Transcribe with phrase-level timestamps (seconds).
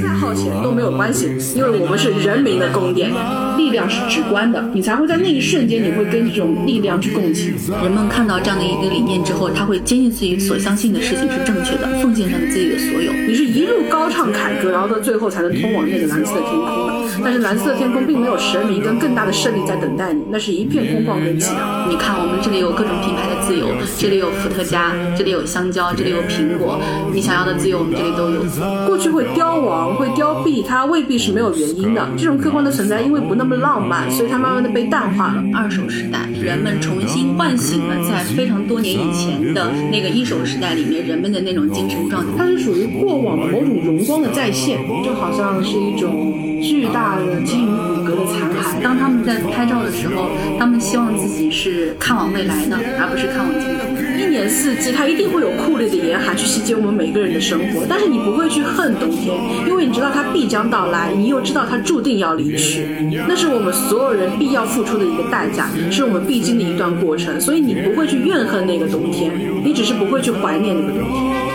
[0.00, 1.26] 再耗钱都没有关系，
[1.56, 3.10] 因为我们是人民的宫殿，
[3.58, 7.52] 力量是直观的，你才会在那一瞬间，你会跟这种力量去共情。
[7.82, 13.12] 人们看到这样的一个理念之后，他会坚信自己所相信的事情是正确的，奉献上自己的所有。
[13.26, 16.92] 你是一路高唱凯歌，然后到最后才能通往那个蓝色的天空的。
[17.22, 21.88] 但是蓝色天空并没有神明跟更大的胜利在等待你，那是一片空旷跟寂寥。
[21.88, 23.66] 你看，我们这里有各种品牌的自由，
[23.98, 26.78] 这里有伏特加，这里有香蕉，这里有苹果，
[27.12, 28.42] 你想要的自由我们这里都有。
[28.86, 29.72] 过去会凋亡。
[29.72, 32.06] 会凋敝，它未必是没有原因的。
[32.16, 35.42] 这种客观的存在，因为不那么浪漫，所以它慢慢的被淡化了。
[35.54, 42.28] 二手时代，人们重新唤醒了在非常多年以前的那个一手时代里面人们的那种精神状态。
[42.36, 46.32] 它是属于过往的某种荣光的再现，就好像是一种
[46.62, 48.82] 巨大的基于骨骼的残骸。
[48.82, 53.82] 当他们在拍照的时候，他们希望自己是看往未来的，而不是看往镜头。
[54.18, 59.36] 一年四季，它一定会有酷烈的严寒去袭击我们每个人的生活，但是你不会去恨冬天，
[59.68, 62.86] 因为你知道它必将到来，你又知道它注定要离去，
[63.28, 69.32] 那是我们所有人必要付出的一个代价，是我们必经的一段过程，所以你不会去怨恨那个冬天，
[69.64, 71.51] 你只是不会去怀念那个冬天。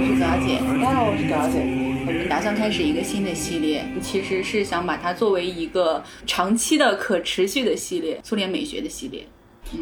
[0.00, 0.58] 我是小姐。
[0.82, 1.58] 大家好，我是小姐。
[2.06, 9.26] 我们打算开始一个新的系列，其实是想把它作为一个长期的、可持续的系列——苏联美学的系列。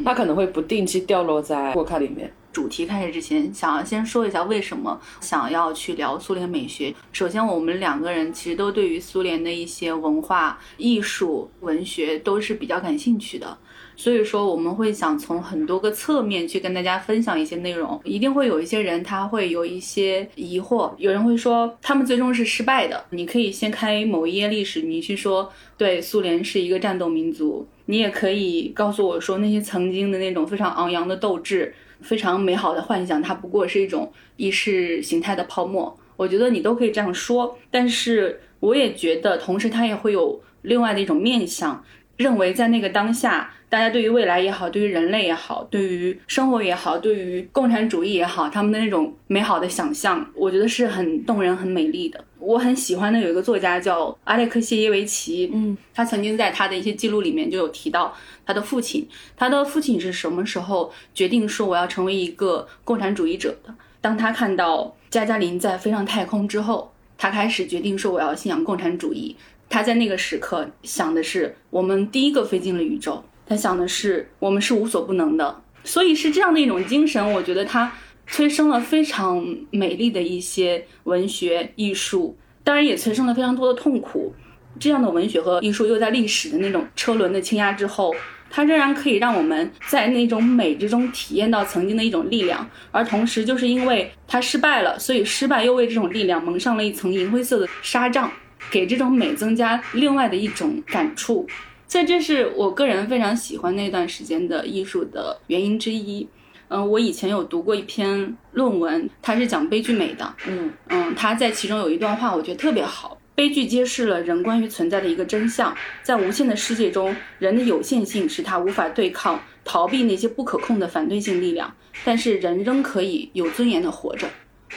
[0.04, 2.32] 它可能会不定期掉落在过看里面。
[2.52, 6.92] 主题开始之前，想要先说一下为什么想要去聊苏联美学。
[7.12, 13.56] 首先，我们两个人其实都对于苏联的一些文化、艺术、文学都是比较感兴趣的。
[13.98, 18.00] 所以说，我们会想从很多个侧面去跟大家分享一些内容。
[18.04, 23.04] 一定会有一些人他会有一些疑惑，有人会说他们最终是失败的。
[23.10, 27.66] 你可以先开某一页历史，你去说对苏联是一个战斗民族。
[27.86, 35.98] 你也可以告诉我说那些曾经的那种非常昂扬的斗志、非常美好的幻想，它不过是一种意识形态的泡沫。
[36.16, 41.82] 我觉得你都可以这样说，但是我也觉得，同时它也会有另外的一种面向，
[42.18, 43.50] 认为在那个当下。
[43.70, 52.24] 大家对于未来也好，对于人类也好，对于生活也好，对于共产主义也好，他们的那种美好的想象，我觉得是很动人、很美丽的。
[52.38, 59.06] 我很喜欢的有一个作家叫阿列克谢耶维奇，嗯，他曾经在他的一些记录里面就有提到他的父亲。
[59.36, 63.74] 他的父亲是什么时候决定说我要成为一个共产主义者的？
[64.00, 69.36] 当他看到加加林在飞上太空之后，他开始决定说我要信仰共产主义。
[69.68, 73.24] 他在那个时刻想的是，我们第一个飞进了宇宙。
[73.46, 77.32] 他想的是，我们是无所不能的，所以是这样的一种精神。
[77.32, 77.90] 我觉得它
[78.26, 84.34] 催生了非常美丽的一些文学艺术，当然也催生了非常多的痛苦。
[84.78, 88.14] 这样的文学和艺术又在历史的那种车轮的倾压之后，
[88.50, 92.68] 它仍然可以让我们在那种美之中体验到曾经的一种力量。
[92.90, 98.30] 而同时，就是因为它失败了，所以失败又为这种力量蒙上了一层银灰色的纱帐，
[98.70, 101.46] 给这种美增加另外的一种感触。
[101.86, 106.28] 所以这是我个人非常喜欢那段时间的艺术的原因之一。
[106.68, 110.34] 嗯，我以前有读过一篇论文，它是讲悲剧美的。
[110.46, 113.18] 嗯嗯，它在其中有一段话，我觉得特别好。
[113.34, 121.72] 悲剧揭示了人关于存在的一个真相，在无限的世界中，人的有限性使他无法对抗、逃避那些不可控的反对性力量，
[122.04, 124.28] 但是人仍可以有尊严的活着。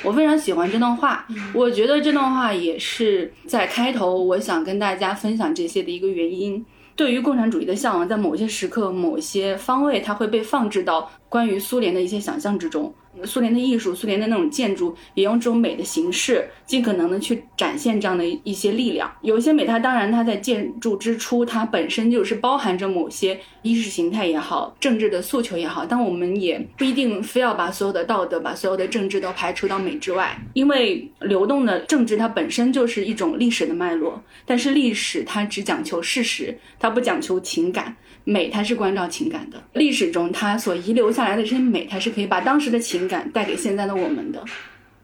[0.03, 6.65] 我非常喜欢这段话，我觉得这段话也是在开头我想跟大家分享这些的一个原因。
[6.95, 12.93] 对于共产主义的向往，在某些时刻、某些方位，它会被放置到关于苏联的一些想象之中。
[13.23, 19.11] 苏联的艺术，苏联的那种建筑，也用这种美的形式，尽可能的去展现这样的一些力量。
[19.21, 25.85] 有一些美，它当然它在建筑之初，它本身就是包含着某些意识形态也好，政治的诉求也好。
[25.85, 34.23] 但我们也不一定非要把所有的道德、把所有的政治都排除到美之外，因为流动的政治它本身就是一种历史的脉络。
[34.45, 37.95] 但是历史它只讲求事实，它不讲求情感。
[38.23, 39.61] 美，它是关照情感的。
[39.73, 44.43] 历史中，它所遗留下来的这些美，它是可以把当时的情感带给现在的我们的。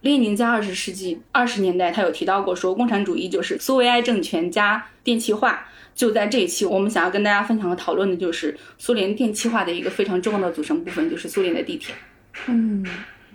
[0.02, 5.68] 列宁在二十世纪二十年代，他有提到过，说共产主义就是苏维埃政权加电气化。
[5.96, 11.96] 就在这一期，我们想要跟大家分享和讨论的就是苏联电气化的一个非常重要的组成部分，就是苏联的地铁。
[12.46, 12.86] 嗯，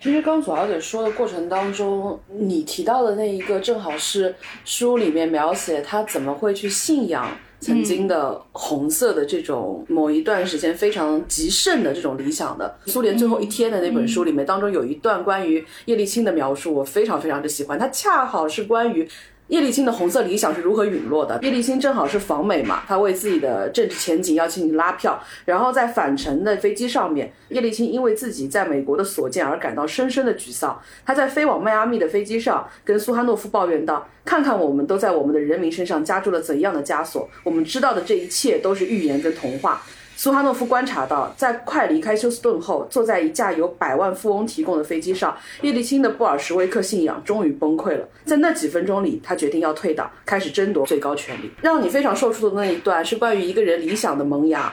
[0.01, 4.33] 其实刚左小姐说的过程当中，你提到的那一个，正好是
[4.65, 7.29] 书里面描写他怎么会去信仰。
[7.63, 17.79] 曾经的红色的这种某一段时间非常极盛的这种理想的苏联最后一天的那本书里面，当中有一段关于叶利钦的描述，我非常非常的喜欢。
[17.79, 19.09] 它恰好是关于
[19.49, 21.39] 叶利钦的红色理想是如何陨落的？
[21.43, 30.81] 叶利钦正好是访美嘛，他为自己的政治前景要进行拉票，然后在返程的飞机上面，叶利钦因为自己在美国的所见而感到深深的沮丧。
[31.05, 39.83] 他在飞往迈阿密的飞机上跟苏哈诺夫抱怨道：“看看我们都在我们的人民身上加注了怎样的枷锁，我们知道的这一切都是预言跟童话。”
[40.23, 48.09] 苏哈诺夫观察到，在快离开休斯顿后，坐在一架由百万富翁提供的飞机上，叶利钦的布尔什维克信仰终于崩溃了。
[48.25, 51.51] 在那几分钟里，他决定要退党，开始争夺最高权力。
[51.61, 54.73] 让你非常受触的那一段，是关于一个人理想的萌芽。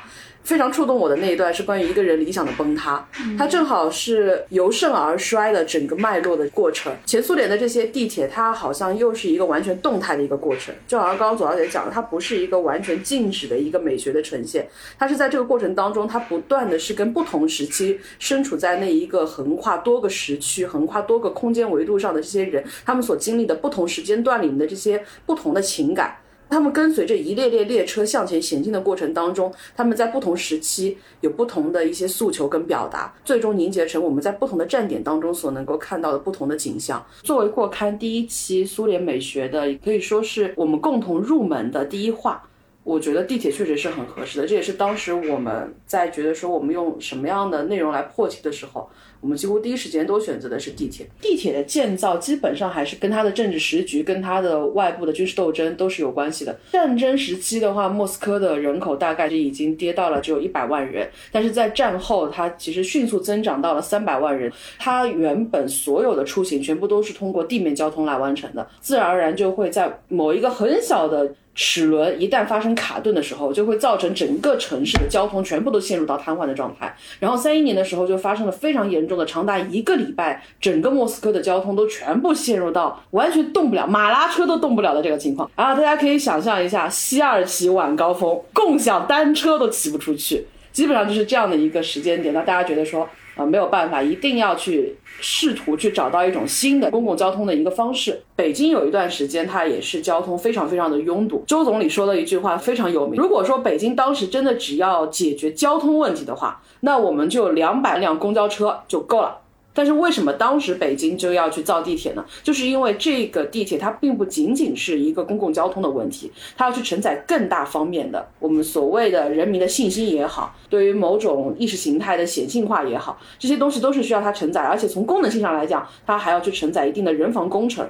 [0.50, 3.08] 非常触动我的那一段是关于一个人理想的崩塌，
[3.38, 6.92] 它正好是由盛而衰的整个脉络的过程。
[7.06, 14.68] 前苏联的这些地铁，它好像又是一个完全动态的一个过程，就好像刚刚左小姐讲的，它不是一个完全静止的一个美学的呈现，
[14.98, 26.18] 它是在这个过程当中，它不断的是跟不同时期身处在那一个横跨多个时区、横跨多个空间维度上的这些人，他们所经历的不同时间段里面的这些不同的情感。
[26.50, 37.06] 他们跟随着一列列列车向前行进的过程当中，他们在不同时期有不同的一些诉求跟表达，最终凝结成我们在不同的站点当中所能够看到的不同的景象。
[37.22, 42.44] 作为过刊第一期苏联美学的，可以说是我们共同入门的第一话。
[42.90, 48.90] 我觉得地铁确实是很合适的，这也是当时我们在觉得说我们用什么样的内容来破题的时候。
[49.22, 51.06] 我们几乎第一时间都选择的是地铁。
[51.20, 56.58] 地铁的建造基本上还是跟它的政治时局、跟它的外部的军事斗争都是有关系的。
[56.72, 64.50] 战争时期的话，莫斯科的人口大概就已经跌到了只有一百万人，但是在战后，它其实迅速增长到了三百万人。
[64.80, 71.30] 它原本所有的出行全部都是通过地面交通来完成的，自然而然就会在某一个很小的。
[71.62, 76.96] 齿轮一旦发生卡顿的时候，就会造成整个城市的交通全部都陷入到瘫痪的状态。
[77.20, 85.52] 然后三一年的时候就发生了非常严重的，长达一个礼拜，整个莫斯科的交通都全部陷入到完全动不了，马拉车都动不了的这个情况。
[85.56, 92.34] 啊，大家可以想象一下，西二旗晚高峰，共享单车都骑不出去，基本上就是这样的一个时间点。
[92.34, 93.06] 那大家觉得说？
[93.40, 98.22] 啊，没有办法，一定要去试图去找到一种新的公共交通的一个方式。
[98.36, 101.42] 北京有一段时间，它也是交通非常非常的拥堵。
[101.48, 109.38] 周总理说的一句话非常有名：如果说北京当时真的只要解决交通问题的话，那我们就两百辆公交车就够了。
[109.74, 112.26] 但是为什么当时北京就要去造地铁呢？
[112.44, 124.62] 就是因为这个地铁它并不仅仅是一个公共交通的问题，它要去承载更大方面的我们所谓的人民的信心也好，对于某种意识形态的显性化也好，这些东西都是需要它承载。
[124.62, 127.88] 而且从功能性上来讲，它还要去承载一定的人防工程。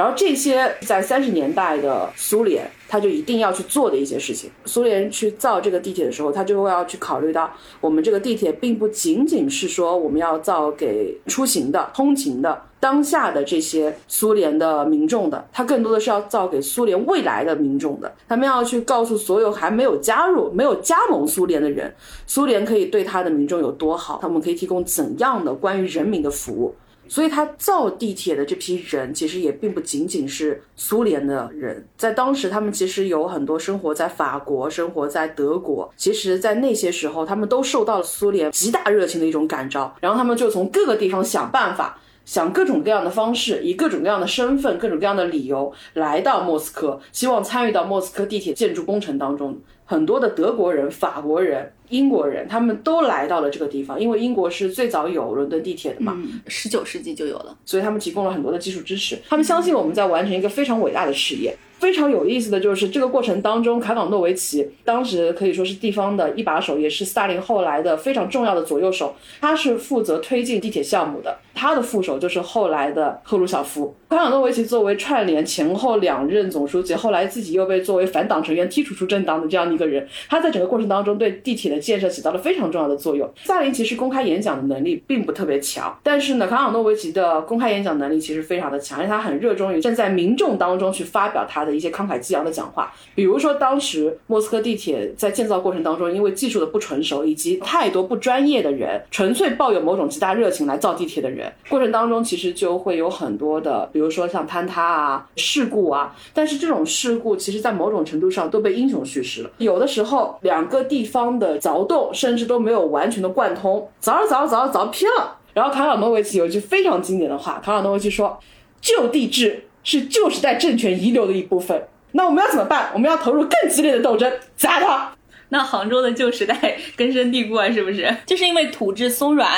[0.00, 4.50] 然后这些在三十年代的苏联，他就一定要去做的一些事情。
[4.64, 7.52] 苏联去造这个地铁的时候，他就会要去考虑到，
[7.82, 18.10] 我们这个地铁并不仅仅是说我们要造给出行的、通勤的当下的这些苏联的民众的，它更多的是要造给苏联未来的民众的。
[18.26, 21.94] 他们要去告诉所有还没有加入、没有加盟苏联的人，
[22.26, 26.74] 苏联可以对他的民众有多好，他们可以提供怎样的关于人民的服务。
[27.10, 35.92] 所以，他造地铁的这批人，其实也并不仅仅是苏联的人，在当时，他们其实有很多生活在法国、生活在德国。
[35.96, 49.58] 其实，在那些时候，他们都受到了苏联极大热情的一种感召，然后他们就从各个地方想办法，想各种各样的方式，以各种各样的身份、各种各样的理由来到莫斯科，希望参与到莫斯科地铁建筑工程当中。
[49.90, 56.16] 很多的德国人、法国人、英国人，他们都来到了这个地方，因为英国是最早有伦敦地铁的嘛，
[56.46, 59.18] 十九世纪就有了，所以他们提供了很多的技术支持。
[59.28, 61.52] 他们相信我们在完成一个非常伟大的事业。
[61.80, 69.16] 非常有意思的就是这个过程当中，卡冈诺维奇当时可以说是地方的一把手，也是斯大林后来的非常重要的左右手。
[69.40, 73.94] 他是负责推进地铁项目的，他的副手就是后来的赫鲁晓夫。
[74.08, 83.30] 卡冈诺维奇作为串联前后两任总书记，后来自己又被作为反党成员剔除出政党的这样的一个人，他在整个过程当中对地铁的建设起到了非常重要的作用。
[83.42, 91.70] 斯大林其实公开演讲的能力并不特别强，但是呢，卡冈诺维奇的公开演讲能力其实非常的强，因为他很热衷于站在民众当中去发表他的。
[91.70, 106.14] 一些慷慨激昂的讲话，比如说当时莫斯科地铁在建造过程当中，因为技术的不成熟以及太多不专业的人，纯粹抱有某种极大热情来造地铁的人，过程当中其实就会有很多的，比如说像坍塌啊、事故啊。
[106.32, 109.50] 但是这种事故其实，在某种程度上都被英雄叙事了。
[109.58, 115.36] 有的时候，两个地方的凿洞甚至都没有完全的贯通，凿着凿着凿着凿偏了。
[115.52, 118.38] 然后卡尔诺维奇有一句非常经典的话，卡尔诺维奇说
[118.80, 121.82] ：“旧地质。”是旧时代政权遗留的一部分。
[122.12, 122.90] 那我们要怎么办？
[122.92, 125.10] 我们要投入更激烈的斗争，砸它。
[125.48, 128.14] 那杭州的旧时代根深蒂固啊，是不是？
[128.26, 129.48] 就是因为土质松软，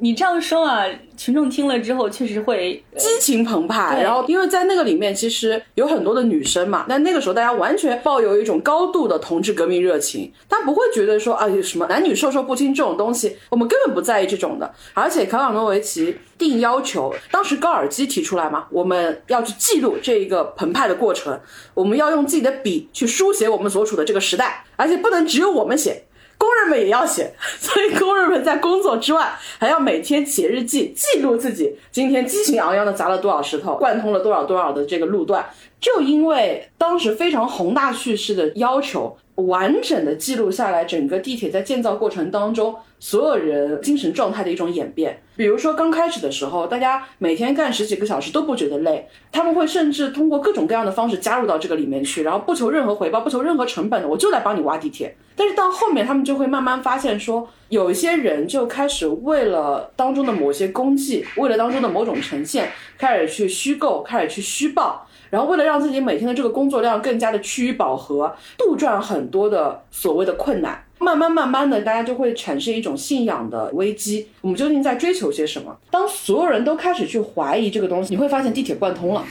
[0.00, 4.00] 你这样说啊，群众听了之后确实会激情澎湃。
[4.00, 14.72] 然后，因为在那个里面，其实有很多的女生嘛，但那个时候大家完全抱有一种高度的同志革命热情，他不会觉得说啊有什么男女授受不亲这种东西，我们根本不在意这种的。
[14.94, 21.40] 而且卡瓦诺维奇定要求，当时高尔基提出来嘛，我们要去记录这一个澎湃的过程，
[21.74, 26.04] 我们要用自己的笔去书写我们所处的这个时代，而且不能只有我们写。
[26.38, 35.44] 工人们也要写， 所以工人们在工作之外，还要每天写日记，记录自己今天激情昂扬的砸了多少石头，贯通了多少多少的这个路段。
[35.80, 45.22] 就因为当时非常宏大叙事的要求，完整的记录下来整个地铁在建造过程当中所有人精神状态的一种演变。
[45.38, 55.14] 比如说刚开始的时候，大家每天干十几个小时都不觉得累，他们会甚至通过各种各样的方式加入到这个里面去，然后不求任何回报，不求任何成本的，我就来帮你挖地铁。
[55.36, 62.68] 但是到后面，他们就会慢慢发现说，有一些人就开始为了当中的某些功绩，为了当中的某种呈现，
[62.98, 65.06] 开始去虚构，开始去虚报。
[65.30, 74.26] 然后为了让自己每天的这个工作量更加的趋于饱和，杜撰很多的所谓的困难，慢慢慢慢的，大家就会产生一种信仰的危机。
[74.40, 75.76] 我们究竟在追求些什么？
[75.90, 79.24] 当所有人都开始去怀疑这个东西，你会发现地铁贯通了，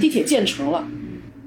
[0.00, 0.86] 地铁建成了。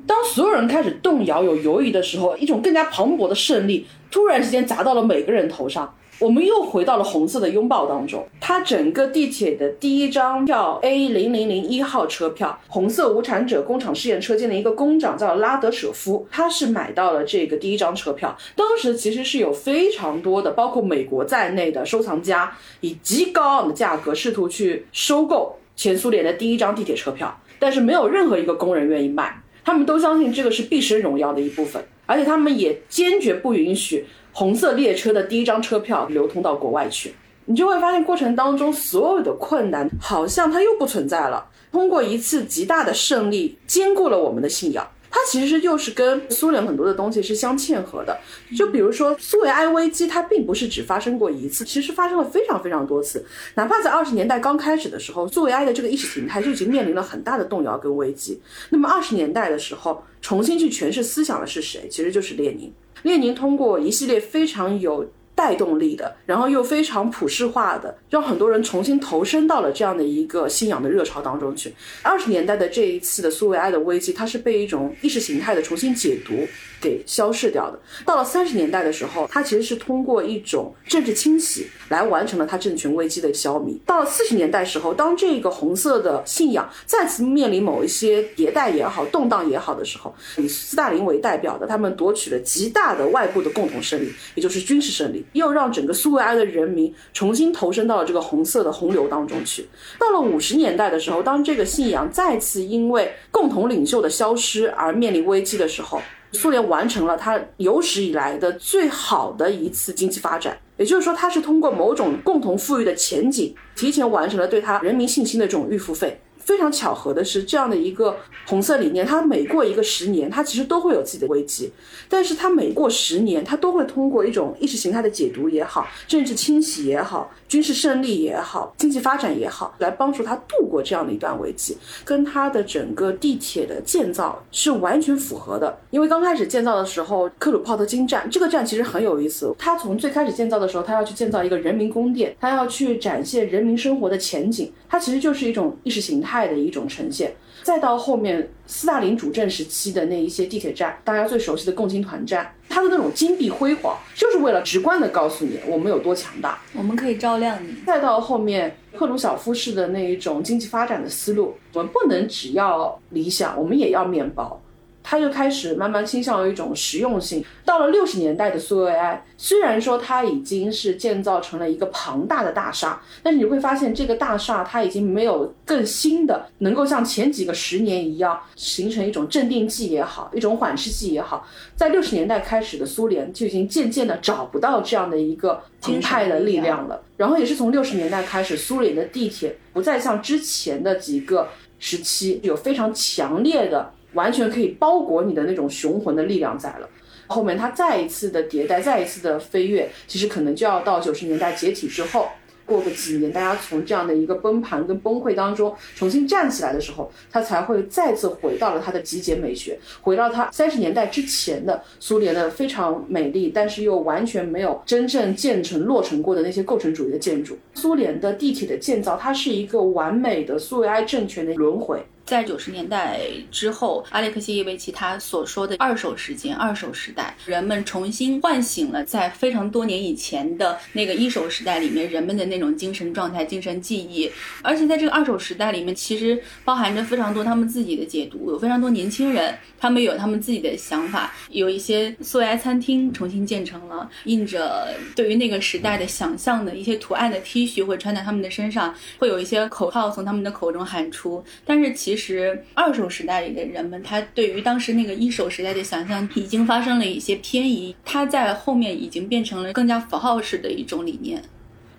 [0.05, 5.93] 当所有人开始动摇、有犹疑的时候，一种更加磅礴的胜利突然之间砸到了每个人头上。
[6.21, 8.23] 我们又回到了红色的拥抱当中。
[8.39, 18.37] 它整个地铁的第一张票 A 零零零一号车票，红色无产者工厂试验车间的一个工长叫拉德舍夫，他是买到了这个第一张车票。
[18.55, 29.41] 当时其实是有非常多的，包括美国在内的收藏家，以极高昂的价格试图去收购前苏联的第一张地铁车票，但是没有任何一个工人愿意卖。
[29.63, 37.13] 他们都相信这个是毕生荣耀的一部分，而且他们也坚决不允许红色列车的第一张车票流通到国外去。
[37.45, 41.45] 你就会发现过程当中所有的困难好像它又不存在了。
[41.71, 44.88] 通过一次极大的胜利，兼顾了我们的信仰。
[45.09, 48.17] 它其实又是跟苏联很多的东西是相嵌合的。
[48.55, 53.25] 就比如说苏维埃危机，它并不是只发生过一次，其实发生了非常非常多次。
[53.55, 58.39] 哪怕在二十年代刚开始的时候，苏维埃的这个意识形态就已经面临了很大的动摇跟危机。
[58.69, 61.89] 那么二十年代的时候，重新去诠释思想的是谁？
[61.89, 62.71] 其实就是列宁。
[63.03, 71.74] 列宁通过一系列非常有带动力的，然后又非常普世化的，让很多人重新投身到了这样的一个信仰的热潮当中去。
[72.03, 76.48] 二十年代的这一次的苏维埃的危机，它是被一种意识形态的重新解读
[76.81, 77.79] 给消逝掉的。
[78.03, 83.77] 到了三十年代的时候，它其实是通过一种政治清洗来完成了它政权危机的消弭。
[83.85, 99.67] 到了四十年代时候，当这个红色的信仰再次面临某一些迭代也好、动荡也好的时候，以斯大林为代表的，他们夺取了极大的外部的共同胜利，也就是军事胜利，又让整个苏维埃的人民重新投身到了这个红色的洪流当中去。
[100.00, 106.01] 到了五十年代的时候，当这个信仰再次因为共同领袖的消失而面临危机的时候，
[106.33, 110.57] 苏联完成了它有史以来的最好的一次经济发展。
[110.77, 116.19] 也就是说，它是通过某种共同富裕的前景，提前完成了对它人民信心的这种预付费。
[116.43, 118.17] 非常巧合的是，这样的一个
[118.48, 121.71] 红色理念，它每过一个十年，它其实都会有自己的危机，
[122.10, 135.77] 但是它每过十年，它都会通过一种意识形态的解读也好，政治清洗也好，军事胜利也好，经济发展也好，来帮助它度过这样的一段危机，跟它的整个地铁的建造是完全符合的。
[135.91, 147.33] 因为刚开始建造的时候，克鲁泡特金站这个站其实很有意思，它从最开始建造的时候，它要去建造一个人民宫殿，它要去展现人民生活的前景，它其实就是一种意识形态的一种呈现。
[147.63, 156.59] 再到后面斯大林主政时期的那一些地铁站，大家最熟悉的共青团站，它的那种金碧辉煌，就是为了直观的告诉你我们有多强大。
[156.73, 157.75] 我们可以照亮你。
[157.85, 164.59] 再到后面赫鲁晓夫式的那一种经济发展的思路，我们不能只要理想，我们也要面包。
[165.03, 167.43] 它就开始慢慢倾向于一种实用性。
[167.65, 181.48] 到了六十年代的苏维埃，虽然说它已经是建造成了一个庞大的大厦，但是你会发现这个大厦它已经没有更新的，能够像前几个十年一样形成一种镇定剂也好，一种缓释剂也好。
[181.75, 187.01] 在六十年代开始的苏联就已经渐渐的找不到这样的一个澎湃的力量了。
[187.17, 191.48] 然后也是从六十年代开始，苏联的地铁不再像之前的几个
[191.79, 193.93] 时期有非常强烈的。
[194.13, 196.89] 完全可以包裹你的那种雄浑的力量在了。
[197.27, 202.27] 后面它再一次的迭代，再一次的飞跃，其实可能就要到九十年代解体之后。
[202.63, 217.58] 过个几年，大家从这样的一个崩盘跟崩溃当中重新站起来的时候，它才会再次回到了它的极简美学，回到它三十年代之前的苏联的非常美丽，但是又完全没有真正建成落成过的那些构成主义的建筑。
[217.74, 222.01] 苏联的地铁的建造，它是一个完美的苏维埃政权的轮回。
[222.31, 223.19] 在九十年代
[223.51, 234.31] 之后，阿列克谢耶维奇他所说的二手时间、二手时代，人们重新唤醒了在非常多年以前的那个一手时代里面人们的那种精神状态、精神记忆。
[234.61, 251.43] 而且在这个二手时代里面，其实包含着非常多他们自己的解读，有非常多年轻人，他们有他们自己的想法，有一些苏维埃餐厅重新建成了，印着对于那个时代的想象的一些图案的 T 恤会穿在他们的身上，会有一些口号从他们的口中喊出。
[251.65, 252.20] 但是其实。
[252.21, 261.41] 实二手时代里的人们，他对于当时那个一手时代的想象已经发生了一些偏移，他在后面已经变成了更加符号式的一种理念。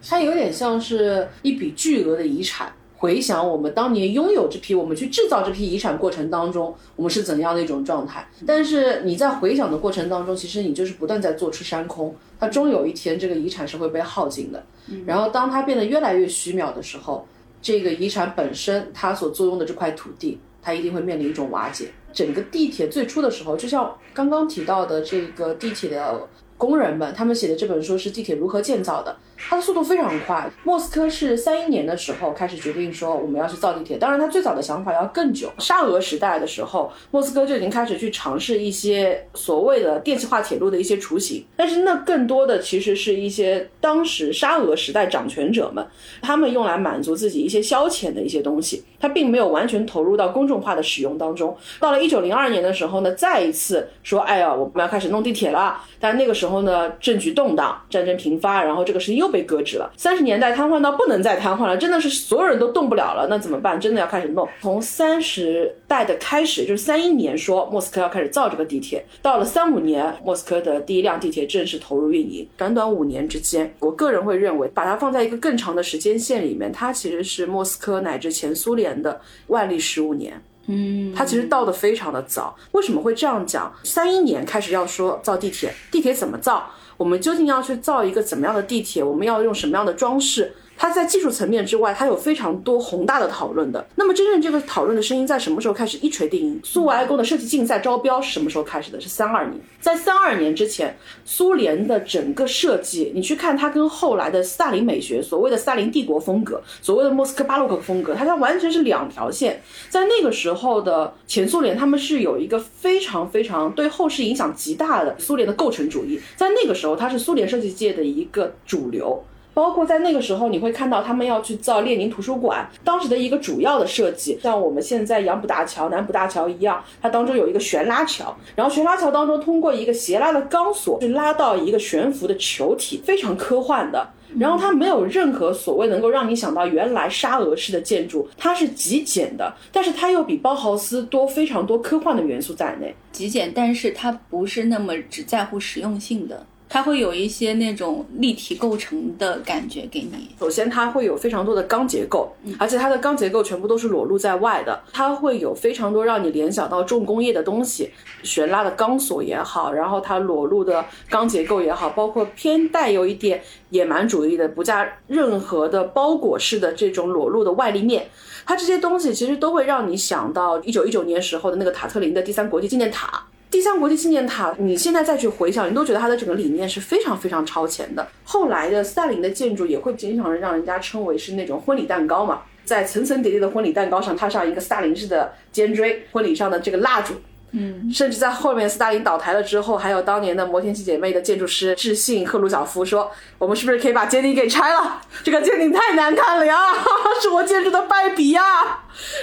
[0.09, 2.73] 它有点像是一笔巨额的遗产。
[2.97, 8.25] 回想我们当年拥有这批，我们去制造这批遗产过程当中，我们是怎样的一种状态？
[8.47, 12.15] 但是你在回想的过程当中，其实你就是不断在做出山空。
[12.39, 14.65] 它终有一天，这个遗产是会被耗尽的。
[15.05, 17.27] 然后当它变得越来越虚渺的时候。
[17.63, 21.91] 这个遗产本身，它所作用的这块土地，它一定会面临一种瓦解。
[22.13, 26.29] 整个地铁最初的时候，就像刚刚提到的这个地铁的
[26.59, 29.17] 工人们，他们写的这本书是《地铁如何建造的》。
[29.49, 30.51] 它的速度非常快。
[30.65, 35.53] 莫斯科是三一年的时候开始决定说我们要去造地铁，当然它最早的想法要更久。
[35.59, 45.85] 沙俄时代的时候，莫斯科就已经开始去尝试一些所谓的电气化铁路的一些雏形，但是那更多的其实是一些当时沙俄时代掌权者们，
[46.23, 51.55] 他们用来满足自己一些消遣的一些东西，它并没有完全投入到公众化的使用当中。
[51.81, 55.83] 到了一九零二年的时候呢，再一次说，哎呀，我们要开始弄地铁了。
[56.01, 59.32] 但那个时候呢，政局动荡，战争频发，然后这个事情又。
[59.33, 59.91] 被搁置了。
[59.97, 63.27] 三十年代瘫痪到不能再瘫痪了，真的是所有人都动不了了。
[63.31, 63.81] 那怎么办？
[63.81, 64.47] 真的要开始弄。
[64.61, 72.47] 从三十代的开始，就是三一年说莫斯科要开始造这个地铁，到了三五年，莫斯科的第一辆地铁正式投入运营。
[72.57, 80.41] 短短五年之间，我个人会认为，把它放在一个更长的时间线里面，它其实是莫斯科乃至前苏联的万历十五年。
[80.67, 82.55] 嗯，它其实到的非常的早。
[82.71, 83.73] 为什么会这样讲？
[83.83, 86.71] 三一年开始要说造地铁，地铁怎么造？
[87.03, 89.03] 我们究竟要去造一个怎么样的地铁？
[89.03, 90.55] 我们要用什么样的装饰？
[90.83, 93.87] 它在技术层面之外，它有非常多宏大的讨论的。
[93.95, 96.61] 那么，真正这个讨论的声音在什么时候开始一锤定音？
[96.65, 99.01] 苏维埃宫的设计竞赛招标是什么时候开始的？
[99.01, 99.61] 是三二年。
[99.79, 109.63] 在三二年之前，苏联的整个设计，你去看它跟后来的斯大林美学，所谓的斯大林帝国风格，所谓的莫斯科巴洛克风格，它它完全是两条线。
[109.89, 119.23] 在那个时候的前苏联，他们是有一个非常非常对后世影响极大的苏联的构成主义，在那个时候，它是苏联设计界的一个主流。
[119.55, 134.09] 包括在那个时候，你会看到他们要去造列宁图书馆，当时的一个主要的设计，像我们现在杨浦大桥、南浦大桥一样，它当中有一个悬拉桥，然后悬拉桥当中通过一个斜拉的钢索去拉到一个悬浮的球体，非常科幻的。
[134.39, 142.95] 然后它没有任何所谓能够让你想到原来沙俄式的建筑，它是极简的，但是它又比包豪斯多非常多科幻的元素在内。
[143.13, 146.47] 极简，但是它不是那么只在乎实用性的。
[146.73, 150.31] 它会有一些那种立体构成的感觉给你。
[150.41, 154.83] 首先，它会有非常多的钢结构，而且它的钢结构全部都是裸露在外的。
[154.91, 157.91] 它会有非常多让你联想到重工业的东西，
[158.23, 168.09] 悬拉的钢索也好，然后它裸露的钢结构也好，包括偏带有一点野蛮主义的，不加任何的包裹式的这种裸露的外立面，
[168.47, 173.23] 它这些东西其实都会让你想到一九一九年时候的那个塔特林的第三国际纪念塔。
[173.53, 178.09] 第三国际纪念塔，你现在再去回想，你都觉得它的整个理念是非常非常超前的。
[178.25, 187.13] 后来的斯大林的建筑也会经常让人家称为是那种婚礼蛋糕嘛，在层层叠叠的婚礼蛋糕上踏上一个斯大林式的尖锥，婚礼上的这个蜡烛，
[187.51, 194.99] 嗯，甚至在后面斯大林倒台了之后，还有当年的摩天七姐妹的建筑师致信赫鲁晓夫说，我们是不是可以把尖顶给拆了？
[195.23, 196.59] 这个尖顶太难看了呀，
[197.21, 198.43] 是我建筑的败笔呀。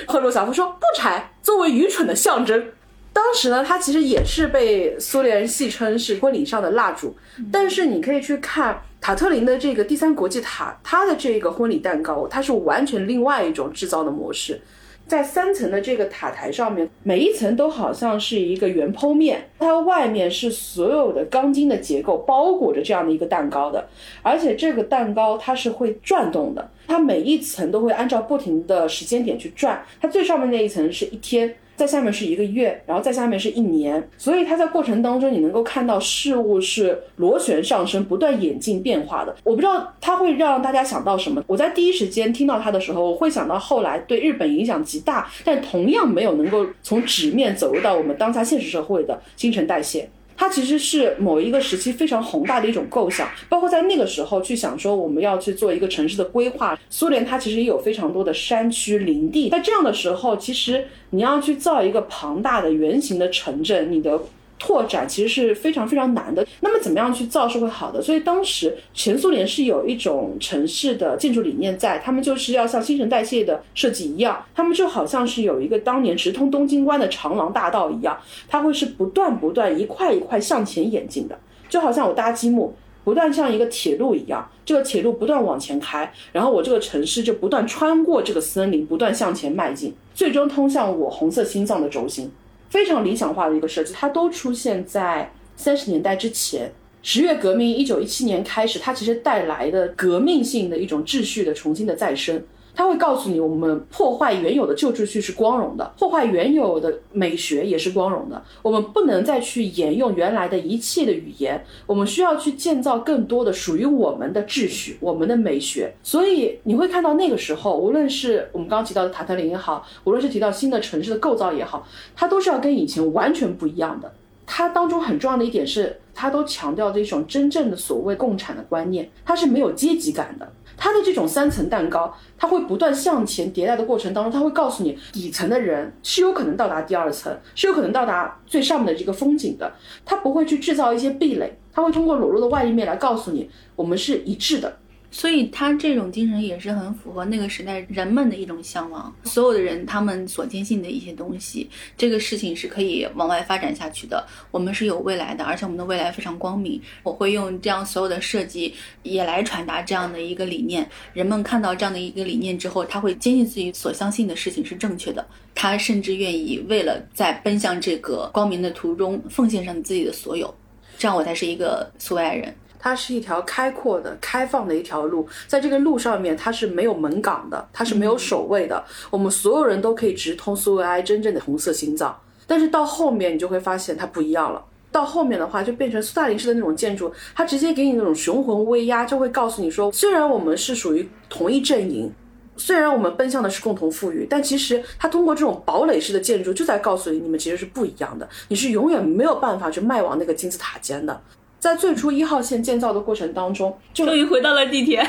[0.05, 2.63] 赫鲁晓夫说不拆，作为愚蠢的象征。
[3.11, 7.15] 当时呢，它其实也是被苏联人戏称是婚礼上的蜡烛，
[7.51, 14.61] 但是你可以去看塔特林的这个第三国际塔，它的这个婚礼蛋糕，它是完全另外一种制造的模式。
[15.05, 23.89] 在三层的这个塔台上面，每一层都好像是一个圆剖面，它外面是所有的钢筋的结构包裹着这样的一个蛋糕的，
[24.21, 31.55] 而且这个蛋糕它是会转动的，它每一层都会按照不停的时间点去转，它最上面那一层是一天。
[31.79, 39.33] 在下面是一个月，然后在下面是一年，所以它在过程当中你能够看到事物是螺旋上升、不断演进变化的。
[39.45, 41.41] 我不知道它会让大家想到什么。
[41.47, 50.09] 我在第一时间听到它的时候，我会想到后来对日本影响极大，但同样没有能够从纸面走入到我们当下现实社会的新陈代谢。
[50.39, 56.79] 它其实是某一个时期非常宏大的一种构想，包括在那个时候去想说我们要去做一个城市的规划。
[56.89, 64.17] 苏联它其实也有非常多的山区林地，在这样的时候，其实你要去造一个庞大的圆形的城镇，你的。
[64.59, 66.45] 拓展其实是非常非常难的。
[66.59, 68.01] 那么怎么样去造是会好的？
[68.01, 78.17] 所以当时前苏联是有一种城市的建筑理念在，他们就是要像新陈代谢的设计一样，他们就好像是有一个当年直通东京湾的长廊大道一样，
[78.47, 82.73] 它会是不断不断一块一块向前演进的，就好像我搭积木，
[83.05, 92.29] 不断像一个铁路一样，这个铁路不断往前开，然后我这个城市就不断穿过这个森林，不断向前迈进，最终通向我红色心脏的轴心。
[92.69, 96.71] 非常理想化的一个设计，它都出现在三十年代之前。
[97.01, 102.41] 十月革命一九一七年开始，它其实带来的革命性的一种秩序的重新的再生。
[102.79, 108.41] 它会告诉你，我们破坏原有的旧秩序是光荣的，破坏原有的美学也是光荣的。
[108.61, 115.91] 我们不能再去沿用原来的一切的语言，我们需要去建造更多的属于我们的秩序、我们的美学。
[116.01, 124.09] 所以你会看到那个时候，无论是我们刚刚提到的塔特林也好，无论是提到新的城市的构造也好，它都是要跟以前完全不一样的。
[124.45, 130.49] 它当中很重要的一点是，它都强调这种真正的所谓共产的观念，它是没有阶级感的。
[130.79, 139.71] 它的这种三层蛋糕，它会不断向前迭代的过程当中，它会告诉你，底层的人是有可能到达第二层，是有可能到达最上面的这个风景的。
[140.05, 144.77] 它不会去制造一些壁垒，它会通过裸露的外立面来告诉你，我们是一致的。
[145.11, 149.13] 所以他这种精神也是很符合那个时代人们的一种向往。
[149.23, 154.25] 所有的人他们所坚信的一些东西，这个事情是可以往外发展下去的。
[154.51, 156.79] 我们是有未来的，而且我们的未来非常光明。
[157.03, 160.87] 我会用这样所有的设计也来传达这样的一个理念。
[161.13, 165.25] 人们看到这样的一个理念之后，他会坚信自己所相信的事情是正确的。
[165.55, 170.53] 他甚至愿意为了在奔向这个光明的途中奉献上自己的所有。
[170.97, 172.53] 这样我才是一个苏维埃人。
[172.79, 182.17] 它是一条开阔的、开放的一条路，在这个路上面，它是没有门岗的，它是没有守卫的，我们所有人都可以直通苏维埃真正的红色心脏。
[182.47, 184.65] 但是到后面，你就会发现它不一样了。
[184.91, 192.11] 到后面的话，就变成斯大林式的那种建筑，它直接给你那种雄浑威压，就会告诉你说，虽然我们是属于同一阵营，
[192.57, 201.21] 虽然我们奔向的是共同富裕，但其实它通过这种堡垒式的建筑，就在告诉你，你们其实是不一样的，你是永远没有办法去迈往那个金字塔尖的。
[201.59, 205.05] 在最初一号线建造的过程当中，终于回到了地铁，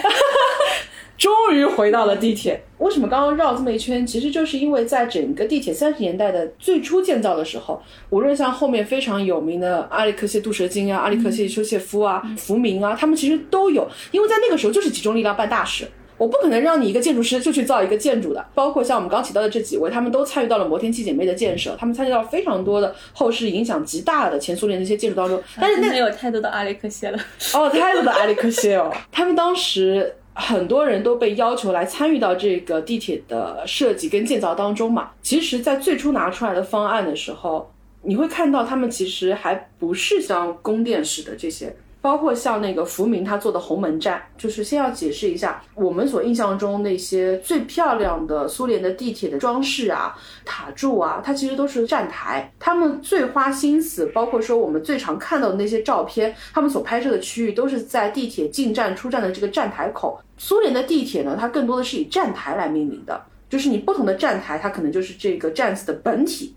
[1.17, 2.61] 终于回到了地铁。
[2.79, 4.07] 为什么刚刚绕这么一圈？
[4.07, 15.87] 其实就是因为在整个地铁三十年代的最初建造的时候，无论像后面非常有名的阿里克谢杜舍金啊、阿里克谢丘谢夫啊、福明啊，他们其实都有，因为在那个时候就是集中力量办大事。
[16.21, 25.43] 我不可能让你一个建筑师就去造一个建筑的，包括像我们刚提到的这几位，他们都参与到了摩天七姐妹的建设，他们参与到了非常多的后世影响极大的前苏联的一些建筑当中。
[25.59, 27.19] 但是那有太多的阿里克谢了
[27.55, 35.13] 哦，太多的阿里克谢哦，他们当时很多人都被要求来参与到这个地铁的设计跟建造当中嘛。
[35.23, 41.75] 其实，在最初拿出来的方案的时候，你会看到他们其实还不是像宫殿式的这些。
[42.03, 52.51] 包括像那个福明他做的红门站，就是先要解释一下，我们所印象中那些最漂亮的苏联的地铁的装饰啊、塔柱啊，它其实都是站台。
[52.59, 60.19] 他们最花心思，包括说我们最常看到的那些照片，他们所拍摄的区域都是在地铁进站、出站的这个站台口。
[60.39, 66.55] 苏联的地铁呢，它更多的是以站台来命名的，就是你不同的站台，它可能就是这个站子的本体。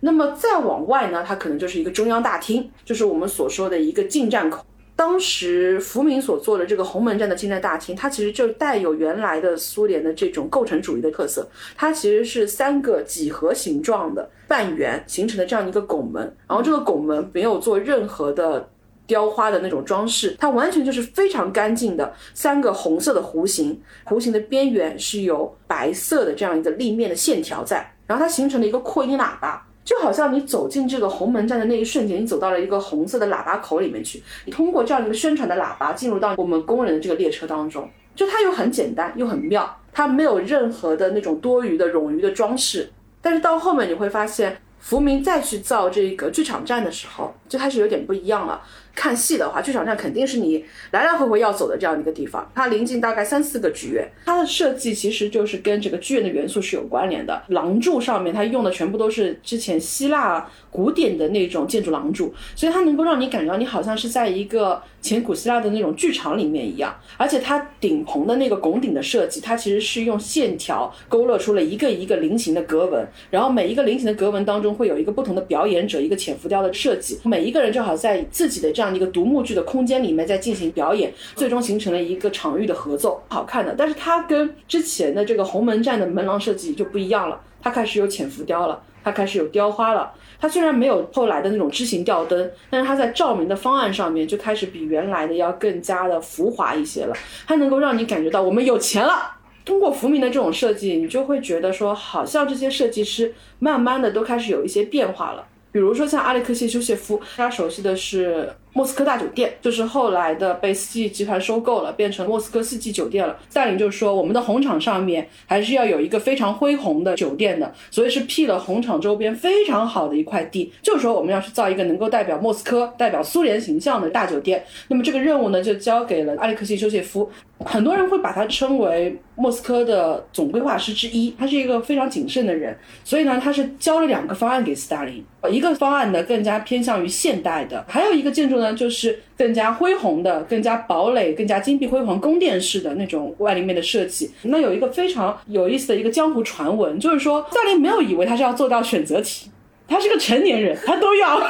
[0.00, 4.64] 那么再往外呢，它可能就是一个中央大厅，就是我们所说的一个进站口。
[4.96, 11.46] 当时福明所做的这个红门站的进站大厅，它其实就带有原来的苏联的这种构成主义的特色。
[11.76, 18.66] 它其实是三个几何形状的半圆形成的这样一个拱门，然后这个拱门没有做任何的
[19.06, 29.62] 雕花的那种装饰，它完全就是非常干净的三个红色的弧形，弧形的边缘是有白色的这样一个立面的线条在，然后它形成了一个扩音喇叭。
[29.86, 37.88] 就好像你走进这个红门站的那一瞬间，你走到了一个红色的喇叭口里面去，你通过这样一个宣传的喇叭进入到我们工人的这个列车当中。
[38.16, 42.90] 就它又很简单又很妙，它没有任何的那种多余的冗余的装饰。
[43.22, 48.60] 但是到后面你会发现，福明再去造这个剧场站的时候，就开始有点不一样了。
[48.96, 52.50] 看戏的话，剧场站肯定是你来来回回要走的这样一个地方。
[52.54, 57.42] 它临近大概三四个剧院，它的设计其实就是跟这个剧院的元素是有关联的。
[57.48, 66.98] 廊柱上面它用的全部都是之前希腊古典的那种建筑廊柱，所以它能够让你感觉到你好像是在一个前古希腊的那种剧场里面一样。
[67.18, 78.85] 而且它顶棚的那个拱顶的设计，它其实是用线条勾勒出了一个一个菱形的格纹，然后每一个菱形的格纹当中会有一个不同的表演者，一个浅浮雕的设计，每一个人正好在自己的这样。
[78.94, 83.74] 一个独幕剧的空间里面在进行表演，最终形成了一个场域的合奏，好看的。
[83.76, 90.12] 但是它跟之前的这个红门站的门廊设计就不一样了，它开始有浅浮雕了，它开始有雕花了。
[90.38, 97.16] 它虽然没有后来的那种枝形吊灯，但是它在照明的方案上面就开始比原来的要更加的浮华一些了。
[97.46, 99.32] 它能够让你感觉到我们有钱了。
[99.64, 105.44] 通过浮明的这种设计，你就会觉得说，好像这些设计师慢慢的都开始有一些变化了。
[105.72, 113.34] 比如说像阿列克谢·休谢夫，大家熟悉的是莫斯科大酒店，就是后来的被四季集团收购了，变成莫斯科四季酒店了。
[113.48, 124.62] 斯大林就说，我们的红场上面还是要有一个非常恢宏的酒店的，所以是辟了红场周边非常好的一块地，就是说我们要去造一个能够代表莫斯科、代表苏联形象的大酒店。
[124.88, 127.30] 那么这个任务呢，就交给了阿列克谢·休谢夫。
[127.64, 144.30] 很多人会把他称为莫斯科的总规划师之一，他是一个非常谨慎的人，所以呢，他是交了两个方案给斯大林，一个方案呢更加偏向于现代的，还有一个建筑呢呢就是更加恢宏的、更加堡垒、更加金碧辉煌宫殿式的那种外立面的设计。
[144.42, 149.50] 那有一个非常有意思的一个江湖传闻，就是说斯大林没有以为他是要做到选择题，
[149.86, 151.40] 他是个成年人，他都要，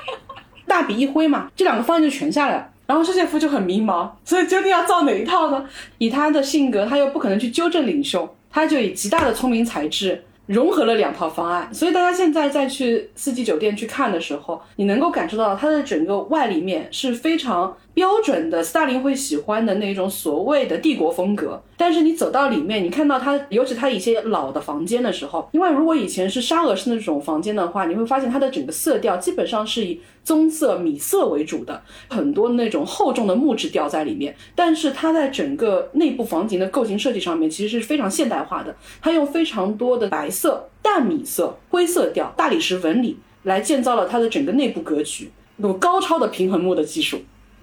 [0.66, 2.68] 大笔一挥嘛，这两个方案就全下来了。
[2.86, 5.62] 然后施谢夫就很迷茫，所以究竟要造哪一套呢？
[5.98, 11.72] 以他的性格，他又不可能去纠正领袖，他就以极大的聪明才智融合了两套方案。
[11.72, 17.76] 所以大家现在再去四季酒店去看的时候，你能够感受到它的整个外立面是非常。
[17.98, 34.32] 标准的斯大林会喜欢的那种所谓的帝国风格，但是你走到里面，你看到它，尤其它一些老的房间的时候，因为如果以前是沙俄式那种房间的话，你会发现它的整个色调基本上是以棕色、米色为主的，很多那种厚重的木质调在里面。
[34.54, 47.18] 但是它在整个内部房型的构型设计上面，其实是非常现代化的，它用非常多的白色、淡米色、灰色调、大理石纹理来建造了它的整个内部格局，有高超的平衡木的技术。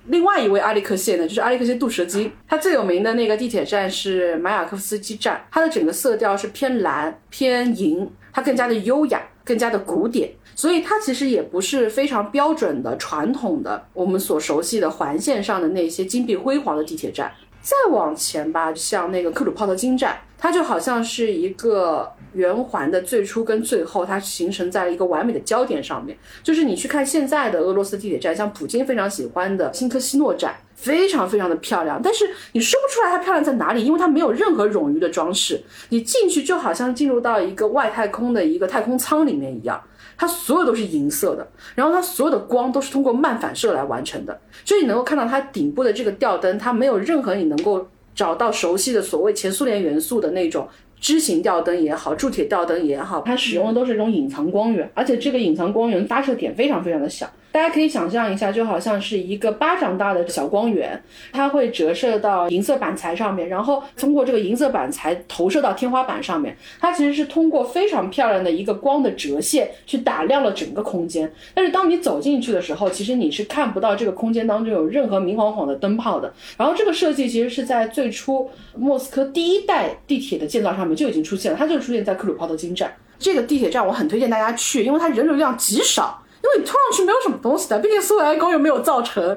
[0.08, 17.32] 另外一位阿利克谢呢，就是阿利克谢杜舍金，他最有名的那个地铁站是马雅科夫斯基站，它的整个色调是偏蓝偏银，它更加的优雅，更加的古典，所以它其实也不是非常标准的传统的我们所熟悉的环线上的那些金碧辉煌的地铁站。
[17.66, 26.16] 再往前吧，像那个克鲁泡特金站，它就好像是一个圆环的最初跟最后，它形成在了一个完美的焦点上面。
[26.44, 39.82] 就是你去看现在的俄罗斯地铁站，像普京非常喜欢的新科西诺站，非常非常的漂亮，但是你说不出来它漂亮在哪里，因为它没有任何冗余的装饰，你进去就好像进入到一个外太空的一个太空舱里面一样。
[40.18, 50.68] 它所有都是银色的，然后它所有的光都是通过漫反射来完成的，所以你能够看到它顶部的这个吊灯，它没有任何你能够找到熟悉的所谓前苏联元素的那种
[51.00, 57.30] 枝形吊灯也好，铸铁吊灯也好，它使用的都是这种隐藏光源，而且这个隐藏光源发射点非常非常的小。
[57.56, 66.54] 大家可以想象一下，就好像是一个巴掌大的小光源，它会折射到银色板材上面，然后通过这个银色板材投射到天花板上面。
[66.82, 71.32] 它其实是通过非常漂亮的一个光的折线去打亮了整个空间。
[71.54, 76.34] 但是当你走进去的时候，其实你是看不到这个空间当中有任何明晃晃的灯泡的。
[76.58, 86.22] 然后这个设计其实是在最初莫斯科第一代地铁的建造上面就已经出现了，它就出现在克鲁泡特金站这个地铁站，我很推荐大家去，因为它人流量极少。
[86.46, 89.36] 因为你通上去没有什么东西的，毕竟苏维埃宫又没有造成，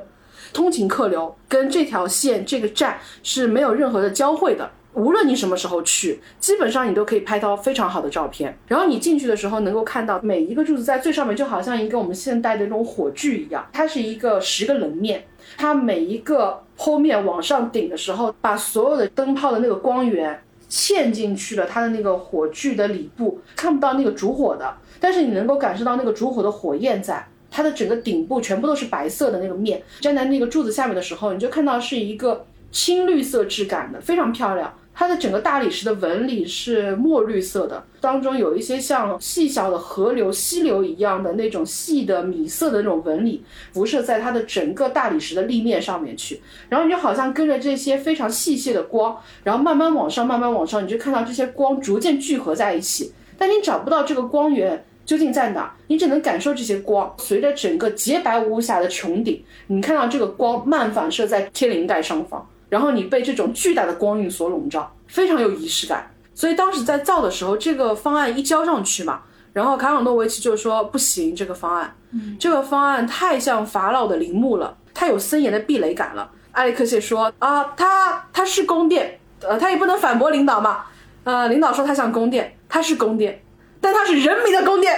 [0.52, 4.70] 通勤客流跟这条线这个站是没有任何的交汇的。
[4.92, 8.58] 无论你什么时候去，基本上你都可以拍到非常好的照片。
[8.66, 15.24] 然后你进去的时候，能够看到每一个柱子在最上面，就好像一个我们现代的那种火炬一样，它是一个十个棱面，
[15.56, 24.76] 它每一个剖面往上顶的时候，把所有的灯泡的那个光源嵌进去了它的那个火炬的里部，看不到那个烛火的。
[25.00, 34.72] 但是你能够感受到那个烛火的火焰，在它的整个顶部全部都是白色的那个面，站在那个柱子下面的时候，你就看到是一个青绿色质感的，非常漂亮。
[34.98, 46.40] 它的整个大理石的纹理是墨绿色的，当中有一些像细小的河流、溪流一样的那种细的米色的那种纹理，辐射在它的整个大理石的立面上面去。
[46.68, 53.12] 然后你就好像跟着这些非常细细的光，然后慢慢往上，慢慢往上，你就看到这些光逐渐聚合在一起。
[53.38, 55.72] 但你找不到这个光源究竟在哪？
[55.86, 66.10] 你只能感受这些光，随着整个洁白无瑕的穹顶，你看到这个光慢反射在天灵盖上方，然后你被这种巨大的光晕所笼罩，非常有仪式感。
[66.34, 71.96] 所以当时在造的时候，这个方案一交上去嘛，然后卡朗诺维奇就说不行，这个方案，
[72.38, 76.30] 这个方案太像法老的陵墓了，太有森严的壁垒感了。
[76.52, 80.84] 埃里克谢说啊，他他是宫殿，呃，他也不能反驳领导嘛，
[81.24, 83.42] 呃，领导说他像宫殿，他是宫殿，
[83.80, 84.96] 但他是人民的宫殿。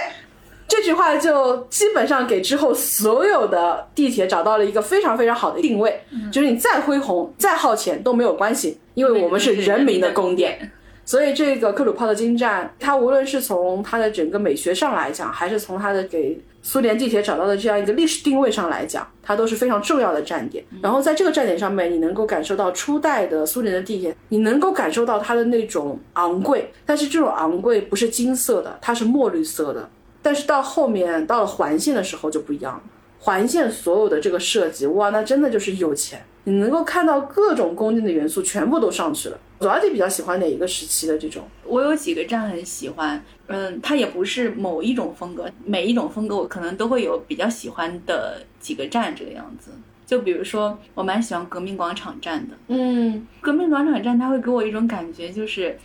[0.71, 10.71] 这句话就基本上给之后所有的地铁找到了一个非常非常好的定位，就是你再恢宏、再耗钱都没有关系，因为我们是人民的宫殿。
[11.03, 20.63] 所以这个克鲁泡特金站，它无论是从它的整个美学上来讲，还是从它的给苏联地铁找到的这样一个历史定位上来讲，它都是非常重要的站点。
[20.81, 29.89] 然后在这个站点上面，你能够感受到初代的苏联的地铁，你能够感受到它的那种昂贵，但是这种昂贵不是金色的，它是墨绿色的。
[30.21, 32.83] 但是到后面到了环线的时候就不一样了，
[33.19, 39.39] 环线所有的这个设计，哇，那真的就是有钱，你能够看到各种宫殿的元素全部都上去了。
[39.59, 41.43] 左阿弟比较喜欢哪一个时期的这种？
[41.65, 49.71] 我有几个站很喜欢，嗯，它也不是某一种风格，每一种风格我可能都会有比较喜欢的几个站这个样子。
[50.03, 55.77] 就比如说，我蛮喜欢革命广场站的，嗯，革命广场站它会给我一种感觉，就是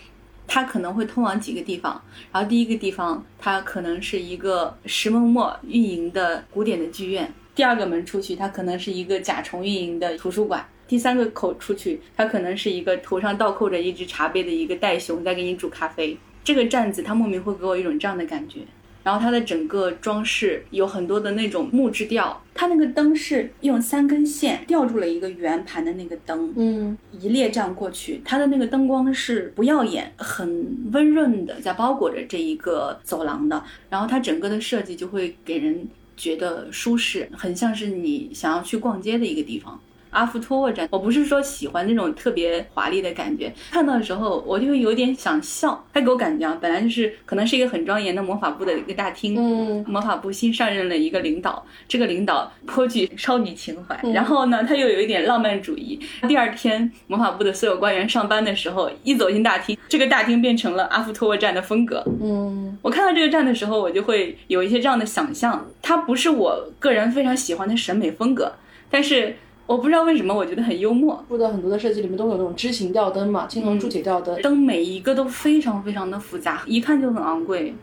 [0.47, 2.01] 它可能会通往几个地方，
[2.33, 10.67] 然后第一个地方它可能是一个石门墨运营的古典的剧院，第二个门出去它可能是一个甲虫运营的图书馆。
[10.89, 16.17] 第三个口出去，它可能是一个头上倒扣着一只茶杯的一个袋熊在给你煮咖啡。
[16.45, 18.61] 这个站子它莫名会给我一种这样的感觉。
[19.07, 33.63] 然后它的整个装饰有很多的那种木质调，它那个灯是用三根线吊住了一个圆盘的那个灯，嗯，一列这样过去，它的那个灯光是不耀眼，很温润的在包裹着这一个走廊的。
[33.89, 39.81] 然后它整个的设计就会给人觉得舒适，很像是你想要去逛街的一个地方。
[40.17, 45.85] 阿夫托沃站，我不是说喜欢那种特别华丽的感觉，看到的时候我就会有点想笑。
[45.93, 56.01] 他给我感觉啊，本来就是可能是一个很庄严的魔法部的一个大厅，嗯，魔法部新上任了一个领导，这个领导颇具少女情怀，然后呢，他又有一点浪漫主义。
[56.27, 62.03] 第二天，魔法部的所有官员上班的时候，一走进大厅，这个大厅变成了阿夫托沃站的风格。
[62.23, 68.51] 嗯，我看到这个站的时候，我就会有一些这样的想象，它不是我个人非常喜欢的审美风格，
[68.91, 69.37] 但是。
[69.67, 71.21] 我不知道为什么，我觉得很幽默。
[71.29, 77.75] 布的很多的设计里面都有那种枝形吊灯嘛，青铜铸铁吊灯，灯每一个都非常非常的复杂，一看就很昂贵。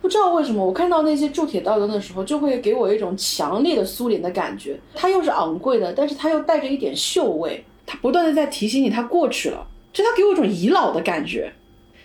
[0.00, 4.80] 不知道为什么，我看到那些铸铁吊灯的时候，就会给我一种强烈的苏联的感觉。
[4.94, 11.52] 它又是昂贵的，但是它又带着一点锈味，它不断的在提醒你它过去了，就它给我一种遗老的感觉，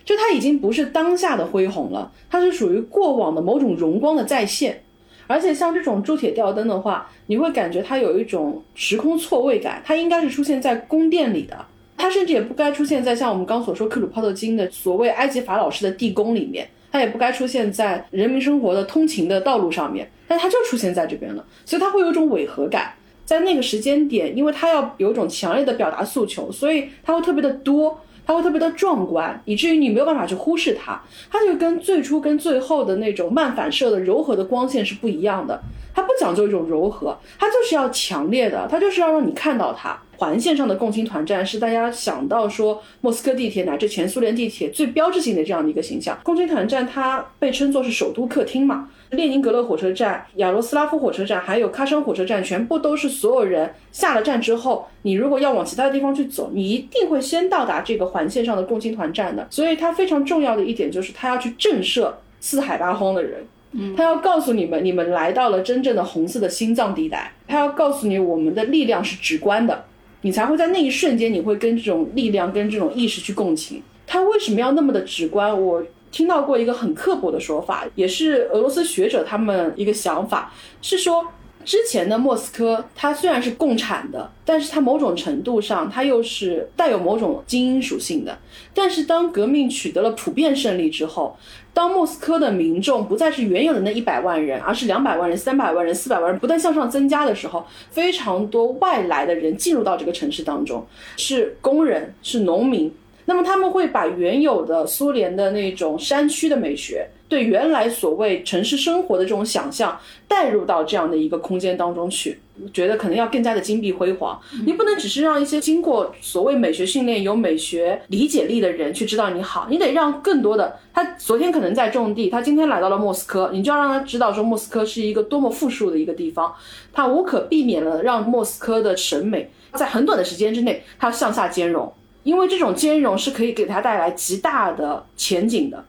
[0.03, 4.83] 就它已经不是当下的恢宏了，它是属于过往的某种荣光的再现。
[5.31, 11.65] 而且像这种铸铁吊灯的话，你会感觉它有一种时空错位感，它应该是出现在宫殿里的，
[11.95, 22.93] 它甚至也不该出现在像我们刚所说克鲁泡特金的所谓埃及法老式的地宫里面，它也不该出现在人民生活的通勤的道路上面，但它就出现在这边了，所以它会有一种违和感。
[23.23, 27.97] 在那个时间点，因为它要有一种强烈的表达诉求，所以它会特别的多。
[28.31, 31.01] 它会特别的壮观，以至于你没有办法去忽视它。
[31.29, 35.61] 它就跟最初跟最后的那种慢反射的柔和的光线是不一样的。
[35.93, 39.99] 它不讲究一种柔和，它就是要强烈的，它就是要让你看到它。
[40.21, 46.15] 环线上的共青团站是大家想到说莫斯科地铁乃至前苏联地铁最标志性的这样的一个形象。
[46.21, 48.87] 共青团站它被称作是首都客厅嘛。
[49.09, 59.47] 列宁格勒火车站、亚罗斯拉夫火车站，还有喀山火车站，全部都是所有人下了站之后，你如果要往其他的地方去走，你一定会先到达这个环线上的共青团站的。
[59.49, 69.83] 所以它非常重要的一点就是，它要去震慑四海八荒的人，嗯，他要告诉你们，你们来到了真正的红色的心脏地带，他要告诉你，我们的力量是直观的，
[70.21, 73.81] 你才会在那一瞬间，你会跟这种力量、跟这种意识去共情。
[74.05, 75.61] 他为什么要那么的直观？
[75.61, 75.83] 我。
[76.11, 81.25] 听到过一个很刻薄的说法，也是俄罗斯学者他们一个想法，是说
[81.65, 88.37] 之前的莫斯科它虽然是共产的，但是它某种程度上它又是带有某种精英属性的。
[88.73, 91.35] 但是当革命取得了普遍胜利之后，
[91.73, 100.85] 当莫斯科的民众不再是原有的那一百万人，而是两百万人、三百万人、四百万人不断向上增加的时候，非常多外来的人进入到这个城市当中，
[101.17, 102.93] 是工人，是农民。
[103.31, 112.37] 那么他们会把原有的苏联的那种山区的美学，对原来所谓城市生活的这种想象，带入到这样的一个空间当中去，
[112.73, 114.37] 觉得可能要更加的金碧辉煌。
[114.65, 126.53] 你不能只是让一些经过所谓美学训练、有美学理解力的人去知道你好，你得让更多的他昨天可能在种地，他今天来到了莫斯科，你就要让他知道说莫斯科是一个多么富庶的一个地方，
[126.91, 131.93] 他无可避免的让莫斯科的审美在很短的时间之内，它要向下兼容。
[132.23, 135.83] 因为这种兼容是可以给他带来极大的前景的，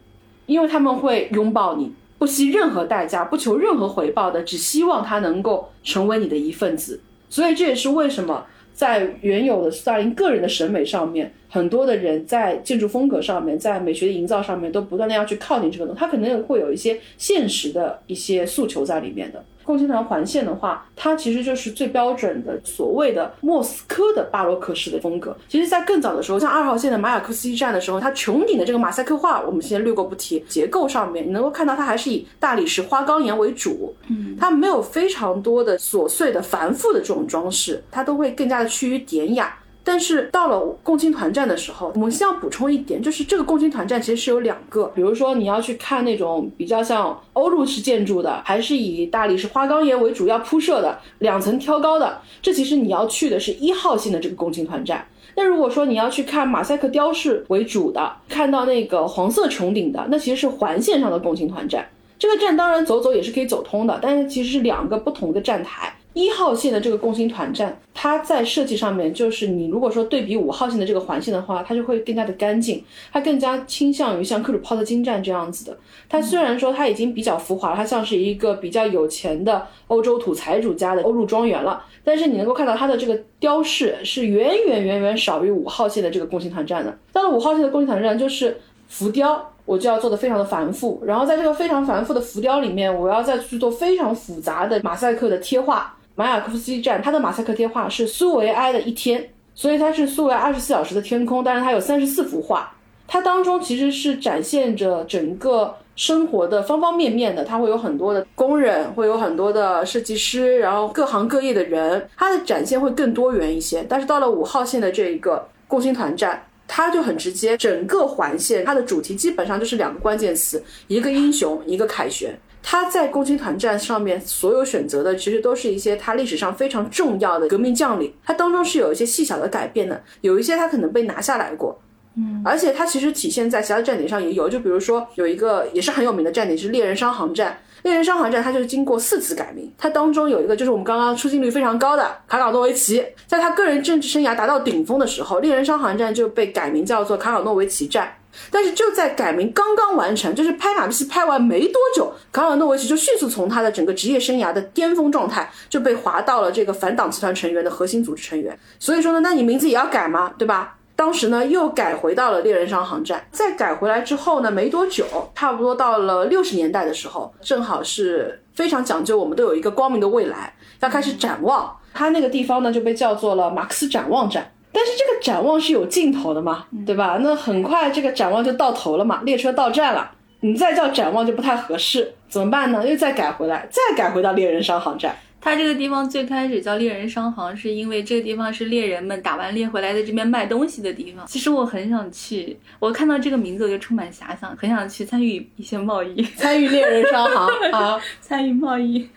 [0.47, 7.01] 因为他们会拥抱你，不惜任何代价，不求任何回报的，只希望他能够成为你的一份子。
[7.29, 19.45] 所以这也是为什么在原有的斯大林个人的审美上面，很多的人在建筑风格上面，在美学的营造上面，都不断的要去靠近这个东西，他可能会有一些现实的一些诉求在里面的。
[19.73, 25.35] 共青团环线的话，它其实就是最标准的所谓的莫斯科的巴洛克式的风格。
[25.49, 30.45] 其实，在更早的时候，像二号线的马雅克斯基站的时候，它穹顶的这个马赛克画，我们先略过不提。
[30.47, 39.57] 结构上面，你能够看到它还是以大理石花岗岩为主，嗯，它没有非常多的琐碎的繁复的这种装饰，它都会更加的趋于典雅。
[39.85, 55.07] 但是到了共青团站的时候，我们先要补充一点，就是这个共青团站其实是有两个，比如说你要去看那种比较像欧陆式建筑的，还是以大理石花岗岩为主要铺设的两层挑高的，这其实你要去的是一号线的这个共青团站。
[55.35, 61.89] 那如果说你要去看马赛克雕饰为主的，看到那个黄色穹顶的，那其实是环线上的共青团站。
[62.19, 65.93] 这个站当然走走也是可以走通的，但是其实是两个不同的站台。
[66.15, 75.79] 一号线的这个共青团站，它在设计上面，就是你如果说对比五号线的这个环线的话，它就会更加的干净，它更加倾向于像克鲁泡特金站这样子的。
[76.09, 86.99] 它虽然说它已经比较浮华，它像是一个比较有钱的欧洲土财主家的欧陆庄园了，但是你能够看到它的这个雕饰是远远远远少于五号线的这个共青团站的。
[87.13, 89.49] 到了五号线的共青团站，就是浮雕。
[89.65, 95.95] 我就要做的非常的繁复，然后在这个非常繁复的浮雕里面，我要再去做非常复杂的马赛克的贴画。
[96.15, 102.75] 马雅科夫斯基站，它的马赛克贴画是苏维埃的一天，所以它是苏维埃二十四小时的天空，但是它有三十四幅画，
[103.07, 113.85] 它当中其实是展现着整个生活的方方面面的，它会有很多的工人，会有很多的设计师，然后各行各业的人，它的展现会更多元一些。
[113.89, 122.39] 但是到了五号线的这一个共青团站，它就很直接，整个环线它的主题基本上就是两个关键词，一个英雄，一个凯旋。
[122.63, 131.81] 他在共青团战上面所有选择的，其实都是一些他历史上非常重要的革命将领，他当中是有一些细小的改变的，有一些他可能被拿下来过，
[132.17, 148.17] 嗯，而且它其实体现在其他站点上也有，就比如说有一个也是很有名的站点是猎人商行站，猎人商行站它就是经过四次改名，它当中有一个就是我们刚刚出镜率非常高的卡冈诺维奇，在他个人政治生涯达到顶峰的时候，猎人商行站就被改名叫做卡冈诺维奇站。
[148.51, 158.59] 但是就在改名刚刚完成，就是拍马屁拍完没多久，卡尔诺维奇就迅速从他的整个职业生涯的巅峰状态就被划到了这个反党集团成员的核心组织成员。
[158.79, 160.33] 所以说呢，那你名字也要改吗？
[160.39, 160.79] 对吧？
[161.03, 163.21] 当时呢又改回到了猎人山航站。
[163.33, 171.77] 再改回来之后呢，没多久，差不多到了六十年代的时候，正好是非常讲究，我们都有一个光明的未来，要开始展望。
[171.93, 174.49] 它那个地方呢就被叫做了马克思展望站。
[174.71, 177.19] 但是这个展望是有尽头的嘛，对吧？
[177.21, 182.87] 那很快这个展望就到头了嘛，列车到站了，你再叫展望就不太合适，怎么办呢？
[182.87, 185.17] 又再改回来，再改回到猎人商航站。
[185.45, 191.27] 它这个地方最开始叫猎人商行，是因为这个地方是猎人们打完猎回来在这边卖东西的地方。
[191.27, 199.09] 其实我很想去，我看到这个名字我就充满遐想，很想去参与一些贸易，参与猎人商行好， 参与贸易。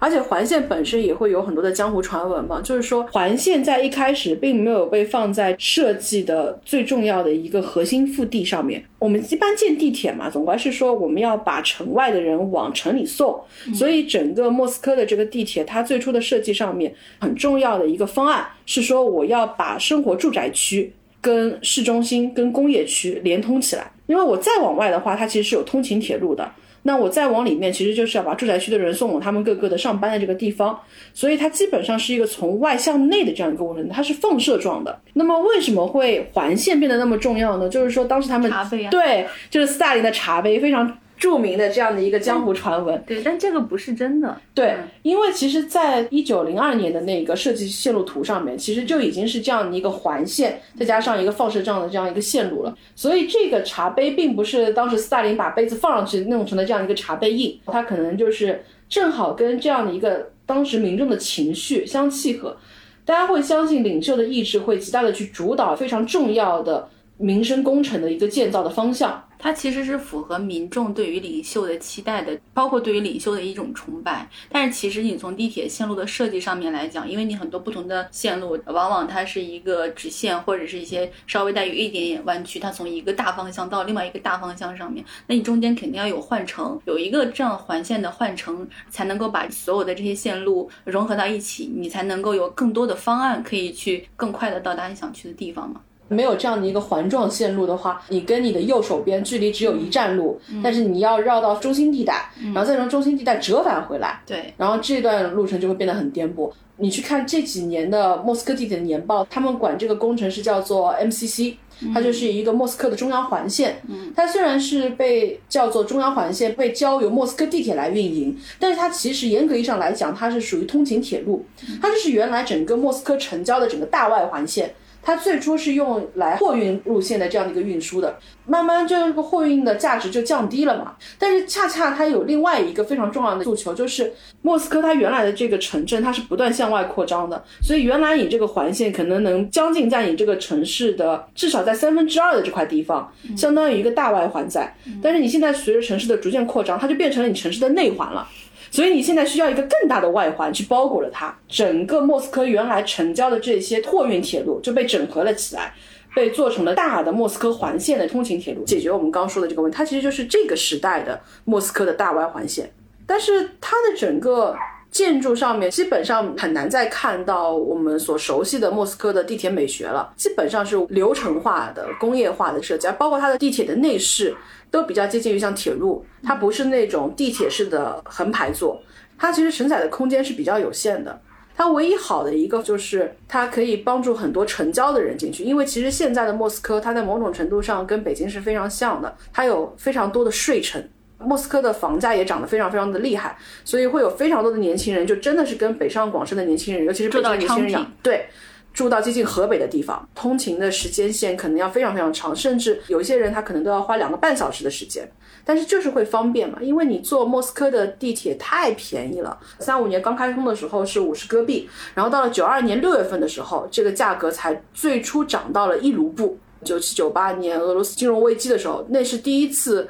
[0.00, 8.82] 而且环线本身也会有很多的江湖传闻嘛，就是说环线在一开始并没有被放在设计的最重要的一个核心腹地上面。
[8.98, 13.38] 我们一般建地铁嘛，总归是说我们要把城外的人往城里送，
[13.74, 20.90] 所以整个莫斯科的这个地铁，它最初的设计上面很重要的一个方案是说，我要把生活住宅区
[21.20, 26.50] 跟市中心跟工业区连通起来，因为我再往外的话，它其实是有通勤铁路的。
[26.82, 30.80] 那我再往里面，其实就是要把住宅区的人送往他们各个的上班的这个地方，
[31.12, 35.00] 所以它基本上是一个从外向内的这样一个过程，它是放射状的。
[35.14, 37.68] 那么为什么会环线变得那么重要呢？
[37.68, 40.98] 就是说当时他们茶杯啊，对，就是斯大林的茶杯非常。
[41.20, 44.40] 著名的这样的一个江湖传闻，对，但这个不是真的。
[44.54, 52.74] 对，因为其实，在一九零二年的那个设计线路图上面，其实就已经是这样的一个环线，再加上一个放射状的这样一个线路了。
[52.96, 62.56] 所以这个茶杯并不是当时斯大林把杯子放上去弄成的这样一个茶杯印，它可能就是正好跟这样的一个当时民众的情绪相契合，
[63.04, 66.88] 大家会相信领袖的意志会极大的去主导非常重要的。
[67.22, 69.22] 民生工程的一个建造的方向。
[69.40, 74.28] 它其实是符合民众对于领袖的期待的，包括对于领袖的一种崇拜。
[74.50, 95.80] 但是其实你从地铁线路的设计上面来讲，因为你很多不同的线路，往往它是一个直线或者是一些稍微带有一点点弯曲，它从一个大方向到另外一个大方向上面，那你中间肯定要有换乘，有一个这样环线的换乘，才能够把所有的这些线路融合到一起，你才能够有更多的方案可以去更快的到达你想去的地方嘛。
[96.10, 106.50] 没有这样的一个环状线路的话，你跟你的右手边距离只有一站路，但是你要绕到中心地带，然后再从中心地带折返回来，对，然后这段路程就会变得很颠簸。
[106.78, 111.54] 你去看这几年的莫斯科地铁的年报，他们管这个工程是叫做 MCC，
[111.94, 113.80] 它就是一个莫斯科的中央环线。
[114.16, 121.44] 它虽然是被叫做中央环线，被交由莫斯科地铁来运营，但是它其实严格意义上来讲，它是属于通勤铁路，
[121.82, 124.74] 它就是原来整个莫斯科城郊的整个大外环线。
[125.02, 130.94] 它最初是用来货运路线的这样的一个运输的，慢慢这个货运的价值就降低了嘛。
[131.18, 144.74] 但是恰恰它有另外一个非常重要的诉求，就是莫斯科它原来的这个城镇它是不断向外扩张的，所以原来你这个环线可能能将近在你这个城市的至少在三分之二的这块地方，相当于一个大外环在。
[145.02, 148.28] 但是你现在随着城市的逐渐扩张，它就变成了你城市的内环了。
[148.70, 155.74] 所以你现在需要一个更大的外环去包裹了它，整个莫斯科原来城郊的这些货运铁路就被整合了起来，
[156.14, 159.76] 被做成了大的莫斯科环线的通勤铁路，解决我们刚说的这个问题。
[159.76, 162.70] 它其实就是这个时代的莫斯科的大外环线，
[163.06, 164.56] 但是它的整个
[164.90, 174.34] 建筑上面基本上很难再看到我们所熟悉的莫斯科的地铁美学了，基本上是流程化的工业化的设计，包括它的地铁的内饰。
[174.72, 178.80] 都比较接近于像铁路，它不是那种地铁式的横排座，
[179.18, 181.20] 它其实承载的空间是比较有限的。
[181.56, 190.80] 它唯一好的一个就是它可以帮助很多城郊的人进去，因为其实现在的莫斯科，它在某种程度上跟北京是非常像的，它有非常多的睡城，
[191.22, 198.26] 莫斯科的房价也涨得非常非常的厉害，所以会有非常多的年轻人，就真的是跟北上广深的年轻人，尤其是北上年轻人一样，对。
[198.72, 205.10] 住到接近河北的地方，通勤的时间线可能要非常非常长，甚至有一些人他可能都要花两个半小时的时间。
[205.44, 209.36] 但是就是会方便嘛，因为你坐莫斯科的地铁太便宜了。
[209.58, 216.38] 三五年刚开通的时候是五十戈币，然后到了九二年六月份的时候，这个价格才最初涨到了一卢布。
[216.62, 219.88] 九七九八年俄罗斯金融危机的时候，那是第一次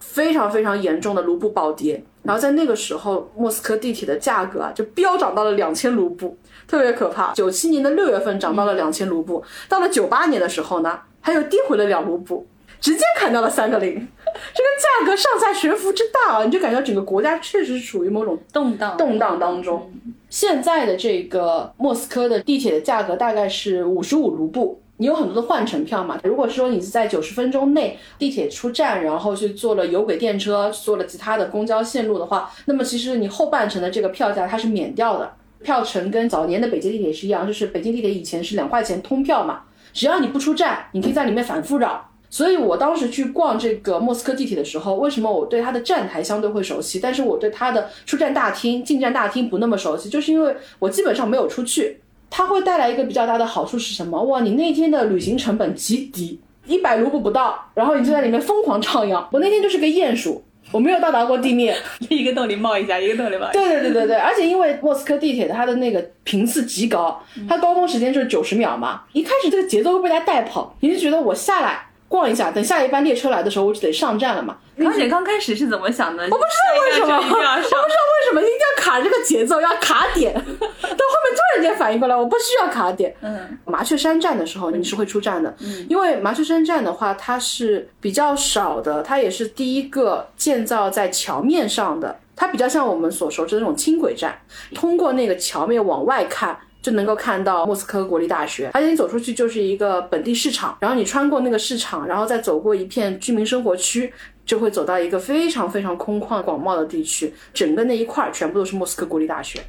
[0.00, 2.02] 非常非常严重的卢布暴跌。
[2.22, 6.36] 然后在那个时候，莫斯科地铁的价格啊就飙涨到了两千卢布。
[6.66, 7.32] 特别可怕。
[7.32, 12.46] 九七年的六月份涨到了两千卢布，到了九八年的时候呢，它又跌回了两卢布，
[12.80, 13.94] 直接砍掉了三个零。
[14.54, 19.90] 这个价格上下悬浮之大啊，你就感觉整个国家确实是处于某种动荡动荡当中。
[20.28, 26.20] 现在的这个莫斯科的地铁的价格大概是五十五卢布，你有很多的换乘票嘛。
[26.22, 35.32] 如果说你是在九十分钟内地铁出站，然后去坐了有轨电车，坐了其他的公交线路的话，那么其实你后半程的这个票价它是免掉的。
[35.62, 39.62] 票程跟早年的北京地铁是一样，就是北京地铁以前是两块钱通票嘛，
[39.94, 42.06] 只要你不出站，你可以在里面反复绕。
[42.28, 52.00] 所以我当时去逛这个莫斯科地铁的时候，为什么我对它的站台相对会熟悉，但是我对它的出站大厅、进站大厅不那么熟悉，就是因为我基本上没有出去。
[52.30, 54.22] 它会带来一个比较大的好处是什么？
[54.22, 59.26] 哇，你那天的旅行成本极低，一百卢布不到，然后你就在里面疯狂徜徉。
[59.32, 60.42] 我那天就是个鼹鼠。
[60.72, 61.76] 我没有到达过地面，
[62.08, 63.50] 一个洞里冒一下，一个洞里冒。
[63.52, 74.56] 对对对对对，而且因为莫斯科地铁它的那个频次极高，它高峰时间就是九十秒嘛，一开始这个节奏会被它带跑，你就觉得我下来逛一下，等下一班列车来的时候我就得上站了嘛。
[74.84, 76.24] 而且刚开始是怎么想的？
[76.24, 80.34] 我不知道为什么，我不知道为什么一定要卡这个节奏，要卡点。
[80.34, 83.14] 到后面突然间反应过来，我不需要卡点。
[83.20, 85.54] 嗯，麻雀山站的时候你是会出站的，
[85.88, 94.36] 因为麻雀山站的话它是比较少的，它也是第一个建造在桥面上的，它比较像我们所熟知的那种轻轨站。
[94.74, 96.58] 通过那个桥面往外看。
[96.82, 104.12] 就能够看到莫斯科国立大学，而且你走出去就是一个本地市场，然后你穿过那个市场，然后再走过一片居民生活区，
[104.46, 109.60] 就会走到一个非常非常空旷广袤的地区，整个那一块全部都是莫斯科国立大学。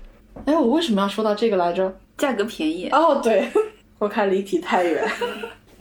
[0.46, 1.94] 哎，我为什么要说到这个来着？
[2.18, 3.50] 价格便宜哦，对，
[3.98, 5.04] 我看离题太远。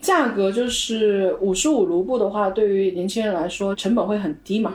[0.01, 4.73] 价格就是五十五卢布的话，对于年轻人来说成本会很低嘛，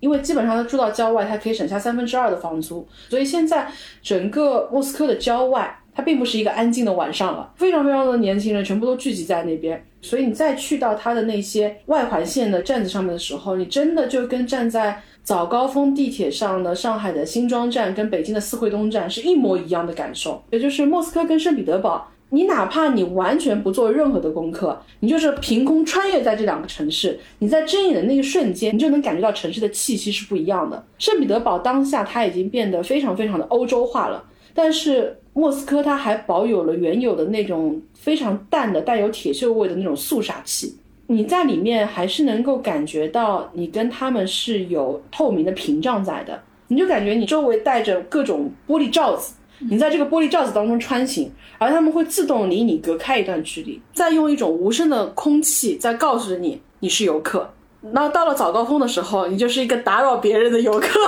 [0.00, 3.70] 因为基本上他住到郊外，他可以省下三分之二的房租，所以现在
[4.02, 5.78] 整个莫斯科的郊外。
[5.94, 20.42] 它并不是一个安静的晚上了，非常非常多的年轻人全部都聚集在那边，所以你再去到它的那些外环线的站子上面的时候，你真的就跟站在早高峰地铁上的上海的新庄站跟北京的四惠东站是一模一样的感受。
[20.50, 30.82] 也就是莫斯科跟圣彼得堡你哪怕你完全不做任何的功课，你就是凭空穿越在这两个城市，你在睁眼的那一瞬间，你就能感觉到城市的气息是不一样的。
[30.98, 34.24] 圣彼得堡当下它已经变得非常非常的欧洲化了，
[34.54, 40.76] 但是莫斯科它还保有了原有的那种非常淡的带有铁锈味的那种肃杀气。
[41.06, 49.34] 你在里面还是能够感觉到你跟他们是有透明的屏障在的，你就感觉你周围带着各种玻璃罩子。
[49.70, 57.48] 你在这个玻璃罩子当中穿行，而他们会自动离你隔开一段距离，再用一种无声的空气在告诉你你是游客。
[57.82, 60.98] 那到了早高峰的时候，你就是一个打扰别人的游客。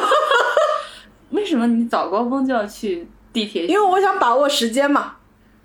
[1.30, 3.66] 为什么你早高峰就要去地铁？
[3.66, 5.16] 因为我想把握时间嘛。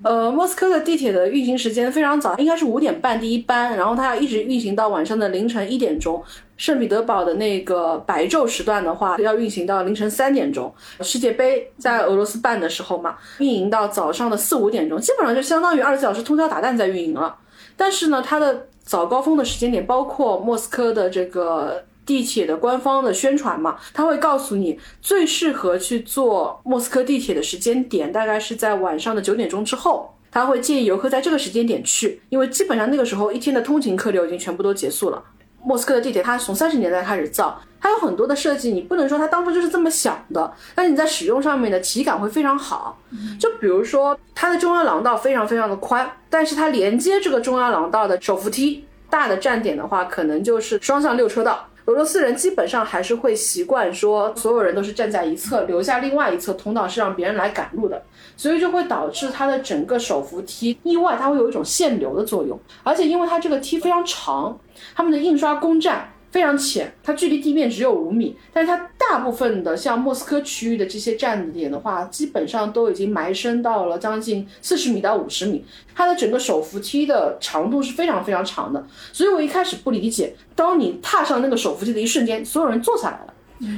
[0.01, 6.23] 呃，莫斯科的地铁的运行时间非常早，应该是五点半第一班，然后它要一直运行到晚上的凌晨一点钟。
[6.55, 10.73] 圣彼得堡的那个白昼时段的话，要运行到凌晨三点钟。
[11.01, 17.35] 世界杯在俄罗斯办的时候嘛，运营到早上的四五点钟，基本上就相当于二十四小时通宵达旦在运营了。
[17.75, 30.15] 但是呢，它的早高峰的时间点，包括莫斯科的这个地铁的官方的宣传嘛，它会告诉你最适合去坐莫斯科地铁的时间点，大概是在晚上的九点钟之后。
[30.31, 35.23] 他会建议游客在这个时间点去，因为基本上那个时候一天的通勤客流已经全部都结束了。
[35.63, 42.97] 莫斯科的地铁，它从三十年代开始造，它有很多的设计，你不能说它当初就是这么想的，但是你在使用上面的体感会非常好。
[43.39, 51.67] 就比如说，它的中央廊道非常非常的宽，但是它连接这个中央廊道的手扶梯，大的站点的话，可能就是双向六车道。
[51.89, 57.99] 俄罗斯人基本上还是会习惯说，所有人都是站在一侧，留下另外一侧通道是让别人来赶路的，
[58.37, 64.55] 所以就会导致他的整个手扶梯意外，它会有一种限流的作用，而且因为它这个梯非常长，
[64.93, 66.13] 他们的印刷工站。
[66.31, 75.65] 非常浅，它距离地面只有五米，但是它大部分的像莫斯科区域的这些站点的话，基本上都已经埋深到了将近四十米到五十米，
[75.95, 83.33] 它的整个手扶梯的长度是非常非常长的，所以我一开始不理解，当你踏上那个手扶梯的一瞬间，所有人坐下来了，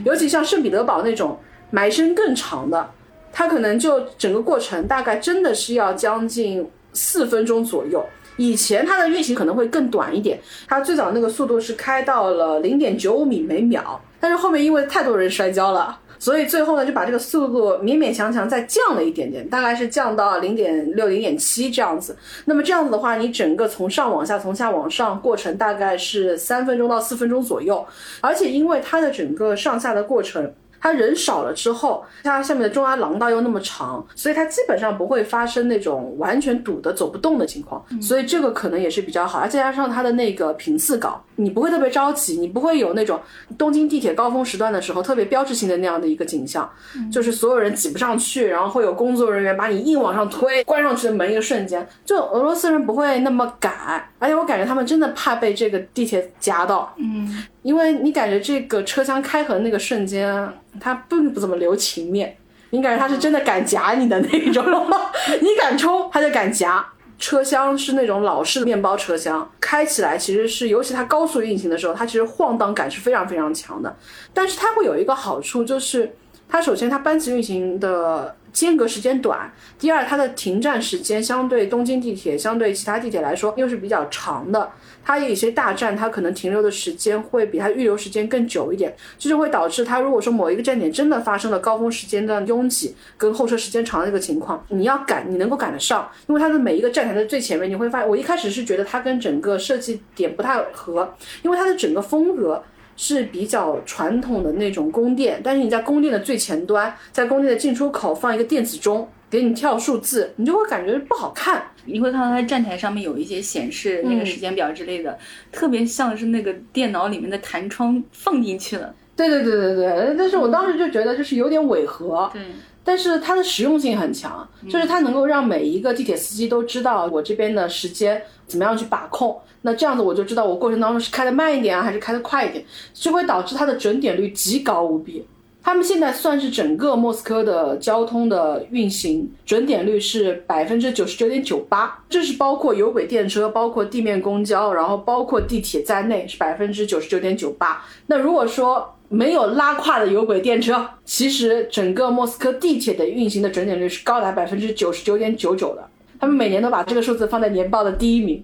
[0.06, 1.40] 尤其像圣彼得堡那种
[1.70, 2.92] 埋深更长的，
[3.32, 8.06] 它可能就整个过程大概真的是要将近四分钟左右。
[8.38, 22.18] 以前它的运行可能会更短一点，它最早那个速度是开到了零点九五米每秒，但是后面因为太多人摔跤了，所以最后呢就把这个速度勉勉强强再降了一点点，大概是降到零点六、零点七这样子。
[22.46, 27.86] 那么这样子的话，你整个从上往下、从下往上过程大概是三分钟到四分钟左右，
[28.22, 30.52] 而且因为它的整个上下的过程。
[30.82, 39.40] 它人少了之后，它下面的中央廊道又那么长，所以它基本上不会发生那种完全堵的走不动的情况，所以这个可能也是比较好。
[39.40, 43.20] 而再加上它的那个频次高，你不会特别着急，你不会有那种
[43.58, 46.70] 东京地铁高峰时段的时候特别标志性的那样的一个景象，
[47.12, 57.46] 就是所有人挤不上去，然后会有工作人员把你硬往上推，关上去的门一个瞬间，就俄罗斯人不会那么赶，而且我感觉他们真的怕被这个地铁夹到，嗯。
[57.64, 62.36] 因为你感觉这个车厢开合的那个瞬间，他并不怎么留情面，
[62.72, 64.66] 你感觉他是真的敢夹你的那种，
[65.42, 66.84] 你敢冲他就敢夹。
[67.22, 73.96] 车厢是那种老式的面包车厢，开起来其实是，尤其它高速运行的时候，它其实晃荡感是非常非常强的。
[74.34, 76.14] 但是它会有一个好处，就是
[76.50, 84.72] 它首先它班次运行的间隔时间短，第二它的停站时间相对东京地铁相对其他地铁来说又是比较长的。
[85.04, 102.64] 它有一些大站，它可能停留的时间会比它预留时间更久一点，这就会导致它如果说某一个站点真的发生了高峰时间的拥挤跟候车时间长的一个情况，你要赶，你能够赶得上，因为它的每一个站台的最前面，你会发现，我一开始是觉得它跟整个设计点不太合，因为它的整个风格
[103.04, 109.10] 是比较传统的那种宫殿，但是你在宫殿的最前端，在宫殿的进出口放一个电子钟。
[109.32, 111.64] 给你跳数字，你就会感觉不好看。
[111.86, 115.18] 你会看到它站台上面有一些显示那个时间表之类的，
[115.54, 118.94] 特别像是那个电脑里面的弹窗放进去了。
[119.16, 122.30] 对对对对对，但是我当时就觉得就是有点违和。
[122.34, 122.42] 对，
[122.84, 129.40] 但是它的实用性很强，就是它能够让每一个地铁司机都知道我这边的时间怎么样去把控。
[129.62, 135.26] 那这样子我就知道我过程当中是开的慢一点啊，还是开的快一点，就会导致它的准点率极高无比。
[135.64, 147.86] 他们现在算是整个莫斯科的交通的运行准点率是百分之九十九点九八，这是包括有轨电车、包括地面公交，然后包括地铁在内是百分之九十九点九八。
[148.08, 155.86] 那如果说没有拉胯的有轨电车，其实整个莫斯科地铁的运行的准点率是高达百分之九十九点九九的。
[156.18, 158.42] 他们每年都把这个数字放在年报的第一名。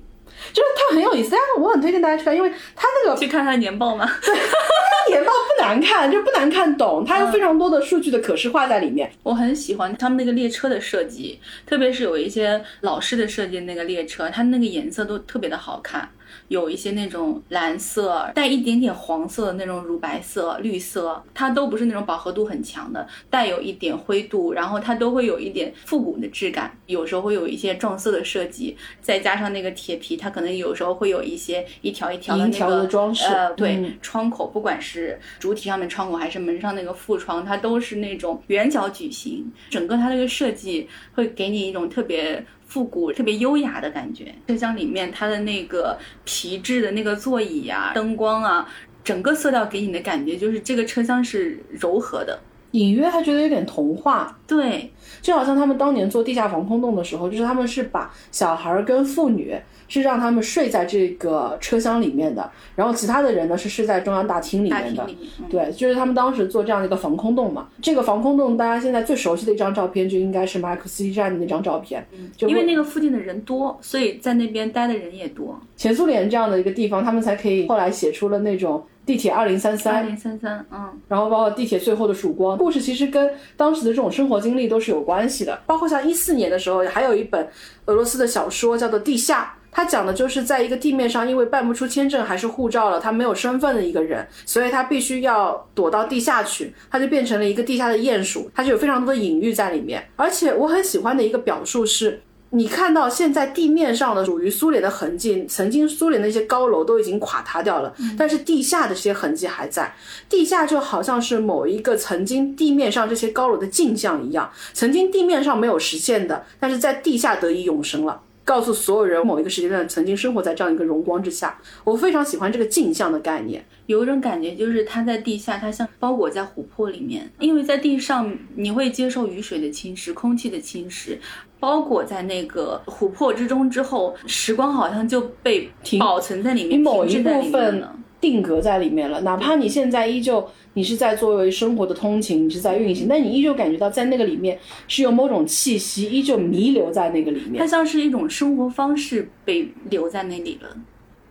[0.53, 4.05] 就是它很有意思，但是我很推荐大家去看，因为它那个去看它的年报吗？
[5.07, 9.09] 年报不难看，就不难看懂，它有非常多的数据的可视化在里面。
[9.23, 16.07] 我很喜欢他们那个列车的设计，特别是有一些老式的设计那个列车，它那个颜色都特别的好看。
[16.47, 26.77] 有一些那种蓝色带一点点黄色的那种乳白色、绿色，它都不是那种饱和度很强的，带有一点灰度，然后它都会有一点复古的质感。
[26.85, 42.45] 有时候会有一些撞色的设计，再加上那个铁皮，它可能有时候会有一些一条一条的那个的装饰呃，对，嗯窗口，不管是主体上面窗口还是门上那个副窗，它都是那种圆角矩形，整个它这个设计会给你一种特别。
[42.67, 44.35] 复古、特别优雅的感觉。
[44.47, 48.69] 车厢里面它的那个皮质的那个座椅啊、灯光啊，
[49.03, 52.39] 整个色调给你的感觉就是这个车厢是柔和的。
[52.77, 59.55] 隐约还觉得有点童话，对，就好像他们当年做地下防空洞的时候，就是他们是把小孩儿跟妇女
[59.87, 65.05] 是让他们睡在这个车厢里面的，然后其他的人呢是睡在中央大厅里面的。
[65.05, 67.67] 面，嗯对，就是他们当时做这样的一个防空洞嘛。
[67.81, 72.05] 这个防空洞，大家现在最熟悉的一张照片就应该是马尔克斯基站的那张照片。
[72.35, 75.59] 就因为那个附近的人多，所以在那边待的人也多。
[75.75, 85.57] 前苏联这样的一个地方，他们才可以后来写出了那种地铁二零三三二三，零三三，嗯，然后包括地铁最后的曙光，故事其实跟当时的这种生活经历都是有关系的。
[85.65, 87.47] 包括像一四年的时候，还有一本
[87.85, 89.55] 俄罗斯的小说叫做《地下》。
[89.69, 100.03] 它讲的就是在一个地面上，因为办不出签证还是护照了，他没有身份的一个人，所以他必须要躲到地下去，他就变成了一个地下的鼹鼠，它就有非常多的隐喻在里面。
[100.15, 102.19] 而且我很喜欢的一个表述是，
[102.51, 109.93] 你看到现在地面上的属于苏联的痕迹，曾经苏联的一些高楼都已经垮塌掉了，但是地下的这些痕迹还在。
[110.29, 118.21] 地下就好像是某一个曾经地面上这些高楼的镜像一样，曾经地面上没有实现的，但是在地下得以永生了。
[118.45, 121.59] 告诉所有人，某一个时间段曾经生活在这样一个荣光之下。
[121.83, 123.65] 我非常喜欢这个镜像的概念。
[123.87, 131.17] 有一种感觉，就是它在地下，它像包裹在琥珀里面，因为在地上你会接受雨水的侵蚀、空气的侵蚀，
[131.59, 137.83] 包裹在那个琥珀之中之后，时光好像就被保存在里面，你某一部分。
[138.19, 140.43] 定格在里面了，哪怕你现在依旧
[140.73, 147.67] 你是在作为生活的通勤，你是在运行，但你依旧感觉到在那个里面是有某种气息，依旧弥留在那个里面它。
[147.67, 150.69] 像是一种生活方式被留在那里了。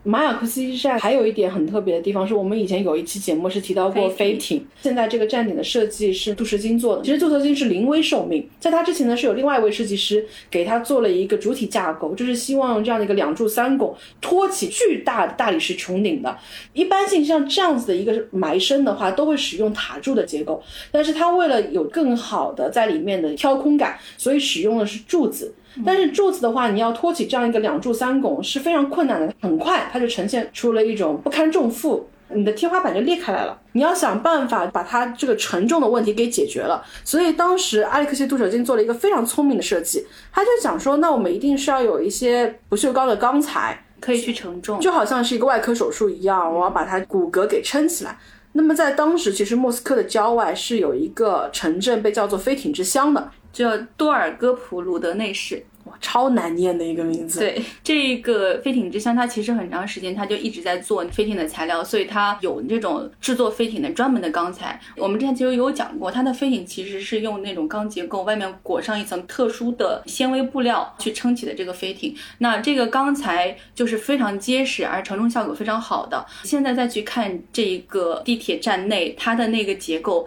[0.07, 4.65] 马尔克斯基站还有一点很特别的地方，是我们以前有一期节目是提到过飞飞艇。
[4.81, 16.39] 现在这个站点的设计是杜什金做的，其实杜什金是临危受命，在他之前呢是有另外一位设计师给他做了一个主体架构，就是希望用这样的一个两柱三拱托起巨大的大理石穹顶的。
[16.73, 25.53] 一般性像这样子的一个埋身的话，都会使用塔柱的结构，但是他为了有更好的在里面的挑空感，所以使用的是柱子。
[25.85, 32.09] 但是柱子的话，你要托起这样一个两柱三拱是非常困难的，很快它就呈现出了一种不堪重负。
[32.29, 36.85] 你的天花板就裂开来了，你要想办法把它这个承重的问题给解决了。
[37.05, 48.19] 所以当时阿里克谢杜舍金做了一个非常聪明的设计，他就想说，那我们一定是要有一些不锈钢的钢材，可以去承重，就好像是一个外科手术一样，我要把它骨骼给撑起来。
[48.55, 55.65] 那么在当时，其实莫斯科的郊外是有一个城镇被叫做飞艇之乡的，叫多尔戈普鲁德内市。
[55.85, 57.39] 哇，超难念的一个名字。
[57.39, 64.81] 对，这个飞艇之乡，它其实很长时间它就一直在做飞艇的材料，所以它有这种制作飞艇的专门的钢材。
[64.97, 72.13] 我们之前其实有讲过，它的飞艇其实是用那种钢结构，外面裹上一层特殊的纤维布料去撑起的这个飞艇。
[72.39, 76.27] 那这个钢材就是非常结实，而承重效果非常好的。
[76.43, 80.27] 现在再去看这个地铁站内，它的那个结构。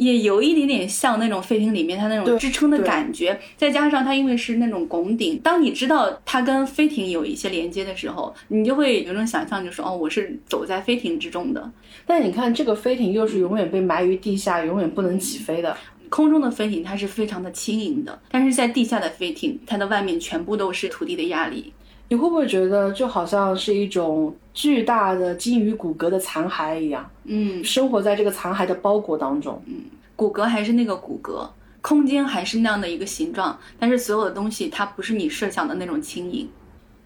[0.00, 11.70] 也有一点点像那种飞艇里面它那种支撑的感觉，再加上它因为是那种拱顶，当你知道它跟飞艇有一些连接的时候，你就会有种想象，就是哦，我是走在飞艇之中的。
[12.06, 15.76] 但你看，这个飞艇又是永远被埋于地下，永远不能起飞的。
[16.08, 21.74] 空中的飞艇它是非常的轻盈的，但是在地下的飞艇，它的外面全部都是土地的压力。
[22.10, 29.62] 你会不会觉得就好像是一种巨大的鲸鱼骨骼的残骸一样，嗯，生活在这个残骸的包裹当中？
[29.66, 29.84] 嗯
[30.16, 31.48] 骨骼还是那个骨骼，
[31.80, 36.46] 空间还是那样的一个形状，但是所有的东西它不是你设想的那种轻盈。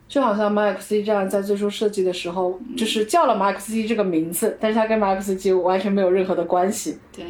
[0.08, 6.98] 就好像马尔克斯基站在最初设计的时候，就是叫了马尔克斯基这个名字，但是它跟马尔克斯基完全没有任何的关系。
[7.14, 7.24] 对，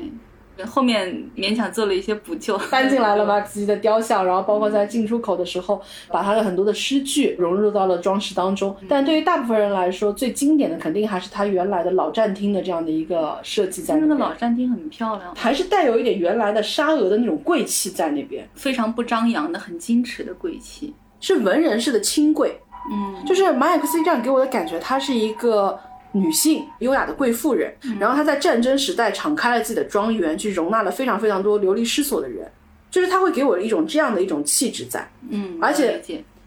[0.66, 8.76] 后面勉强做了一些补救， 搬进来了马尔克斯的雕像，然后包括在进出口的时候，把他的很多的诗句融入到了装饰当中。
[8.88, 20.94] 但对于大部分人来说，最经典的肯定还是他原来的老站厅的这样的一个设计在那边，那个老站厅很漂亮，还是带有一点原来的沙俄的那种贵气在那边，非常不张扬的、很矜持的贵气。
[21.20, 22.60] 是文人式的清贵。
[22.92, 25.80] 嗯，就是马尔克斯这样给我的感觉，他是一个
[26.14, 32.50] 女性优雅的贵妇人，然后她在战争时代敞开了自己的庄园，去容纳了非常非常多流离失所的人，
[32.90, 35.10] 就是她会给我一种这样的一种气质在。
[35.28, 36.00] 嗯，而且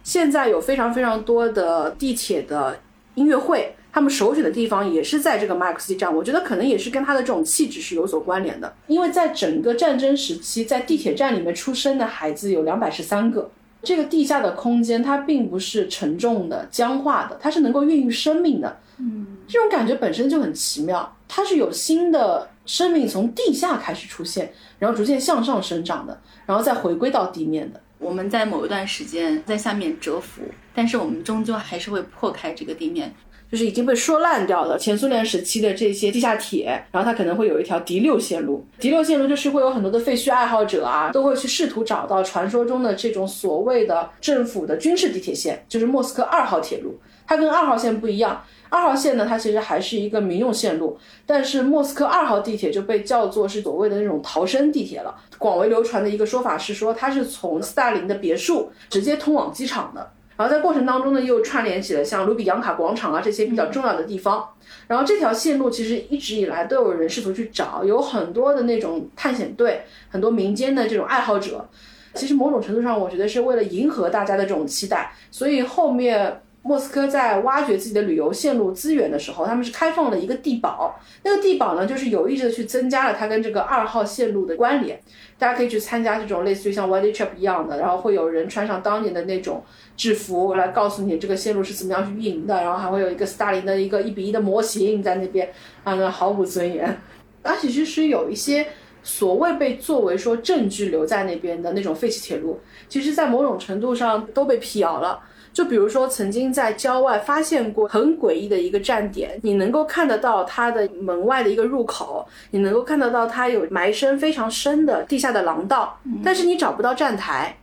[0.04, 2.80] 现在有非常非常多的地铁的
[3.16, 8.74] 音乐会，他们首选的地方也是在这个马尔克斯基站，我觉得可能也是跟他的这种气质是有所关联的。
[8.88, 13.52] 因为在整个战争时期，在地铁站里面出生的孩子有两百十三个。
[13.84, 18.80] 这个地下的空间，它并不是沉重的、僵化的，它是能够孕育生命的。
[18.98, 27.80] 嗯，这种感觉本身就很奇妙，它是有新的生命从地下开始出现，然后逐渐向上生长的，然后再回归到地面的。
[28.00, 30.42] 我们在某一段时间在下面蛰伏，
[30.74, 33.14] 但是我们终究还是会破开这个地面。
[33.52, 34.78] 就是已经被说烂掉了。
[34.78, 38.66] 前苏联时期的这些地下铁，然后它可能会有一条第六线路。
[38.80, 47.00] 第六线路就是会有很多的废墟爱好者啊，都会去试图找到传说中的这种所谓的政府的军事地铁线，就是莫斯科二号铁路。
[47.26, 55.14] 它跟二号线不一样，二号线呢，它其实还是一个民用线路，但是莫斯科二号地铁就被叫做是所谓的那种逃生地铁了。
[55.38, 60.10] 广为流传的一个说法是说，它是从斯大林的别墅直接通往机场的。
[60.38, 64.48] 然后在过程当中呢，又串联起了像卢比扬卡广场啊这些比较重要的地方。
[64.88, 71.68] 然后这条线路其实一直以来都有人试图去找，有很多的那种探险队，很多民间的这种爱好者。
[72.14, 81.00] 其实某种程度上，我觉得是为了迎合大家的这种期待，所以后面莫斯科在挖掘自己的旅游线路资源的时候，他们是开放了一个地堡。
[81.24, 85.00] 那个地堡呢，就是有意识的去增加了它跟这个二号线路的关联。
[85.38, 89.64] 大家可以去参加这种类似于像 One Day Trip 一样的，然后会有人穿上当年的那种
[89.96, 95.50] 制服来告诉你这个线路是怎么样去运营的，然后还会有一个斯大林的一个一比一的模型在那边，
[95.86, 97.00] 啊，那毫无尊严。
[97.44, 98.68] 而且其实有一些
[99.04, 102.60] 所谓被作为说证据留在那边的那种废弃铁路，
[102.90, 105.22] 其实在某种程度上都被辟谣了。
[105.58, 117.58] 就比如说，曾经在郊外发现过很诡异的一个站点，你能够看得到它的门外的一个入口，你能够看得到它有埋深非常深的地下的廊道，但是你找不到站台，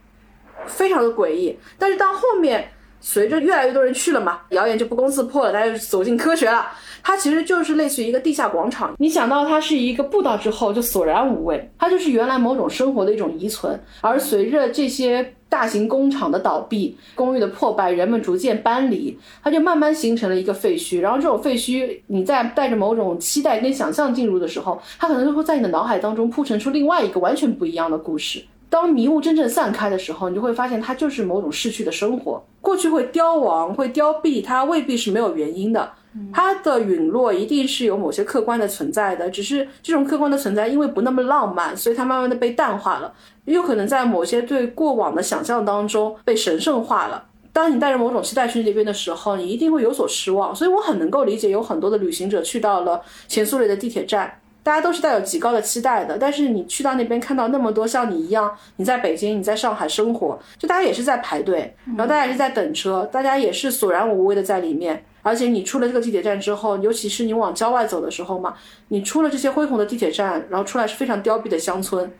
[0.66, 1.56] 非常的诡异。
[1.78, 2.68] 但是到后面，
[3.06, 6.66] 随着越来越多人去了嘛，谣言就不攻自破了，大家就走进科学了。
[7.02, 13.78] 它其实就是类似于一个地下广场，你想到它是一个步道之后就索然无味，它就是原来某种生活的一种遗存。
[14.00, 21.00] 而随着这些大型工厂的倒闭、公寓的破败，人们逐渐搬离，它就慢慢形成了一个废墟。
[21.00, 28.42] 然后这种废墟，你在带着某种期待跟想象进入的时候，它可能就会在你的脑海当中铺陈出另外一个完全不一样的故事。
[28.74, 32.44] 当迷雾真正散开的时候，你就会发现它就是某种逝去的生活。
[32.60, 35.92] 过去会凋亡、会凋敝，它未必是没有原因的。
[36.32, 43.12] 它的陨落一定是有某些客观的存在的，只是这种客观的存在因为不那么浪漫，所以它慢慢的被淡化了。
[43.44, 47.26] 也有可能在某些对过往的想象当中被神圣化了。
[47.52, 50.52] 当你带着某种期待去那边的时候，你一定会有所失望。
[50.52, 54.40] 所以我很能够理解，有很多的旅行者去到了前苏联的地铁站。
[54.64, 65.04] 大家都是带有极高的期待的，但是你去到那边看到那么多像你一样，你在北京，你在上海生活，就大家也是在排队，然后大家也是在等车，大家也是索然无味的在里面。
[65.22, 68.54] 而且你出了这个地铁站之后，尤其是你往郊外走的时候嘛，
[68.88, 72.10] 你出了这些恢宏的地铁站，然后出来是非常凋敝的乡村，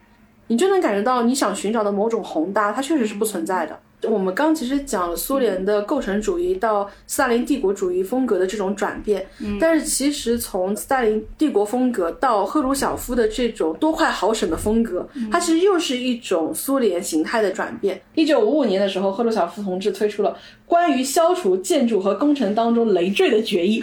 [0.48, 3.78] 你就能感觉到你想寻找的某种宏大，它确实是不存在的。
[4.06, 9.26] 我们刚其实讲了苏联的构成主义到斯大林帝国主义风格的这种转变，
[9.60, 18.00] 但是其实从斯大林帝国风格到赫鲁晓夫的这种多快好省的风格，它其实又是一种苏联形态的转变。
[18.14, 20.36] 一九五五年的时候，赫鲁晓夫同志推出了
[20.66, 23.82] 关于消除建筑和工程当中累赘的决议，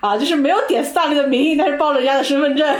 [0.00, 2.76] 啊，就是没有点斯大林的名义，但是报了人家的身份证。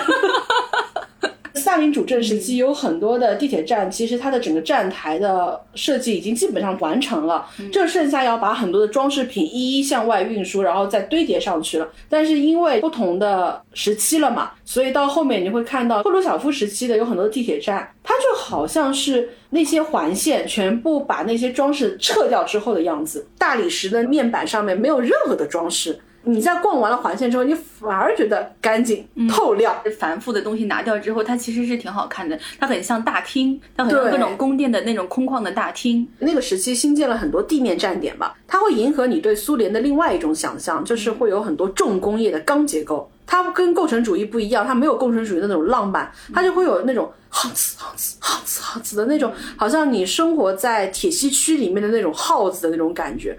[1.54, 11.88] 斯大林主政时期有很多的地铁站，其实它的整个站台的设计已经基本上完成了，就剩下要把很多的装饰品一一向外运输，然后再堆叠上去了。
[12.08, 25.98] 但是因为不同的时期了嘛，所以到后面你会看到赫鲁晓夫时期的有很多的地铁站，它就好像是那些环线全部把那些装饰撤掉之后的样子，大理石的面板上面没有任何的装饰。
[26.24, 29.74] 你在逛完了环线之后，你反而觉得干净透亮。
[29.98, 32.38] 繁复的东西拿掉之后，它其实是挺好看的。
[32.60, 36.06] 它很像大厅，它很像各种宫殿的那种空旷的大厅。
[36.18, 43.10] 那个时期新建了很多地面站点吧，它会迎合你对苏联的另外一种想象，就是会有很多重工业的钢结构。
[43.26, 53.36] 它跟构成主义不一样，它没有构成主义的那种浪漫，它就会有那种耗子、耗子、耗子、耗子的那种，好像你生活在铁西区里面的那种耗子的那种感觉。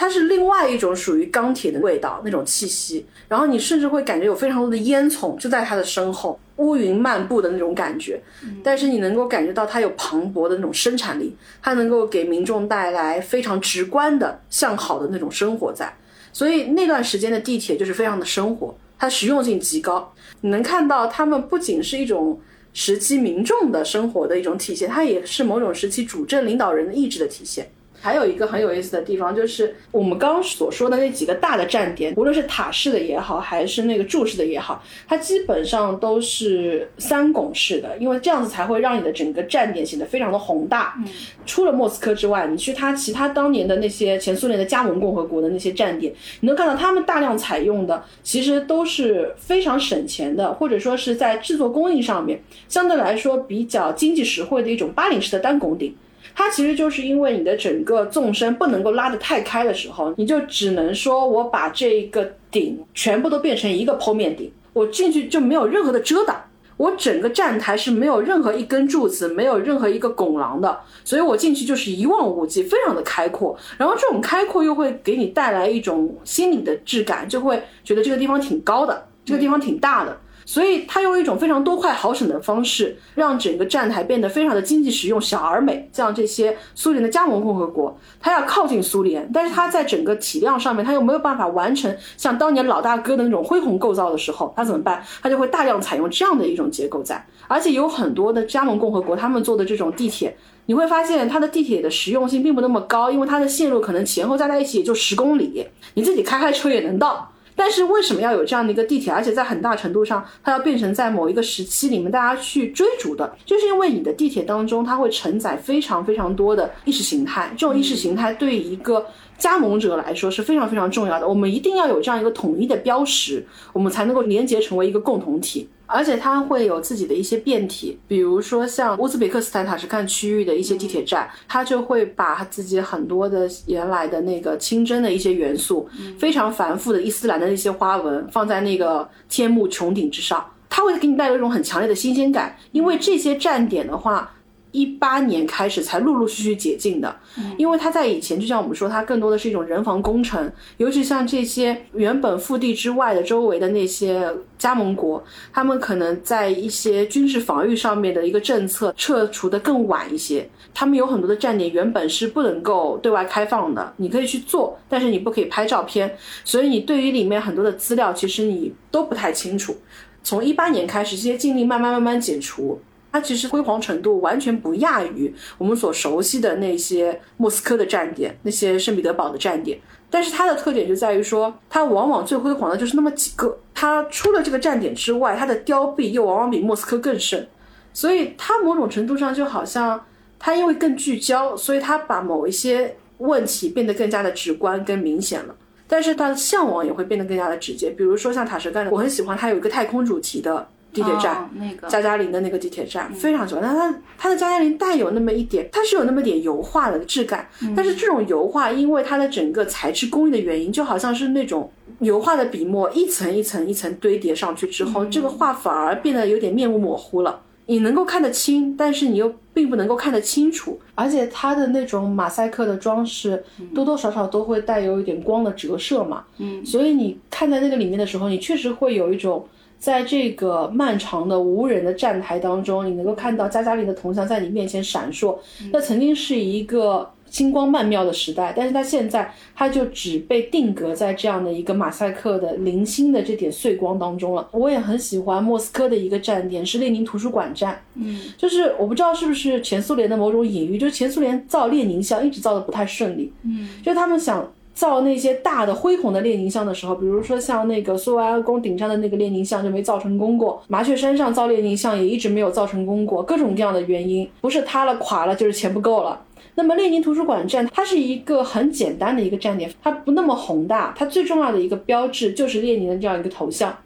[0.00, 3.04] 它是另外一种属于钢铁的味道，那种气息。
[3.28, 8.18] 然后你甚至会感觉有非常多的烟囱就在它的身后，乌云漫步的那种感觉。
[8.64, 15.94] 但是你能够感觉到它有磅礴的那种生产力，它能够给民众带来非常直观的向好的那种生活在。
[16.32, 20.10] 所以那段时间的地铁就是非常的生活，它实用性极高。
[20.40, 22.40] 你能看到他们不仅是一种
[22.72, 27.70] 时期民众的生活的一种体现，它也是某种时期主政领导人的意志的体现。
[28.00, 40.94] 还有一个很有意思的地方，就是我们刚刚所说的那几个大的站点，无论是塔式的也好，还是那个柱式的也好，它基本上都是三拱式的，因为这样子才会让你的整个站点显得非常的宏大。
[40.98, 41.06] 嗯，
[41.44, 55.94] 除了莫斯科之外，你去它其他当年的那些前苏联的加盟共和国的那些站点，你能看到他们大量采用的其实都是非常省钱的，或者说是在制作工艺上面相对来说比较经济实惠的一种八零式的单拱顶。
[56.34, 66.42] 它其实就是因为你的整个纵深不能够拉得太开的时候，你就只能说我把这个顶全部都变成一个剖面顶，我进去就没有任何的遮挡，
[66.76, 73.58] 我整个站台是没有任何一根柱子，没有任何一个拱廊的，所以我进去就是一望无际，非常的开阔。
[73.76, 80.18] 然后这种开阔又会给你带来一种心理的质感，就会觉得这个地方挺高的，这个地方挺大的。
[80.50, 85.88] 所以他用一种非常多快好省的方式，让整个站台变得非常的经济实用、小而美。
[85.92, 95.00] 像这些苏联的加盟共和国，它要靠近苏联，但是它在整个体量上面，它又没有办法完成像当年老大哥的那种恢宏构造的时候，它怎么办？
[95.22, 97.24] 它就会大量采用这样的一种结构在。
[97.46, 100.36] 而且有很多的加盟共和国，他们做的这种地铁，
[100.66, 107.30] 你会发现它的地铁的实用性并不那么高，因为它的线路可能前后加在一起也就十公里，你自己开开车也能到。
[107.62, 109.12] 但是为什么要有这样的一个地铁？
[109.12, 119.04] 而且在很大程度上，它要变成在某一个时期里面大家去追逐的，就是因为你的地铁当中它会承载非常非常多的意识形态，这种意识形态对一个
[119.36, 121.28] 加盟者来说是非常非常重要的。
[121.28, 125.68] 我们一定要有这样一个统一的标识，我们才能够连接成为一个共同体。
[125.90, 135.88] 而且它会有自己的一些变体，比如说像乌兹别克斯坦塔什干区域的一些地铁站，它就会把自己很多的原来的那个清真的一些元素，
[136.18, 144.32] 非常繁复的伊斯兰的那些花纹放在那个天幕穹顶之上，它会给你带来一种很强烈的新鲜感，因为这些站点的话。
[144.72, 147.14] 一八年开始才陆陆续续解禁的，
[147.56, 169.76] 因为它在以前就像我们说，它更多的是一种人防工程，尤其像这些原本腹地之外的周围的那些加盟国，他们可能在一些军事防御上面的一个政策撤除的更晚一些，他们有很多的站点原本是不能够对外开放的，你可以去做，但是你不可以拍照片，所以你对于里面很多的资料其实你都不太清楚。
[170.22, 172.80] 从一八年开始，这些禁令慢慢慢慢解除。
[173.12, 179.78] 它其实辉煌程度完全不亚于我们所熟悉的那些莫斯科的站点，那些圣彼得堡的站点。
[180.08, 183.58] 但是它的特点就在于说，它往往最辉煌的就是那么几个。
[183.74, 187.48] 它除了这个站点之外，它的凋敝又往往比莫斯科更甚。
[187.92, 190.04] 所以它某种程度上就好像
[190.38, 195.54] 它因为更聚焦，所以它把某一些问题变得更加的直观、更明显了。
[195.86, 197.90] 但是它的向往也会变得更加的直接。
[197.90, 200.68] 比如说像塔什干，我很喜欢它有一个太空主题的。
[200.92, 201.88] 地铁站，那个。
[201.88, 211.70] 加加林的那个地铁站非常喜欢，但它它的加加林带有那么一点，它是有那么点油画的质感，但是这种油画因为它的整个材质工艺的原因，就好像是那种
[212.00, 217.40] 油画的笔墨一层一层一层堆叠上去之后，这个画反而变得有点面目模糊了。
[217.66, 229.46] 你能够看得清，但是你又并不能够看得清楚，而且它的那种马赛克的装饰多多少少都会带有一点光的折射嘛，嗯，所以你看在那个里面的时候，你确实会有一种。
[229.80, 235.38] 在这个漫长的无人的站台当中，你能够看到加加林的铜像在你面前闪烁。
[235.72, 244.46] 那曾经是一个星光曼妙的时代，但是它现在它就只被定格在这样的一个马赛克的零星的这点碎光当中了。
[244.52, 254.52] 我也很喜欢莫斯科的一个站点是列宁图书馆站，嗯，就是我不知道是不是前苏联的某种隐喻，就是前苏联造列宁像一直造的不太顺利，嗯，就他们想。
[254.72, 266.22] 造那些大的恢宏的列宁像的时候，比如说像那个苏维埃宫顶上的那个列宁像就没造成功过，麻雀山上造列宁像也一直没有造成功过，各种各样的原因，不是塌了垮了，就是钱不够了。
[266.54, 273.76] 那么列宁图书馆站，它是一个很简单的一个站点，它不那么宏大，它最重要的一个标志就是列宁的这样一个头像。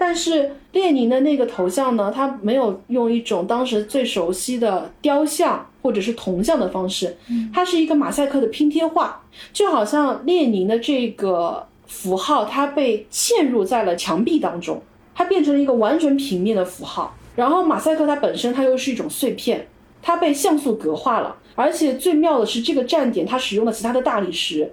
[0.00, 7.18] 但是列宁的那个头像呢，他没有用一种当时最熟悉的雕像或者是铜像的方式，
[7.52, 9.20] 它是一个马赛克的拼贴画，
[9.52, 14.82] 就好像列宁的这个符号，它被嵌入在了墙壁当中，
[15.14, 17.14] 它变成了一个完全平面的符号。
[17.36, 19.68] 然后马赛克它本身它又是一种碎片，
[20.00, 24.72] 它被像素格化了，而且最妙的是这个站点它使用的其他的大理石。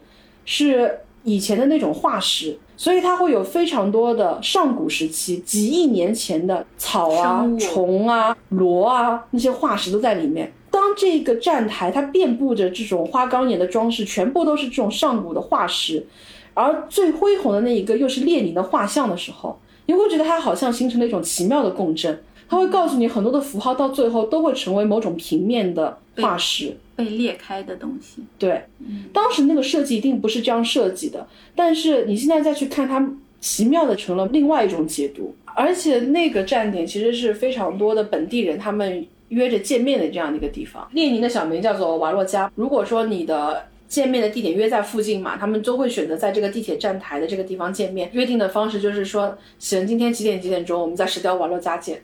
[0.50, 10.50] 是以前的那种化石，所以它会有非常多的上古时期几亿年前的草啊、虫啊、螺啊那些化石都在里面。
[10.72, 16.08] 当这个站台它遍布着这种花岗岩的装饰，全部都是这种上古的化石，
[16.54, 22.24] 而最恢宏的那一个又是列宁的画像的时候，你会觉得它好像形成了一种奇妙的共振。
[22.50, 26.78] 它会告诉你很多的符号到最后都会成为某种平面的化石。
[26.96, 28.24] 被裂开的东西。
[28.40, 28.64] 对，
[29.14, 33.08] 当时那个设计一定不是这样设计的，但是你现在再去看它，
[33.40, 35.36] 奇妙的成了另外一种解读。
[35.56, 40.88] 而且那个站点其实是非常多的本地人他们约着见面的这样的一个地方。
[40.92, 42.52] 列宁的小名叫做瓦洛加。
[42.56, 48.10] 如果说你的见面的地点约在附近嘛，他们都会选择在这个地铁站台的这个地方见面。
[48.14, 52.02] 约定的方式就是说，行，今天几点几点钟，我们在石雕瓦洛加见。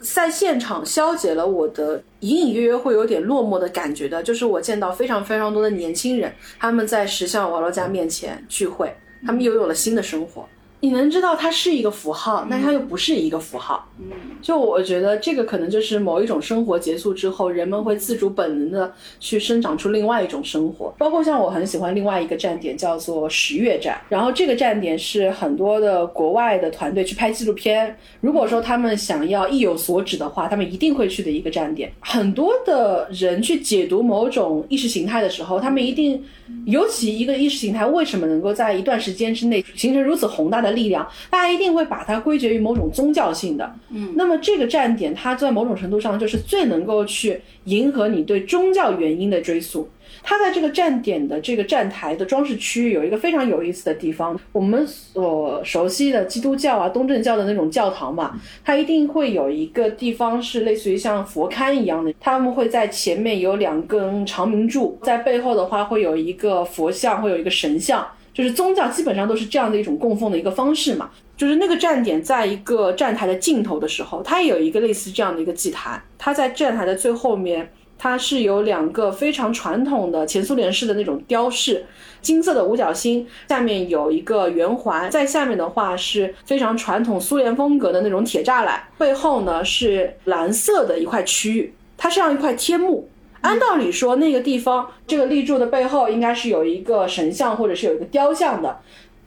[0.00, 8.94] 在现场消解了我的隐隐约约会有点落寞的感觉的，就是我见到非常非常多的年轻人，他们在石像瓦罗加面前聚会，
[9.26, 10.46] 他们又有了新的生活。
[10.80, 13.88] 你能知道它是一个符号，但它又不是一个符号。
[13.98, 14.10] 嗯，
[14.42, 20.94] 就我觉得这个可能就是某一种生活结束之后，人们会自主本能的去生长出另外一种生活。
[20.98, 31.90] 包括像我很喜欢另外一个站点叫做十月站，然后这个站点是很多的国外的团队去拍纪录片，如果说他们想要意有所指的话，他们一定会去的一个站点。
[32.00, 36.22] 很多的人去解读某种意识形态的时候，他们一定，
[36.66, 43.74] 尤其一个意识形态为什么能够在一段时间之内形成如此宏大的力量，大家一定会把它归结于某种宗教性的。
[43.90, 49.88] 嗯，那么这个站点，它在某种程度上就是最能够去迎合你对宗教原因的追溯。
[50.22, 68.04] 它在这个站点的这个站台的装饰区域有一个非常有意思的地方，我们所熟悉的基督教啊、东正教的那种教堂嘛，它一定会有一个地方是类似于像佛龛一样的，他们会在前面有两根长明柱，在背后的话会有一个佛像，会有一个神像。
[68.36, 71.08] 就是宗教基本上都是这样的一种供奉的一个方式嘛。
[71.38, 81.86] 就是那个站点在一个站台的尽头的时候，它也有一个类似这样的一个祭坛，它在站台的最后面，它是有两个非常传统的前苏联式的那种雕饰，
[82.20, 93.08] 金色的五角星，下面有一个圆环，在下面的话是非常传统苏联风格的那种铁栅栏，背后呢是蓝色的一块区域，它是像一块天幕。
[93.46, 98.80] 按道理说，那个地方这个立柱的背后应该是有一个神像或者是有一个雕像的，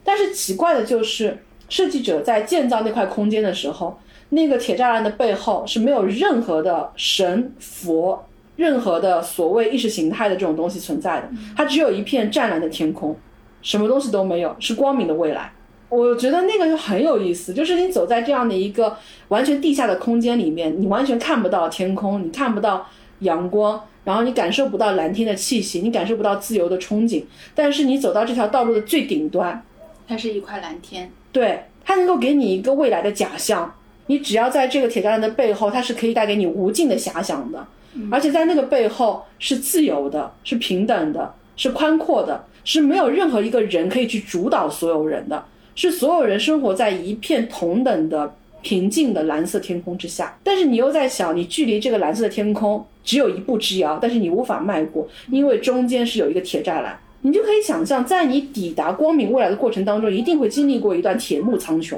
[0.04, 1.38] 但是奇怪的就是，
[1.70, 3.98] 设计者在建造那块空间的时候，
[4.30, 8.26] 那个铁栅栏的背后是没有任何的神佛、
[8.58, 13.16] 任何的所谓意识形态的这种东西存在的，它只有一片湛蓝的天空，
[13.62, 15.52] 什么东西都没有，是光明的未来。
[15.88, 18.96] 我觉得那个就很有意思，就是你走在这样的一个
[19.30, 22.86] 完全地下的空间里面，你完全看不到天空，你看不到
[23.20, 27.24] 阳光，然后你感受不到蓝天的气息，你感受不到自由的憧憬。
[27.54, 29.64] 但是你走到这条道路的最顶端，
[30.08, 31.12] 它是一块蓝天。
[31.32, 33.76] 对它能够给你一个未来的假象。
[34.08, 37.68] 你只要在这个铁栅栏的背后，它是可以带给你无尽的遐想的，
[38.10, 45.46] 而且在那个背后是自由的，是平等的，是宽阔的，是没有任何一个人可以去主导所有人的，
[45.76, 50.38] 是所有人生活在一片同等的平静的蓝色天空之下。
[50.44, 57.00] 但是你又在想，你距离这个蓝色的天空只有一步之遥，但是你无法迈过，因为中间是有一个铁栅栏。
[57.22, 61.98] 你就可以想象，在你抵达光明未来的过程当中，一定会经历过一段铁幕苍穹。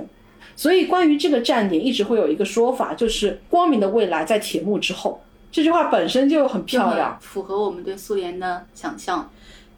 [0.56, 5.22] 所以，关于这个站点，一直会有一个说法，就是光明的未来在铁幕之后。
[5.52, 9.30] 这句话本身就很漂亮，符合我们对苏联的想象。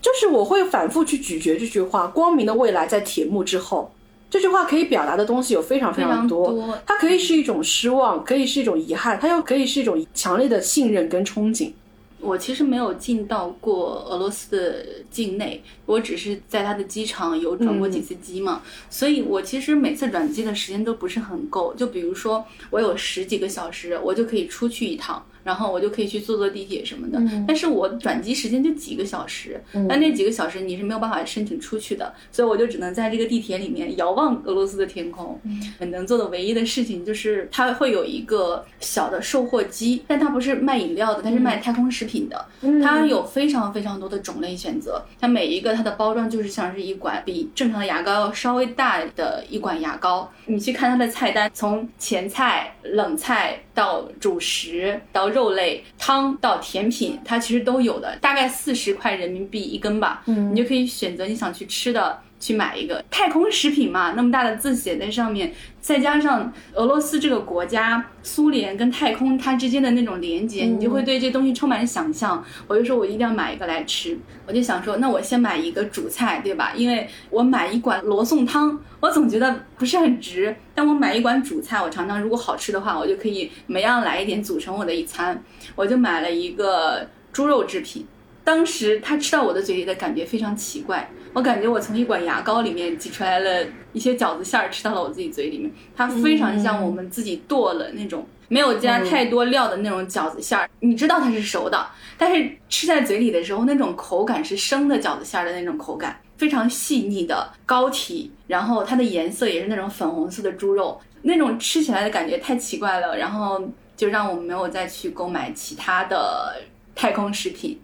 [0.02, 3.92] 就是我会反复去咀嚼这句话：“光明的未来在铁幕之后。”
[4.34, 11.72] 这句话可以表达的东西有非常非常多，常多它可以是一种失望，可以是一种遗憾，它又可以是一种强烈的信任跟憧憬。
[12.20, 21.72] 我其实没有进到过俄罗斯的境内，我只是在它的机场有转过几次机嘛，所以我其实每次转机的时间都不是很够。
[21.76, 27.22] 就比如说，我有十几个小时，我就可以出去一趟，然后我就可以去坐坐地铁什么的。
[27.48, 35.40] 但是我转机时间就几个小时，那那几个小时你是没有办法申请出去的，所以我就只能在这个地铁里面遥望俄罗斯的天空。
[35.80, 42.46] 能做的唯一的事情就是它会有一个小的售货机，但它不是卖饮料的，它是卖太空食品的。
[42.82, 50.32] 它有非常非常多的种类选择，它每一个它的包装就是像是一管比正常的牙膏要稍微大的一管牙膏。
[50.46, 60.24] 你去看它的菜单，从前菜、冷菜到主食到肉类、汤到甜品，它其实都有的，大概四十块人民币一根吧。
[60.28, 62.20] 嗯，你就可以选择你想去吃的。
[62.44, 72.44] 去买一个太空食品嘛，那么大的字写在上面，再加上俄罗斯这个国家、苏联跟太空它之间的那种连接，你就会对这东西充满想象。
[72.68, 76.74] 我就说我一定要买一个来吃，我就想说，那我先买一个主菜，对吧？
[76.76, 80.54] 因为我买一管罗宋汤，我总觉得不是很值。
[80.76, 85.42] 但我买一管主菜，我尝尝如果好吃的话，我就可以每样来一点，组成我的一餐。
[85.76, 88.06] 我就买了一个猪肉制品。
[88.44, 95.72] 当时他吃到我的嘴里的感觉非常奇怪，我感觉我从一管牙膏里面挤出来了一些饺子馅儿，吃到了我自己嘴里面。
[95.96, 101.88] 它非常像我们自己剁了那种没有加太多料的那种饺子馅儿，你知道它是熟的，
[102.18, 113.60] 但是吃在嘴里的时候，那种口感是生的饺子馅儿的那种口感，非常细腻的膏体，然后它的颜色也是那种粉红色的猪肉，那种吃起来的感觉太奇怪了，然后
[113.98, 116.62] 就让我没有再去购买其他的
[116.94, 117.80] 太空食品。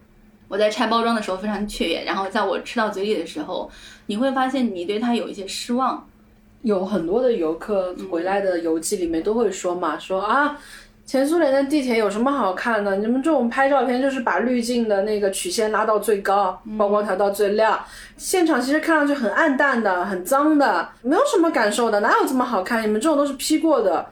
[0.50, 3.72] 我在拆包装的时候非常雀跃，然后在我吃到嘴里的时候，
[4.08, 6.06] 你会发现你对它有一些失望。
[6.62, 10.58] 有很多的游客回来的游记里面都会说嘛，说啊，
[11.06, 12.98] 前苏联的地铁有什么好看的？
[12.98, 17.80] 你们这种拍照片就是把滤镜的那个曲线拉到最高，曝光调到最亮，
[18.18, 22.84] 现场其实看上去很暗淡的、很脏的，没有什么感受的，哪有这么好看？
[22.84, 24.08] 你们这种都是 P 过的，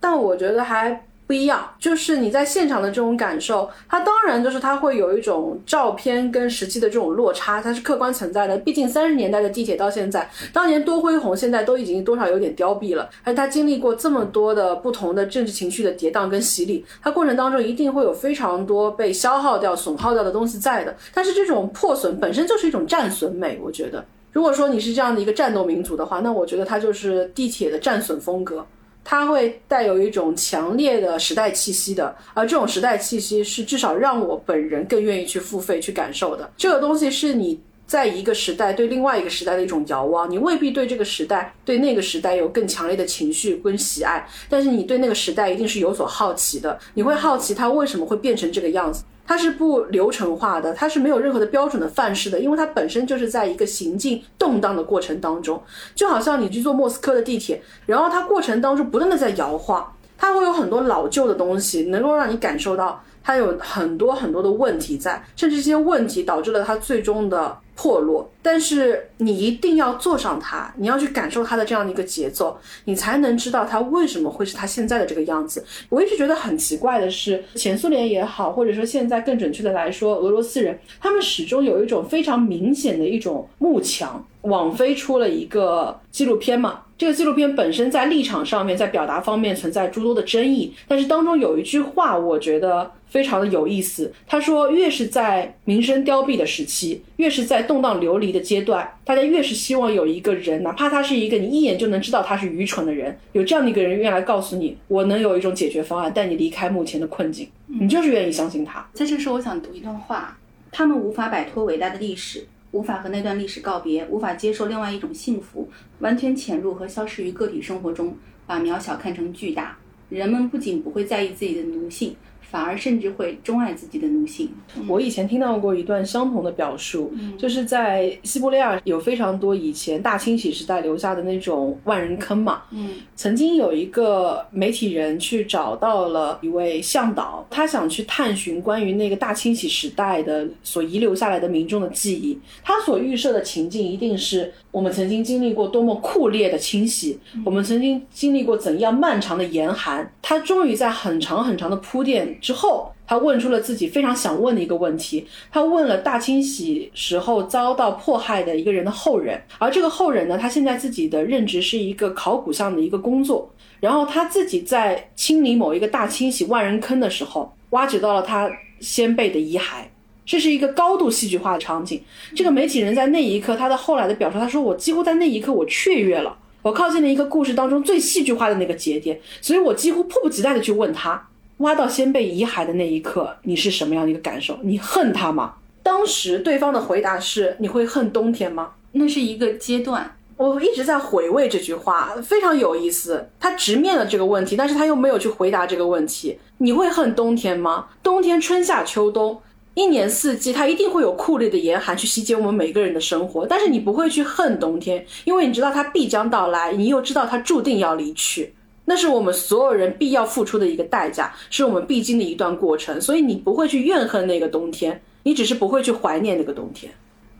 [0.00, 1.04] 但我觉得还。
[1.30, 8.58] 不一样，就是你在现场的这种感受，它当然就是它会有一种照片跟实际的这种落差，它是客观存在的。
[8.58, 13.08] 毕竟三十年代的地铁到现在，当年多恢宏，现在都已经多少有点凋敝了。
[13.22, 20.96] 而它经历过这么多的不同的政治情绪的跌宕跟洗礼，它过程当中一定会有非常多被消耗掉、损耗掉的东西在的。
[21.14, 28.66] 但是这种破损本身就是一种战损美，我觉得，如果说你是这样的一个战斗民族的话，那我觉得它就是地铁的战损风格。
[29.04, 36.50] 它会带有一种强烈的时代气息的，而这种时代气息是至少让我本人更愿意去付费去感受的。
[36.56, 49.02] 这个东西是你在一个时代对另外一个时代的一种遥望，你未必对这个时代对那个时代有更强烈的情绪跟喜爱，但是你对那个时代一定是有所好奇的，你会好奇它为什么会变成这个样子。
[49.30, 55.62] 它是不流程化的，它是没有任何的标准的范式的，因为它本身就是在一个行进动荡的过程当中，
[55.94, 59.88] 就好像你去坐莫斯科的地铁，然后它过程当中不断的在摇晃，
[60.18, 67.56] 它会有很多老旧的东西，能够让你感受到它有很多很多的问题在，甚至这些问题导致了它最终的。
[67.80, 72.54] 破落，但是你一定要坐上它，你要去感受它的这样的一个节奏，
[72.84, 75.64] 你才能知道它为什么会是它现在的这个样子。
[75.88, 84.22] 我一直觉得很奇怪的是，前苏联也好，或者说现在更准确的来说，俄罗斯人，他们始终有一种非常明显的一种慕强。
[84.42, 94.10] 网飞出了一个纪录片嘛，这个纪录片本身在立场上面，在表达方面存在诸多的争议，但是当中有一句话，我觉得非常的有意思。
[94.26, 108.88] 他说，越是在民生凋敝的时期，越是在动荡流离的阶段，大家越是希望有一个人，哪怕他是一个你一眼就能知道他是愚蠢的人，有这样的一个人愿意来告诉你，我能有一种解决方案，带你离开目前的困境，你就是愿意相信他。
[108.94, 110.38] 在这时候，我想读一段话：
[110.70, 112.46] 他们无法摆脱伟大的历史。
[112.72, 115.68] 无法和那段历史告别，无法接受另外一种幸福，
[115.98, 118.16] 完全潜入和消失于个体生活中，
[118.46, 119.76] 把渺小看成巨大。
[120.08, 122.14] 人们不仅不会在意自己的奴性。
[122.50, 124.50] 反而甚至会钟爱自己的奴性。
[124.88, 132.62] 我以前听到过一段相同的表述，就是在西伯利亚有非常多以前大清洗时代留下的那种万人坑嘛。
[132.72, 142.36] 嗯，曾经有一个媒体人去找到了一位向导，他想去探寻关于那个大清洗时代的所遗留下来的民众的记忆。
[142.64, 150.12] 他所预设的情境一定是我们曾经经历过多么酷烈的清洗，我们曾经经历过怎样漫长的严寒。
[150.20, 152.39] 他终于在很长很长的铺垫。
[152.40, 155.26] 之后，他问出了自己非常想问的一个问题。
[155.52, 163.52] 他问了大清洗时候遭到迫害的一个人的后人，而这个后人呢，他现在自己的任职是一个考古上的一个工作。
[163.78, 168.50] 然后他自己在清理某一个大清洗万人坑的时候，挖掘到了他
[168.80, 169.84] 先辈的遗骸。
[170.26, 172.00] 这是一个高度戏剧化的场景。
[172.36, 181.26] 这个媒体人在那一刻，他的后来的表述，他说：“我几乎在那一刻我雀跃了，我靠近了一个故事当中最戏剧化的那个节点，所以我几乎迫不及待的去问他。”
[181.60, 184.58] 挖到先辈遗骸的那一刻，你是什么样的一个感受？
[184.62, 185.54] 你恨他吗？
[185.82, 188.72] 当时对方的回答是：你会恨冬天吗？
[188.92, 190.16] 那是一个阶段。
[190.36, 193.28] 我一直在回味这句话，非常有意思。
[193.38, 196.38] 他直面了这个问题，但是他又没有去回答这个问题。
[196.58, 197.88] 你会恨冬天吗？
[198.02, 199.38] 冬天春夏秋冬，
[199.74, 203.46] 一年四季，它一定会有酷烈的严寒去袭击我们每个人的生活。
[203.46, 208.54] 但是你不会去恨冬天，因为你知道它必将到来，你又知道它注定要离去。
[208.84, 213.00] 那是我们所有人必要付出的一个代价，是我们必经的一段过程。
[213.00, 216.92] 所以你不会去怨恨那个冬天，你只是不会去怀念那个冬天。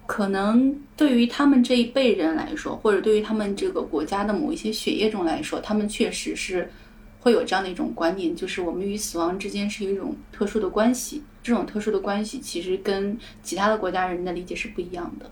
[0.06, 6.68] 可能对于他们这一辈人来说，或者对于他们这个国家的某一些血液中来说，他们确实是
[7.20, 11.22] 会有这样的一种观念，就是我们与死亡之间是一种特殊的关系。
[11.42, 15.30] 这种特殊的关系其实跟其他的国家人的理解是不一样的。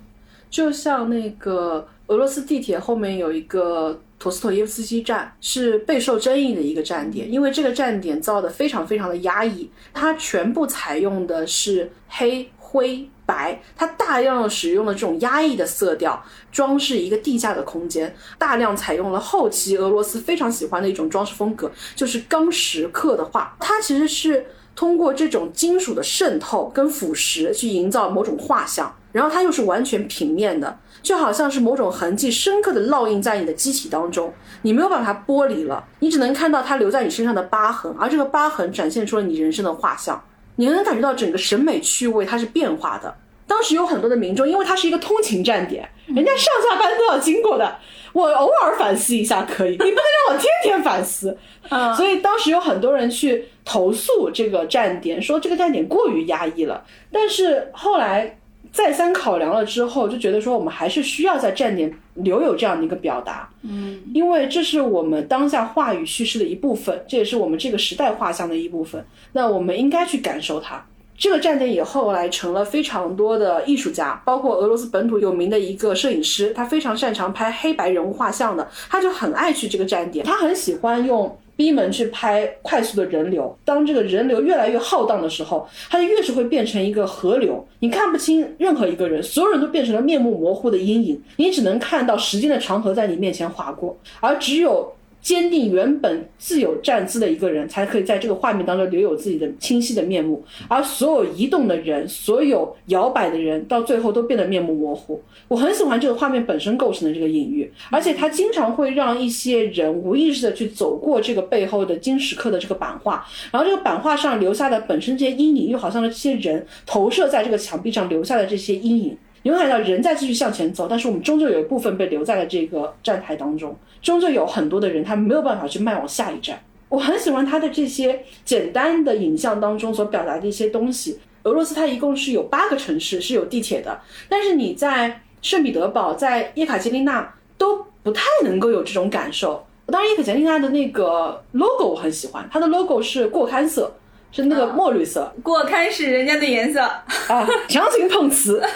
[0.49, 13.09] 就像那个俄罗斯地铁后面有一个陀思妥耶夫斯基站，是备受争议的一个站点，因为这个站点造的非常非常的压抑，它全部采用的是黑灰。
[13.29, 23.55] 白，它大量使用了这种压抑的色调，装饰一个地下的空间，大量采用了后期俄罗斯非常喜欢的一种装饰风格，就是钢石刻的画。
[23.61, 30.79] 它其实是通过这种金属的渗透跟腐蚀去营造某种画像，然后它又是完全平面的，
[31.09, 34.31] 就好像是某种痕迹深刻的烙印在你的机体当中，
[34.61, 40.23] 你没有办法剥离了，你只能看到它留在你身上的疤痕，而这个疤痕展现出了你人生的画像。
[40.57, 43.17] 你能感觉到整个审美趣味它是变化的。
[43.47, 47.79] 当时有很多的民众，因为它是一个通勤站点，人家上下班都要经过的。
[48.13, 51.35] 我偶尔反思一下可以，你不能让我天天反思。
[51.71, 56.85] 嗯，所以当时有很多人去投诉这个站点，说这个站点过于压抑了。
[57.11, 58.38] 但是后来
[58.73, 63.49] 再三考量了之后，就觉得说我们还是需要在站点留有这样的一个表达。
[63.63, 69.05] 嗯，因为这是我们当下话语叙事的一部分，这也是我们这个时代画像的一部分。
[69.33, 70.85] 那我们应该去感受它。
[71.17, 83.59] 这个站点也后来成了非常多的艺术家，包括俄罗斯本土有名的一个摄影师，他非常擅长拍黑白人物画像的，他就很爱去这个站点，他很喜欢用逼门去拍快速的人流。
[83.65, 94.95] 当这个人流越来越浩荡的时候，它就越是会变成一个河流，你看不清任何一个人，所有人都变成了面目模糊的阴影，你只能看到时间的长河在你面前划过，而只有。
[95.29, 100.43] 坚定原本自有站姿的一个人，才可以在这个画面当中留有自己的清晰的面目。
[100.69, 105.21] 而所有移动的人，所有摇摆的人，到最后都变得面目模糊。
[105.47, 119.15] 我很喜欢这个画面本身构成的这个隐喻，而且它经常会让一些人无意识的去走过这个背后的金石刻的这个版画，然后这个版画上留下的本身这些阴影，又好像这些人投射在这个墙壁上留下的这些阴影。
[119.43, 123.77] 你会看到人在继续向前走，但是我们终究有一部分被留在了这个站台当中。
[124.03, 126.61] 终究有很多的人，他没有办法去迈往下一站。
[126.89, 131.19] 我很喜欢他的这些简单的影像当中所表达的一些东西。
[131.45, 139.65] 俄罗斯它一共是有八个城市是有地铁的，但是你在圣彼得堡、在叶卡捷琳娜都不太能够有这种感受。
[139.87, 143.91] 当然，叶卡捷琳娜的那个 logo 我很喜欢，它的 logo 是过刊色，
[144.31, 145.33] 是那个墨绿色。
[145.43, 148.63] 过开始人家的颜色啊，强行碰瓷。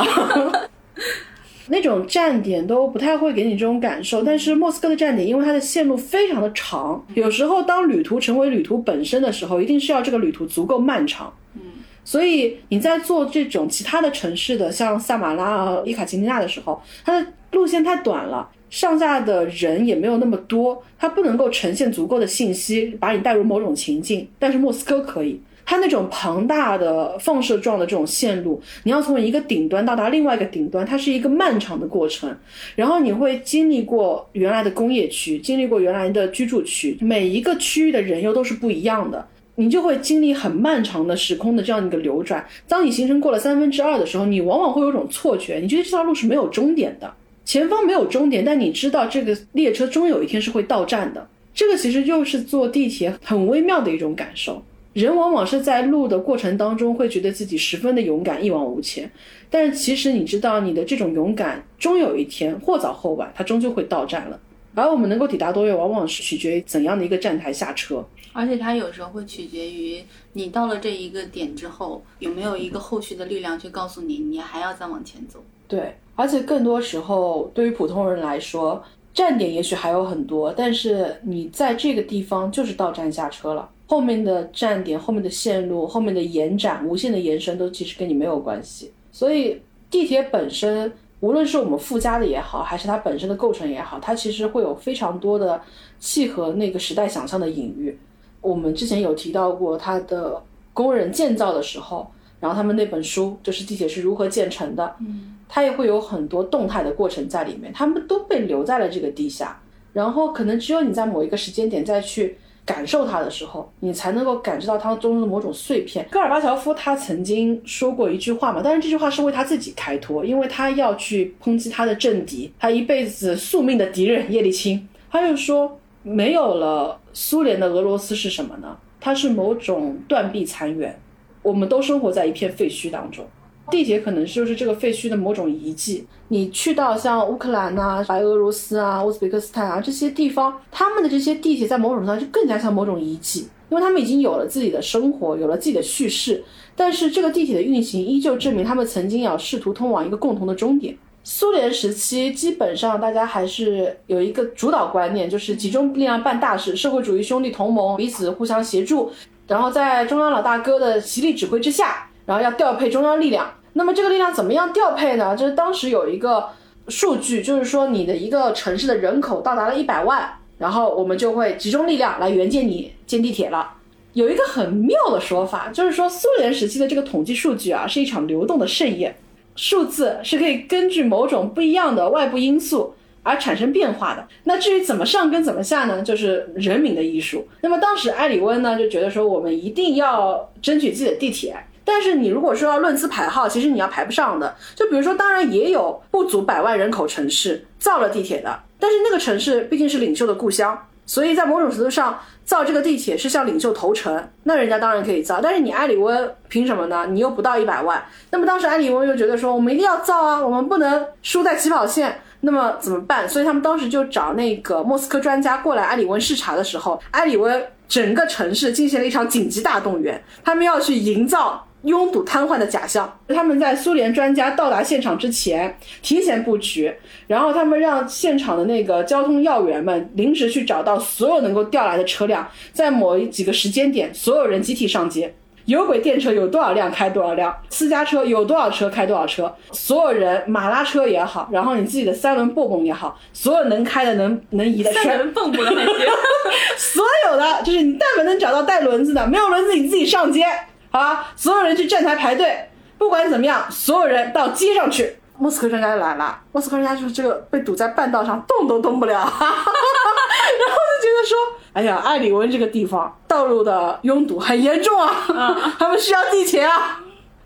[1.69, 11.33] 那种站点都不太会给你这种感受，但是莫斯科的站点，因为它的线路非常的长，有时候当旅途成为旅途本身的时候，一定是要这个旅途足够漫长。
[11.55, 11.63] 嗯，
[12.05, 24.27] 所以你在做这种其他的城市的，像萨马拉啊、伊卡奇尼娜的时候，它的路线太短了，上下的人也没有那么多，它不能够呈现足够的信息，把你带入某种情境。
[24.39, 25.39] 但是莫斯科可以。
[25.65, 32.35] 它那种庞大的放射状的这种线路，你要从一个顶端到达另外一个顶端，它是一个漫长的过程。
[32.75, 39.25] 然后你会经历过原来的工业区，经历过原来的居住区，每一个区域的人又都是不一样的，
[39.57, 42.45] 你就会经历很漫长的时空的这样一个流转。
[42.67, 51.29] 当你行程过了三分之二的时候，你往往会有种错觉，你觉得这条路是没有终点的，前方没有终点，但你知道这个列车终有一天是会到站的。
[51.55, 54.63] 这个其实就是坐地铁很微妙的一种感受。
[54.95, 59.11] 人往往是在路的过程当中会觉得自己十分的勇敢，一往无前。
[59.51, 64.39] 但是其实你知道，你的这种勇敢终有一天，或早或晚，它终究会到站了。
[64.75, 68.05] 而我们能够抵达多远，往往是取决于怎样的一个站台下车。
[68.33, 70.03] 而且它有时候会取决于
[70.33, 75.43] 你到了这一个点之后，有没有一个后续的力量去告诉你，你还要再往前走。
[75.69, 78.83] 对，而且更多时候，对于普通人来说，
[79.15, 83.69] 站点也许还有很多，但是你在这个地方就是到站下车了。
[83.87, 88.91] 后面的站点、后面的线路、后面的延展、无限的延伸，都其实跟你没有关系。
[89.13, 89.61] 所以
[89.91, 90.91] 地铁本身，
[91.21, 95.61] 无论是我们附加的也好，还是它本身的构成也好，它其实会有非常多的
[96.01, 97.99] 契合那个时代想象的隐喻。
[98.41, 102.11] 我们之前有提到过，它的工人建造的时候，
[102.41, 109.61] 然后他们那本书就是地铁是如何建成的，嗯，它也会有很多动态的过程在里面，他们都被留在了这个地下。
[109.93, 112.39] 然后可能只有你在某一个时间点再去。
[112.65, 116.07] 感受它的时候，你才能够感知到它中的某种碎片。
[116.09, 124.89] 戈尔巴乔夫他曾经说过一句话嘛，但是这句话是为他自己开脱，因为他要去抨击他的政敌，他一辈子宿命的敌人叶利钦。
[125.11, 128.79] 他就说，没有了苏联的俄罗斯是什么呢？
[129.01, 130.95] 它是某种断壁残垣，
[131.43, 133.27] 我们都生活在一片废墟当中。
[133.73, 136.07] 地铁可能就是这个废墟的某种遗迹。
[136.29, 146.45] 你去到像乌克兰啊、白俄罗斯啊、乌兹别克斯坦啊这些地方，他们的这些地铁在某种程度上就更加像某种遗迹，因为他们已经有了自己的生活，有了自己的叙事。
[146.77, 150.95] 但是这个地铁的运行依旧证明他们曾经要试图通往一个共同的终点。
[151.25, 159.11] 苏联时期，基本上大家还是有一个主导观念，就是集中力量办大事，社会主义兄弟同盟彼此互相协助，
[159.47, 163.49] 然后在中央老大哥的极力指挥之下，然后要调配中央力量。
[163.75, 165.37] 那么这个力量怎么样调配呢？
[165.37, 166.49] 就是当时有一个
[166.89, 173.75] 数据，就是说你的一个城市的人口到达了一百万，然后我们就会集中力量来援建你建地铁了。
[174.13, 179.17] 有一个很妙的说法，就是说苏联时期的这个统计数据啊，是一场流动的盛宴。
[179.57, 184.27] 数字是可以根据某种不一样的外部因素而产生变化的。
[184.45, 186.03] 那至于怎么上跟怎么下呢？
[186.03, 187.47] 就是人民的艺术。
[187.61, 191.57] 那么当时埃里温呢就觉得说，我们一定要争取自己的地铁。
[191.85, 194.55] 但是你如果说要论资排号，其实你要排不上的。
[194.75, 202.19] 就比如说，当然也有不足百万人口城市造了地铁的，但是那个城市毕竟是领袖的故乡，所以在某种程度上。
[202.45, 207.07] 造这个地铁是向领袖投诚，那人家当然可以造，但是你埃里温凭什么呢？
[207.09, 208.05] 你又不到一百万。
[208.31, 212.21] 那么当时埃里温又觉得说，我们一定要造啊，我们不能输在起跑线。
[212.41, 213.29] 那么怎么办？
[213.29, 221.65] 所以他们当时就找那个莫斯科专家过来埃里温视察的时候，埃里温整个城市进行了一场紧急大动员，他们要去营造。
[221.83, 226.95] 拥堵瘫痪的假象，他们在苏联专家到达现场之前提前布局，
[227.27, 235.35] 然后他们让现场的那个交通要员们临时去找到所有能够调来的车辆，在某几个时间点，所有人集体上街，
[235.65, 246.07] 有轨电车有多少辆开多少辆，私家车有多少车开多少车，所有人马拉车也好，然后你自己的三轮蹦蹦也好，所有能开的能能移的三轮蹦蹦的那些，
[246.79, 250.45] 所有的就是你但凡能找到带轮子的，没有轮子你自己上街。
[250.93, 255.17] 好吧，所有人去站台排队，不管怎么样，所有人到街上去。
[255.39, 261.39] 莫斯科专家来了，莫斯科专家就是这个被堵在半道上，动都动不了， 然后就觉得说，
[261.73, 267.01] 哎呀，艾里温这个地方道路的拥堵很严重啊，他们需要地铁啊。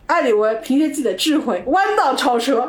[0.06, 2.68] 艾里文凭借自己的智慧，弯道超车，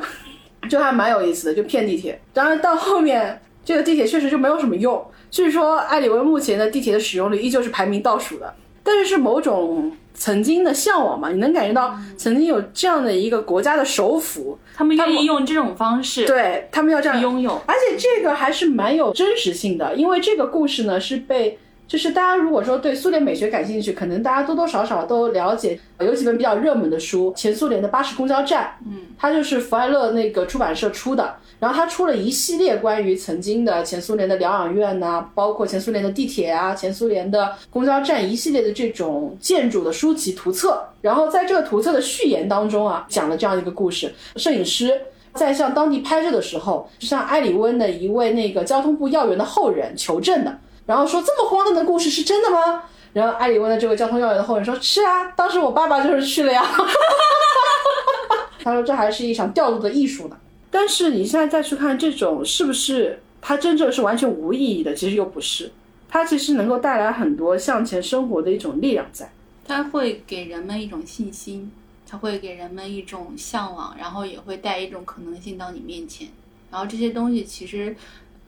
[0.69, 2.21] 就还蛮有意思的，就骗地铁。
[2.31, 5.05] 当然到后面，这个地铁确实就没有什么用。
[5.29, 9.91] 据说艾里文目前的地铁的使用率依旧是排名倒数的，但是是某种。
[10.17, 21.59] 曾经的向往嘛，你能感觉到曾经有这样的一个国家的首府，他们愿意用这种方式，对他们要这样拥有，而且这个还是蛮有真实性的，因为这个故事呢是被。
[21.87, 44.91] 就是大家如果说对苏联美学感兴趣，可能大家多多少少都了解，有几本比较热门的书，前苏联的巴士公交站，嗯，它就是福爱乐那个出版社出的，然后它出了一系列关于曾经的前苏联的疗养院呐，包括前苏联的地铁啊，前苏联的公交站一系列的这种建筑的书籍图册，然后在这个图册的序言当中啊，讲了这样一个故事，摄影师
[45.33, 50.57] 在向当地拍摄的时候，向埃里温的一位那个交通部要员的后人求证的。
[50.87, 52.81] 然后说这么荒诞的故事是真的吗？
[53.13, 56.63] 然后艾里问的这位交通要员的后人说：“是啊，当时我爸爸就是去了呀。”
[58.63, 60.37] 他说这还是一场调度的艺术呢。
[60.69, 64.93] 但是你现在再去看这种是不是它真正是完全无意义的？
[64.93, 65.71] 其实又不是，
[66.07, 69.29] 它其实能够带来很多向前生活的一种力量在。
[69.65, 71.71] 它会给人们一种信心，
[72.07, 76.27] 它会给人们一种向往，然后也会带一种可能性到你面前。
[76.69, 77.95] 然后这些东西其实。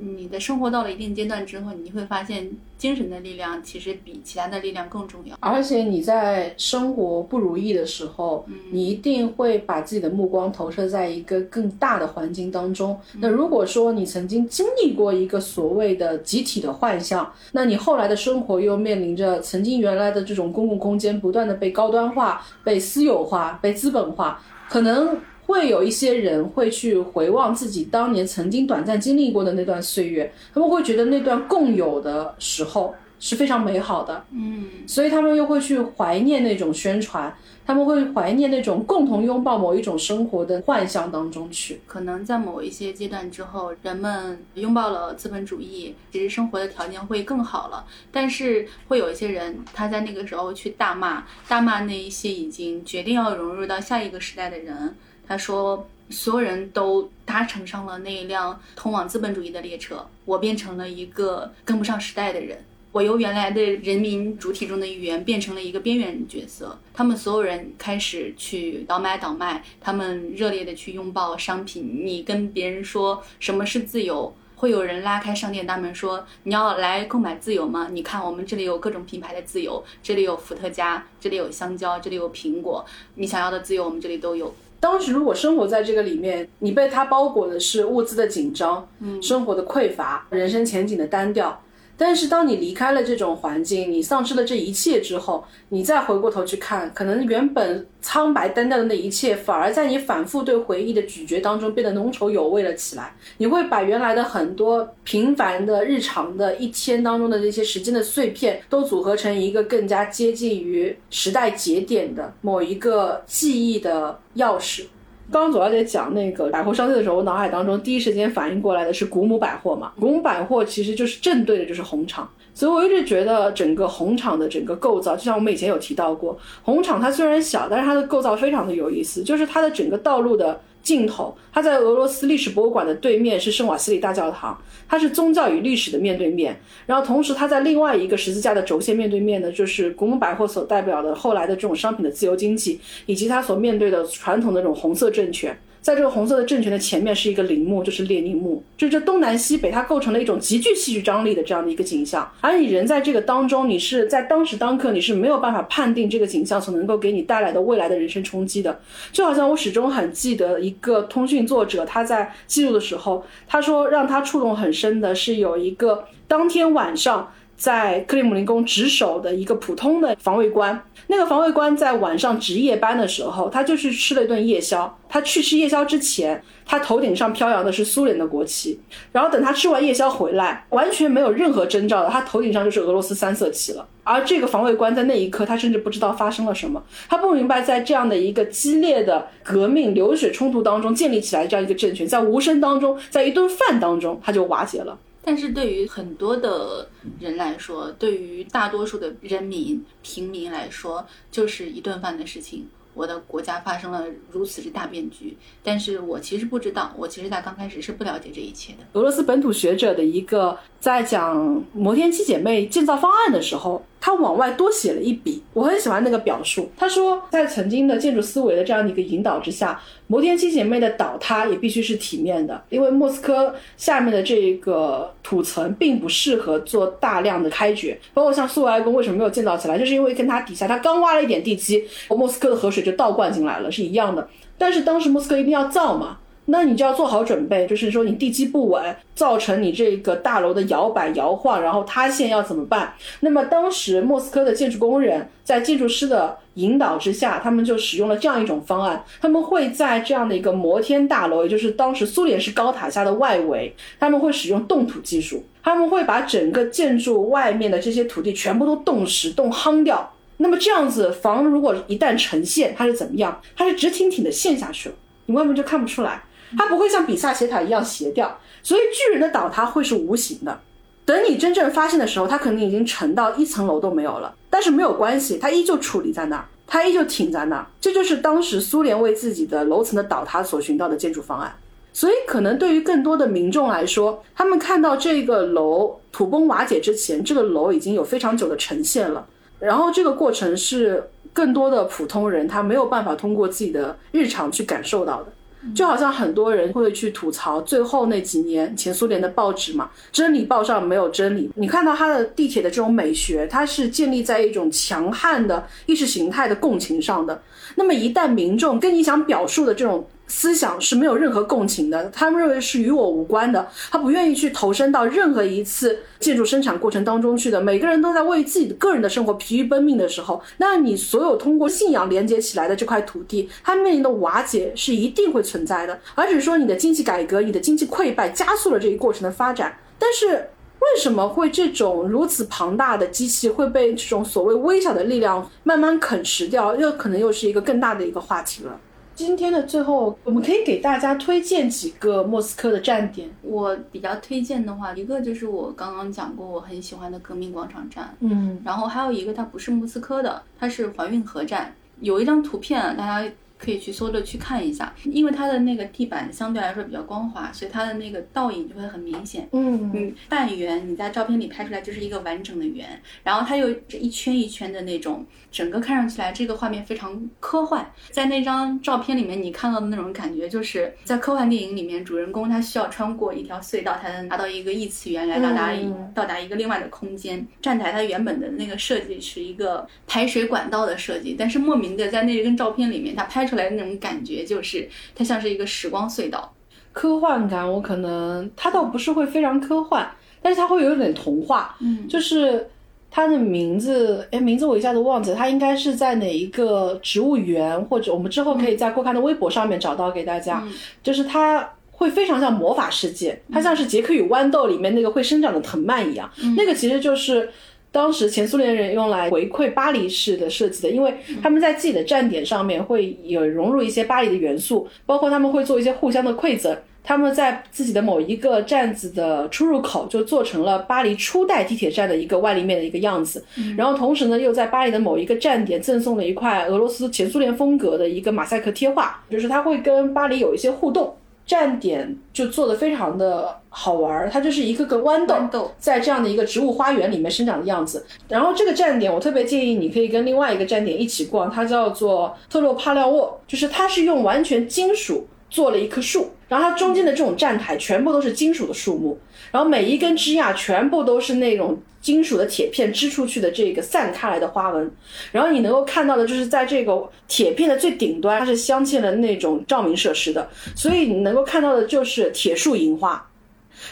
[0.02, 5.36] 你的生活到了一定阶段之后，你会发现精神的力量其实比其他的力量更重要。
[5.42, 12.98] 而且你在生活不如意的时候，你一定会把自己的目光投射在一个更大的环境当中。
[13.20, 25.18] 那如果说你曾经经历过一个所谓的集体的幻象，那你后来的生活又面临着曾经原来的这种公共空间不断的被高端化、被私有化、被资本化，可能。
[25.50, 37.36] 会有一些人会去回望自己当年曾经短暂经历过的那段岁月，他们会觉得那段共有的时候是非常美好的，嗯，所以他们又会去怀念那种宣传，
[37.66, 41.82] 他们会怀念那种共同拥抱某一种生活的幻象当中去。
[41.88, 54.96] 可能在某一些阶段之后，人们拥抱了资本主义，其实生活的条件会更好了，但是会有一些人他在那个时候去大骂，大骂那一些已经决定要融入到下一个时代的人。
[55.30, 62.58] 他说：“所有人都搭乘上了那一辆通往资本主义的列车，我变成了一个跟不上时代的人。
[62.92, 66.76] 我由原来的人民主体中的一员变成了一个边缘角色。
[66.96, 72.04] 他们所有人开始去倒买倒卖，他们热烈的去拥抱商品。
[72.04, 77.88] 你跟别人说什么是自由？”会有人拉开商店大门说：“你要来购买自由吗？
[77.94, 82.86] 你看，我们这里有各种品牌的自由，这里有伏特加，这里有香蕉，这里有苹果，
[83.16, 91.62] 你想要的自由我们这里都有。”当时如果生活在这个里面，你被它包裹的是物资的紧张，嗯，生活的匮乏，人生前景的单调。
[92.00, 103.14] 但是当你离开了这种环境，你丧失了这一切之后，你再回过头去看，可能原本苍白单调的那一切，反而在你反复对回忆的咀嚼当中变得浓稠有味了起来。
[103.38, 114.86] 你会把原来的很多平凡的日常的一天当中的这些时间的碎片，都组合成一个更加接近于时代节点的某一个记忆的钥匙。
[115.32, 119.92] 刚刚左小姐讲那个百货商店的时候，我脑海当中第一时间反应过来的是古姆百货嘛。
[120.00, 134.60] 古姆百货其实就是正对的就是红场，所以我一直觉得整个红场的整个构造，就像我们以前有提到过，红场它虽然小，但是它的构造非常的有意思，就是它的整个道路的尽头，它在俄罗斯历史博物馆的对面是圣瓦斯里大教堂。
[134.88, 145.56] 它是宗教与历史的面对面，然后同时它在另外一个十字架的轴线面对面呢，就是古姆百货所代表的后来的这种商品的自由经济，以及它所面对的传统的这种红色政权。
[145.82, 152.30] 在这个红色的政权的前面是一个陵墓，就是列宁墓，就这东南西北，它构成了一种极具戏剧张力的这样的一个景象。
[152.42, 158.80] 而你人在这个当中，你是在当时当刻，你是没有办法判定这个景象所能够给你带来的未来的人生冲击的。
[159.12, 167.32] 就好像我始终很记得一个通讯作者他在记录的时候，他说让他触动很深的是有一个当天晚上。
[167.60, 174.98] 在克里姆林宫值守的一个普通的防卫官，那个防卫官在晚上值夜班的时候，他就去吃了一顿夜宵。
[175.10, 178.80] 他去吃夜宵之前，他头顶上飘扬的是苏联的国旗。
[179.12, 183.86] 然后等他吃完夜宵回来，完全没有任何征兆的，他头顶上就是俄罗斯三色旗了。
[184.04, 194.98] 而这个防卫官在那一刻，他甚至不知道发生了什么，他不明白在这样的一个激烈的革命流血冲突当中建立起来这样一个政权，在无声当中，在一顿饭当中，他就瓦解了。
[195.24, 196.88] 但是对于很多的
[197.20, 202.68] 人来说，对于大多数的人民平民来说，就是一顿饭的事情。
[202.96, 208.80] 我的国家发生了如此之大变局，但是我其实不知道，我其实在刚开始是不了解这一切的。
[208.94, 213.86] 俄罗斯本土学者的一个在讲摩天七姐妹建造方案的时候。
[214.02, 216.72] 他往外多写了一笔，我很喜欢那个表述。
[216.78, 228.00] 他说，在曾经的建筑思维的这样的一个引导之下，摩天七姐妹的倒塌也必须是体面的，因为莫斯科下面的这个土层并不适合做大量的开掘。
[228.14, 234.28] 包括像苏维埃宫为什么没有建造起来，就是因为跟它底下它刚挖了一点地基，莫斯科的河水就倒灌进来了，是一样的。
[234.58, 236.18] 但是当时莫斯科一定要造嘛。
[236.52, 242.94] 那你就要做好准备，就是说你地基不稳，造成你这个大楼的摇摆摇晃，然后塌陷要怎么办？
[243.20, 260.12] 那么当时莫斯科的建筑工人在建筑师的引导之下，他们就使用了这样一种方案，他们会在这样的一个摩天大楼，也就是当时苏联式高塔下的外围，他们会使用冻土技术，他们会把整个建筑外面的这些土地全部都冻实、冻夯掉。
[260.38, 263.40] 那么这样子，房如果一旦呈现，它是怎么样？
[263.56, 264.96] 它是直挺挺的陷下去了，
[265.28, 266.24] 你外面就看不出来。
[266.58, 270.60] 它不会像比萨斜塔一样斜掉，所以巨人的倒塌会是无形的。
[271.06, 274.36] 等你真正发现的时候，它可能已经沉到一层楼都没有了。
[274.50, 277.66] 但是没有关系，它依旧矗立在那儿，它依旧挺在那儿。
[277.82, 281.56] 这就是当时苏联为自己的楼层的倒塌所寻到的建筑方案。
[281.92, 289.28] 所以，可能对于更多的民众来说，他们看到这个楼土崩瓦解之前，这个楼已经有非常久的呈现了。
[289.60, 295.34] 然后，这个过程是更多的普通人他没有办法通过自己的日常去感受到的。
[295.76, 301.50] 就好像很多人会去吐槽最后那几年前苏联的报纸嘛，《真理报》上没有真理。
[301.56, 307.42] 你看到它的地铁的这种美学，它是建立在一种强悍的意识形态的共情上的。
[307.76, 317.60] 那么一旦民众跟你想表述的这种，思想是没有任何共情的，他们认为是与我无关的，他不愿意去投身到任何一次建筑生产过程当中去的。
[317.60, 326.00] 每个人都在为自己的个人的生活疲于奔命的时候，那你所有通过信仰连接起来的这块土地，它面临的瓦解是一定会存在的。
[326.16, 329.76] 而只是说你的经济改革、你的经济溃败加速了这一过程的发展。
[329.98, 336.76] 但是为什么会这种如此庞大的机器会被这种所谓微小的力量慢慢啃食掉？
[336.76, 338.80] 又可能又是一个更大的一个话题了。
[339.20, 343.30] 今天的最后，我们可以给大家推荐几个莫斯科的站点。
[343.42, 351.76] 我比较推荐的话，一个就是我刚刚讲过我很喜欢的革命广场站，嗯，然后还有一个它不是莫斯科的，它是怀运河站。
[352.00, 353.30] 有一张图片，大家。
[353.60, 359.50] 可以去搜着去看一下，因为它的那个地板相对来说比较光滑，所以它的那个倒影就会很明显。
[359.52, 362.88] 嗯嗯，半圆你在照片里拍出来就是一个完整的圆，
[363.22, 363.70] 然后它又
[364.00, 367.86] 一圈一圈的那种，整个看上去来这个画面非常科幻。
[368.12, 375.74] 在那张照片里面你看到的那种感觉，就是在科幻电影里面主人公他需要穿过一条隧道才能达到一个异次元来到达
[376.16, 377.46] 到达一个另外的空间。
[377.62, 383.49] 站台它原本的那个设计是一个排水管道的设计，但是莫名的在那根照片里面它拍。
[383.50, 386.54] 出来的那种感觉，就是它像是一个时光隧道。
[386.92, 390.10] 科幻感，我可能它倒不是会非常科幻，
[390.42, 391.76] 但是它会有点童话。
[391.80, 392.68] 嗯，就是
[393.10, 400.64] 它的名字，哎，名字我一下子忘记了，它应该是在哪一个植物园，或者我们之后可以在郭刊的微博上面找到给大家。
[401.04, 406.30] 就是它会非常像魔法世界，它像是《杰克与豌豆》里面那个会生长的藤蔓一样。
[406.58, 407.50] 那个其实就是。
[407.92, 416.78] 当时前苏联人用来回馈巴黎式的设计的，因为他们在自己的站点上面会有融入一些巴黎的元素，包括他们会做一些互相的馈赠。
[417.02, 423.44] 他们在自己的某一个站子的出入口就做成了巴黎初代地铁站的一个外立面的一个样子，
[423.76, 431.16] 然后同时呢又在巴黎的某一个站点赠送了一块俄罗斯前苏联风格的一个马赛克贴画，就是它会跟巴黎有一些互动。
[431.50, 438.06] 站点就做的非常的好玩儿，它就是一个个豌豆在这样的一个植物花园里面生长的样子。
[438.28, 449.18] 然后这个站点我特别建议你可以跟另外一个站点一起逛，它叫做特洛帕廖沃，就是它是用完全金属做了一棵树，然后它中间的这种站台全部都是金属的树木，
[449.52, 454.92] 然后每一根枝桠全部都是那种金属的铁片织出去的这个散开来的花纹，
[455.32, 463.26] 然后你能够看到的就是在这个铁片的最顶端，它是镶嵌了那种照明设施的，所以你能够看到的就是铁树银花。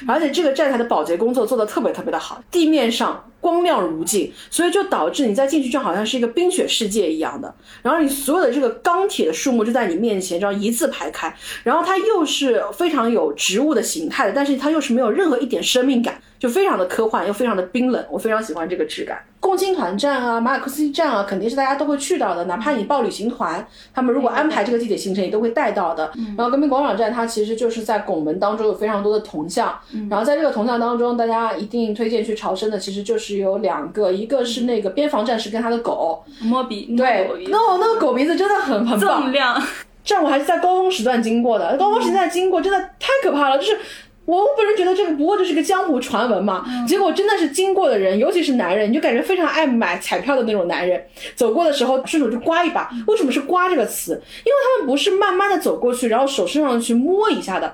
[0.05, 7.55] 而且这个站台的保洁工作做得特别特别的好，地面上光亮如镜，所以就导致你在进去就好像是一个冰雪世界一样的。
[7.81, 19.17] 然后你所有的这个钢铁的树木就在你面前这样一字排开，然后它又是非常有植物的形态的，但是它又是没有任何一点生命感，就非常的科幻又非常的冰冷，我非常喜欢这个质感。
[19.39, 22.45] 共青团站啊，马尔克斯基站啊，肯定是大家都会去到的。
[22.45, 26.11] 哪怕你报旅行团，他们如果安排这个地铁行程，也都会带到的。
[26.35, 29.79] 然后革命广场站，它其实就是在拱门当中有非常多的铜像。
[30.09, 39.23] 然后在这个铜像当中，大家一定推荐去朝圣的，其实就是有两个，一个是那个边防战士跟他的狗摸鼻，对，那那个狗鼻子真的很很棒。
[39.23, 39.61] 锃亮，
[40.03, 43.77] 这样我还是在高峰时段经过的，高峰时段经过真的太可怕了，就是。
[44.27, 51.01] 我我本人觉得这个不过就是个江湖传闻嘛，结果真的是经过的人，尤其是男人，你就感觉非常爱买彩票的那种男人，
[51.33, 52.91] 走过的时候顺手就刮一把。
[53.07, 54.11] 为什么是刮这个词？
[54.11, 57.73] 因为他们不是慢慢的走过去，然后手伸上去摸一下的，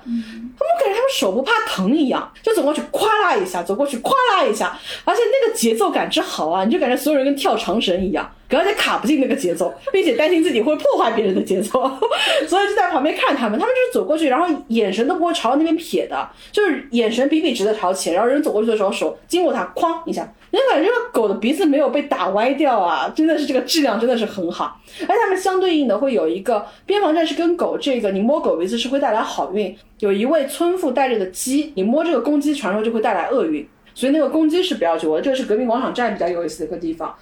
[0.58, 8.30] 他们感觉他们手不怕疼一样，就走过去咵啦一下，走过去咵啦一下，而且那个节奏感之好啊，你就感觉所有人跟跳长绳一样。
[8.56, 11.90] 而且卡不进那个节奏，并且担心自己会破坏别人的节奏，
[12.48, 13.60] 所以就在旁边看他们。
[13.60, 18.14] 他们就是走过去，然后眼神都不会朝那边撇的，就是眼神笔笔直的朝前。
[18.14, 23.12] 然后人走过去的时候，手经过他，哐一下，你感觉这个狗的鼻子没有被打歪掉啊！
[23.16, 24.80] 真的是这个质量真的是很好。
[25.08, 29.76] 而他们相对应的会有一个边防战士跟狗，这个你摸狗鼻子是会带来好运。
[29.98, 33.68] 有一位村妇带着的鸡，你摸这个公鸡，传说就会带来厄运。
[33.96, 35.22] 所以那个公鸡是不要去摸。
[35.22, 37.16] 这个是革命广场站比较有意思的一个地方。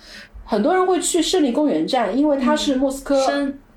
[0.45, 3.15] 很多人会去胜利公园站，因为它是莫斯科，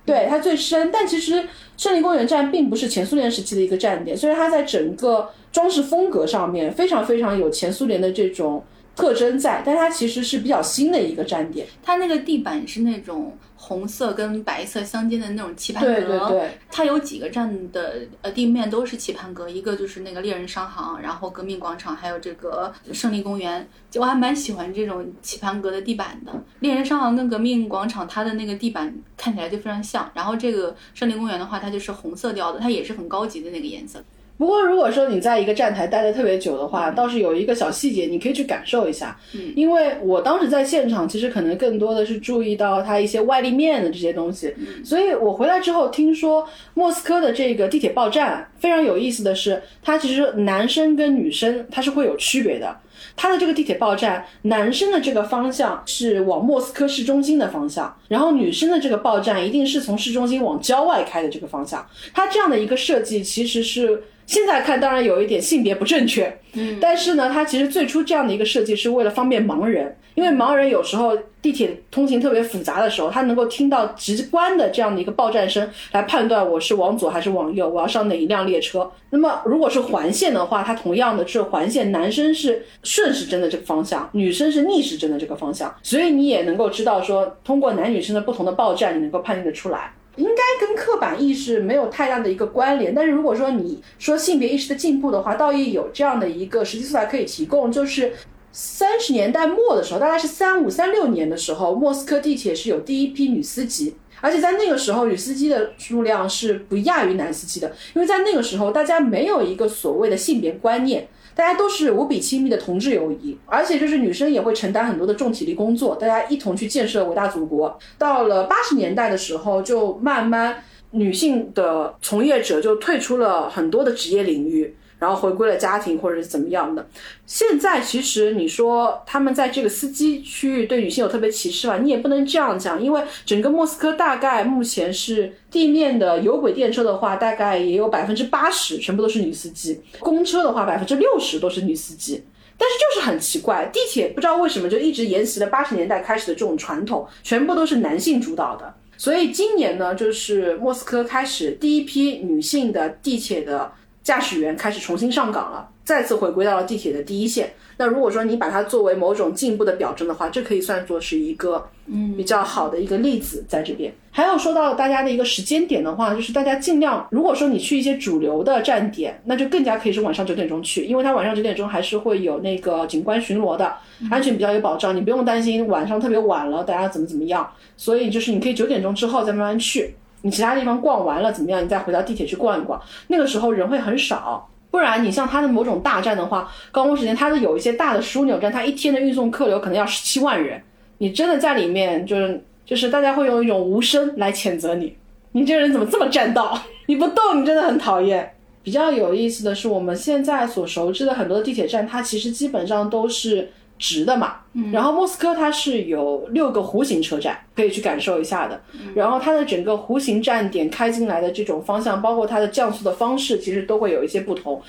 [0.06, 0.90] 对它最深。
[0.92, 1.44] 但其实
[1.76, 8.62] 胜利公园站并不是前苏联时期的一个站点，虽然它在整个装饰风格上面非常非常有前苏联的这种
[8.94, 11.66] 特征在，但它其实是比较新的一个站点。
[11.82, 13.36] 它那个地板是那种。
[13.66, 26.32] 红色跟白色相间的那种棋盘格，对对对，它有几个站的呃地面都是棋盘格，一个就是那个猎人商行，然后革命广场，还有这个胜利公园，就我还蛮喜欢这种棋盘格的地板的。
[26.60, 34.04] 猎人商行跟革命广场，它的那个地板看起来就非常像，然后这个胜利公园的话，它就是红色调的，它也是很高级的那个颜色。
[34.36, 39.16] 不过，如果说你在一个站台待的特别久的话，倒是有一个小细节，你可以去感受一下。
[39.32, 44.52] 嗯，因为我当时在现场，其实可能更多的是注意到它一些外立面的这些东西。
[44.58, 46.44] 嗯，所以我回来之后听说
[46.74, 52.76] 莫斯科的这个地铁报站非常有意思的是，它其实男生跟女生它是会有区别的。
[53.16, 61.86] 它的这个地铁报站，男生的这个方向是往莫斯科市中心的方向，然后女生的这个报站一定是从市中心往郊外开的这个方向。
[62.12, 64.02] 它这样的一个设计其实是。
[64.26, 78.90] 现在看当然有一点性别不正确，嗯，但是呢，它其实最初这样的一个设计是为了方便盲人，因为盲人有时候地铁通行特别复杂的时候，他能够听到直观的这样的一个报站声来判断我是往左还是往右，我要上哪一辆列车。
[79.10, 89.92] 那么如果是环线的话，它同样的是环线，男生是顺时针的这个方向，女生是逆时针的这个方向，所以你也能够知道说，通过男女生的不同的报站，你能够判定的出来。
[90.16, 98.12] 应该跟刻板意识没有太大的一个关联，但是如果说你说性别意识的进步的话，倒也有这样的一个实际素材可以提供，就是
[98.52, 117.78] 三十年代末的时候，大概是三五三六年的时候，莫斯科地铁是有第一批女司机，而且在那个时候，女司机的数量是不亚于男司机的，因为在那个时候，大家没有一个所谓的性别观念，大家都是无比亲密的同志友谊，而且就是女生也会承担很多的重体力工作，大家一同去建设伟大祖国。
[117.98, 120.62] 到了八十年代的时候，就慢慢
[120.92, 124.76] 女性的从业者就退出了很多的职业领域。
[124.98, 126.86] 然后回归了家庭，或者是怎么样的。
[127.26, 131.78] 现在其实你说他们在这个司机区域对女性有特别歧视吧？
[131.78, 142.24] 你也不能这样讲，因为整个莫斯科大概目前是地面的有轨电车的话，大概也有百分之八十全部都是女司机；公车的话，百分之六十都是女司机。
[142.56, 148.72] 但是就是很奇怪，地铁不知道为什么就一直沿袭了八十年代开始的这种传统，全部都是男性主导的。
[148.96, 153.72] 所以今年呢，就是莫斯科开始第一批女性的地铁的。
[154.04, 157.54] 驾驶员开始重新上岗了，再次回归到了地铁的第一线。
[157.78, 163.92] 那如果说你把它作为某种进步的表征的话，这可以算作是一个嗯比较好的一个例子在这边。
[164.12, 173.74] 还有说到大家的一个时间点的话，就是大家尽量，如果说你去一些主流的站点，那就更加可以是晚上九点钟去，因为它晚上九点钟还是会有那个警官巡逻的，
[174.10, 177.50] 安全比较有保障，你不用担心晚上特别晚了大家怎么怎么样。
[177.76, 179.94] 所以就是你可以九点钟之后再慢慢去。
[180.24, 181.62] 你其他地方逛完了怎么样？
[181.62, 184.48] 你再回到地铁去逛一逛，那个时候人会很少。
[184.70, 190.62] 不然你像它的某种大站的话，高峰时间它的有一些大的枢纽站，它一天的运送客流可能要十七万人。
[190.96, 194.96] 你真的在里面，就是就是大家会用一种无声来谴责你，
[195.32, 196.58] 你这人怎么这么占道？
[196.88, 198.32] 你不动，你真的很讨厌。
[198.62, 203.50] 比较有意思的是，我们现在所熟知的很多的地铁站，它其实基本上都是。
[203.78, 204.36] 直的嘛，
[204.72, 208.60] 然后莫斯科它是有六个弧形车站可以去感受一下的，
[208.94, 214.62] 然后它的整个弧形站点开进来的这种方向，包括它的降速的方式，其实都会有一些不同。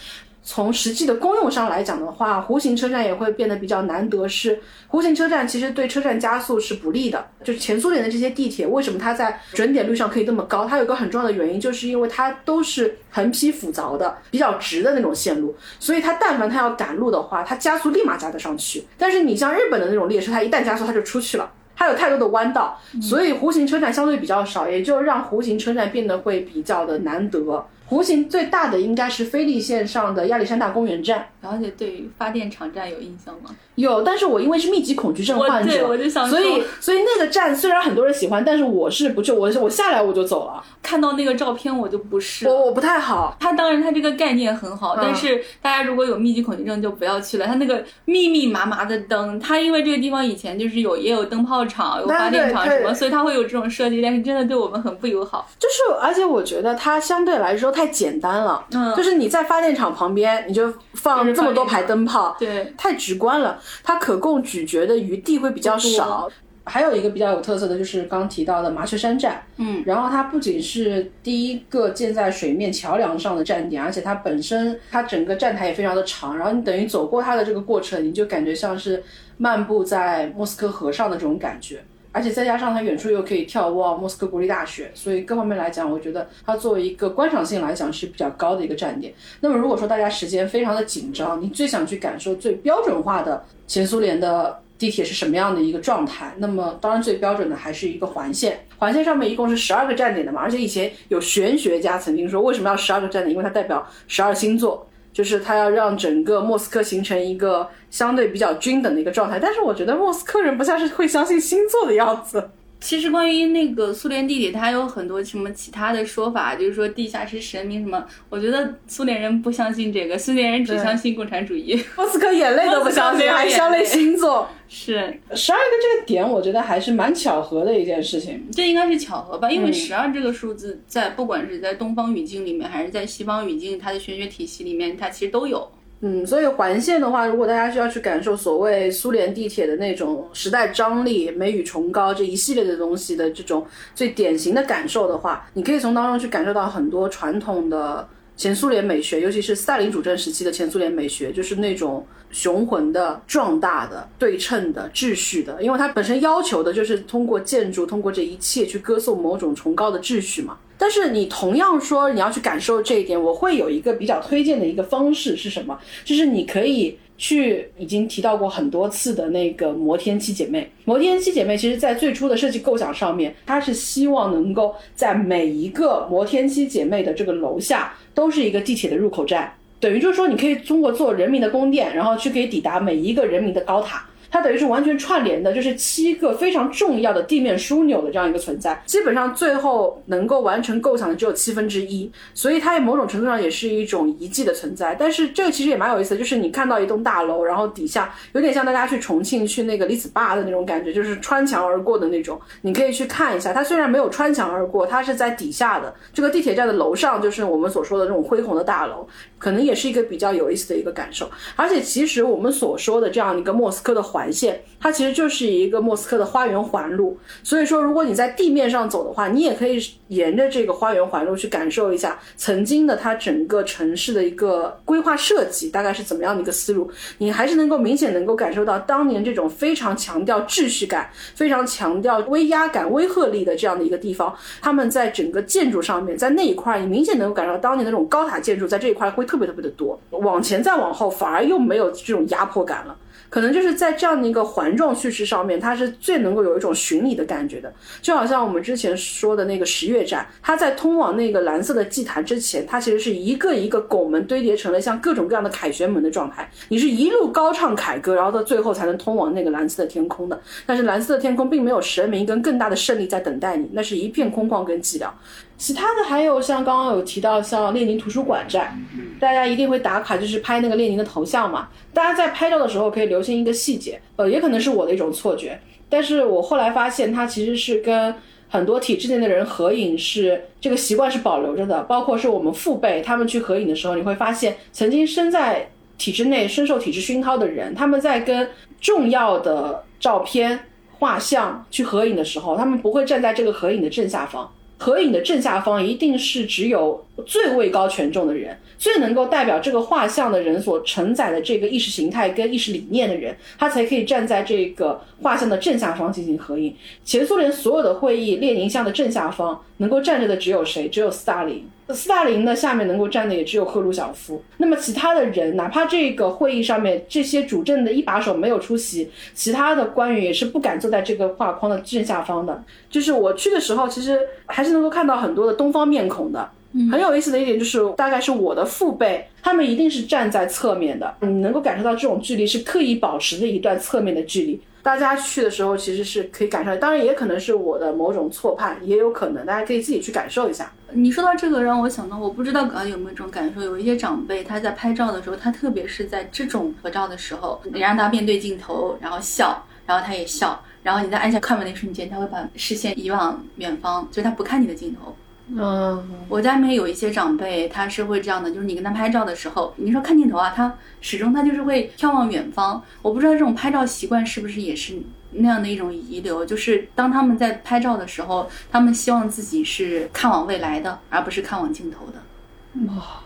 [0.47, 4.27] 从实际的功用上来讲的话，弧形车站也会变得比较难得。
[4.27, 4.61] 是
[4.91, 7.26] 弧形车站其实对车站加速是不利的。
[7.43, 10.65] 就是前苏联的这些地铁，为什么它在准点率上可以这么高？
[10.65, 18.85] 它有个很重要的原因，就是因为它都是横批复凿的、比较直的那种线路，所以它但凡它要赶路的话，它加速立马加得上去。
[18.99, 27.65] 但是你像日本的那种列车，它一旦加速它就出去了，它有太多的弯道，所以弧形车站相对比较少，也就让弧形车站变得会比较的难得。
[27.90, 33.52] 弧形最大的应该是菲利线上的亚历山大公园站，而且对于发电厂站有印象吗？
[33.76, 40.64] 有，但是我因为是密集恐惧症患者，我就想所以所以那个站虽然很多人喜欢，但是我是不去，我我下来我就走了。
[40.82, 43.36] 看到那个照片我就不是，我我不太好。
[43.40, 47.45] 它当然它这个概念很好，但是大家如果有密集恐惧症就不要去了。
[47.45, 55.48] 它那个密密麻麻的灯，它因为这个地方以前就是有也有灯泡厂、有发电厂什么，所以它会有这种设计，但是真的对我们很不友好。
[55.60, 58.65] 就是而且我觉得它相对来说太简单了。
[58.72, 66.27] 嗯，就是你在发电厂旁边，你就放这么多排灯泡，对，太直观了，它可供咀嚼的余地会比较少。
[66.68, 79.03] 还有一个比较有特色的就是刚提到的麻雀山站，嗯，然后它不仅是第一个建在水面桥梁上的站点，而且它本身它整个站台也非常的长，然后你等于走过它的这个过程，你就感觉像是
[79.38, 81.84] 漫步在莫斯科河上的这种感觉。
[82.15, 89.13] 而且再加上它远处又可以眺望莫斯科国立大学，所以各方面来讲，我觉得它作为一个观赏性来讲是比较高的一个站点。
[89.41, 96.33] 那么如果说大家时间非常的紧张，你最想去感受最标准化的前苏联的地铁是什么样的一个状态？
[96.37, 100.39] 那么当然最标准的还是一个环线，环线上面一共是十二个站点的嘛。
[100.39, 103.31] 而且以前有玄学家曾经说，为什么要十二个站点？
[103.31, 104.87] 因为它代表十二星座。
[105.15, 112.49] 就是他要让整个莫斯科形成一个相对比较均等的一个状态，但是我觉得莫斯科人不像是会相信星座的样子。
[112.80, 118.06] 其实关于那个苏联地理，它有很多什么其他的说法，就是说地下是神明什么。
[118.30, 121.84] 我觉得苏联人不相信这个，苏联人只相信共产主义。
[121.97, 124.47] 莫斯科眼泪都不相信，还相信星座。
[124.68, 124.93] 是
[125.34, 128.45] 十二个这个点，我觉得还是蛮巧合的一件事情。
[128.52, 129.49] 这应该是巧合吧？
[129.49, 135.72] 因为十二这个数字，在不管是在东方语境里面，还是在西方语境，它的玄学体系里面，它其实都有。
[136.01, 143.65] 嗯，所以环线的话，如果大家需要去感受所谓苏联地铁的那种时代张力、美与崇高这一系列的东西的这种
[143.95, 148.07] 最典型的感受的话，你可以从当中去感受到很多传统的
[148.38, 160.57] 前苏联美学，尤其是斯大林主政时期的前苏联美学，就是那种雄浑的、壮大的、对称的、秩序的，因为它本身要求的就是通过建筑、通过这一切去歌颂某种崇高的秩序嘛。
[160.78, 165.80] 但是你同样说你要去感受这一点，我会有一个比较推荐的一个方式是什么？
[166.03, 170.70] 就是你可以去已经提到过很多次的那个摩天七姐妹。
[170.84, 184.03] 摩天七姐妹其实在最初的设计构想上面，它是希望能够在每一个摩天七姐妹的这个楼下都是一个地铁的入口站，等于就是说你可以通过做人民的宫殿，然后去可以抵达每一个人民的高塔。
[184.36, 188.78] 它等于是完全串联的，就是七个非常重要的地面枢纽的这样一个存在。
[188.86, 194.94] 基本上最后能够完成构想的只有七分之一，所以它也某种程度上也是一种遗迹的存在。
[194.94, 202.38] 但是这个其实也蛮有意思，就是你看到一栋大楼，然后底下有点像大家去重庆去那个李子坝的那种感觉，就是穿墙而过的那种。
[202.64, 209.07] 你可以去看一下，它虽然没有穿墙而过，它是在底下的这个地铁站的楼上，就是我们所说的这种恢宏的大楼，
[209.38, 211.32] 可能也是一个比较有意思的一个感受。
[211.56, 217.15] 而且其实我们所说的这样一个莫斯科的环环线，它其实就是一个莫斯科的花园环路。
[217.43, 226.89] 所以说，如果你在地面上走的话，你也可以沿着这个花园环路去感受一下曾经的它整个城市的一个规划设计大概是怎么样的一个思路。
[227.19, 239.99] 你还是能够明显能够感受到当年这种非常强调秩序感、非常强调威压感、威慑力的这样的一个地方，他们在整个建筑上面，在那一块，你明显能够感受到当年那种高塔建筑在这一块会特别特别的多。
[240.10, 242.97] 往前再往后，反而又没有这种压迫感了。
[243.30, 247.73] 可能就是在这样的一个环状叙事上面，它是最能够有一种寻礼的感觉的。
[248.02, 256.49] 就好像我们之前说的那个十月展，它在通往那个蓝色的祭坛之前，它其实是一个一个拱门堆叠成了像各种各样的凯旋门的状态。
[256.69, 260.41] 你是一路高唱凯歌，然后到最后才能通往那个蓝色的天空的。
[260.65, 265.10] 但是蓝色的天空并没有神明跟更大的胜利在等待你，那是一片空旷跟寂寥。
[265.57, 268.77] 其他的还有像刚刚有提到像列宁图书馆站，
[269.19, 271.69] 大家一定会打卡，就是拍那个列宁的头像嘛。
[271.94, 275.60] 大家在拍照的时候可以留心一个细节，呃，也可能是我的一种错觉，
[275.90, 278.14] 但是我后来发现它其实是跟
[278.49, 288.49] 很多体制内的人合影是这个习惯是保留着的，包括是我们父辈他们去合影的时候，你会发现曾经身在体制内、深受体制熏陶的人，他们在跟
[288.82, 290.60] 重要的照片、
[290.99, 294.52] 画像去合影的时候，他们不会站在这个合影的正下方。
[294.77, 306.76] 合影的正下方一定是只有最位高权重的人，最能够代表这个画像的人所承载的这个意识形态跟意识理念的人，他才可以站在这个画像的正下方进行合影。
[307.03, 310.89] 前苏联所有的会议，列宁像的正下方能够站着的只有谁？
[310.89, 311.65] 只有斯大林。
[311.94, 314.41] 斯大林的下面能够站的也只有赫鲁晓夫。
[314.57, 322.64] 那么其他的人，哪怕这个会议上面这些主政的一把手没有出席，其他的官员也是不敢坐在这个画框的正下方的。
[322.90, 326.49] 就是我去的时候，其实还是能够看到很多的东方面孔的。
[326.91, 331.14] 很有意思的一点就是，大概是我的父辈，他们一定是站在侧面的。
[331.22, 334.60] 你能够感受到这种距离是刻意保持的一段侧面的距离。
[334.86, 340.72] 大家去的时候其实是可以感受，当然也可能是我的某种错判，也有可能大家可以自己去感受一下。
[340.91, 355.16] 你说到这个，让我想到，我不知道刚刚有没有这种感受，有一些长辈他在拍照的时候，他特别是在这种合照的时候，你让他面对镜头，然后笑，然后他也笑，然后你在按下快门那瞬间，他会把视线移往远方，就是他不看你的镜头。
[355.47, 362.81] 嗯，我家里面有一些长辈，他是会这样的，就是你跟他拍照的时候，你说看镜头啊，他始终他就是会眺望远方。
[363.03, 364.99] 我不知道这种拍照习惯是不是也是
[365.34, 372.93] 那样的一种遗留，就是当他们在拍照的时候，他们希望自己是看往未来的，而不是看往镜头的。
[372.95, 373.22] 哇，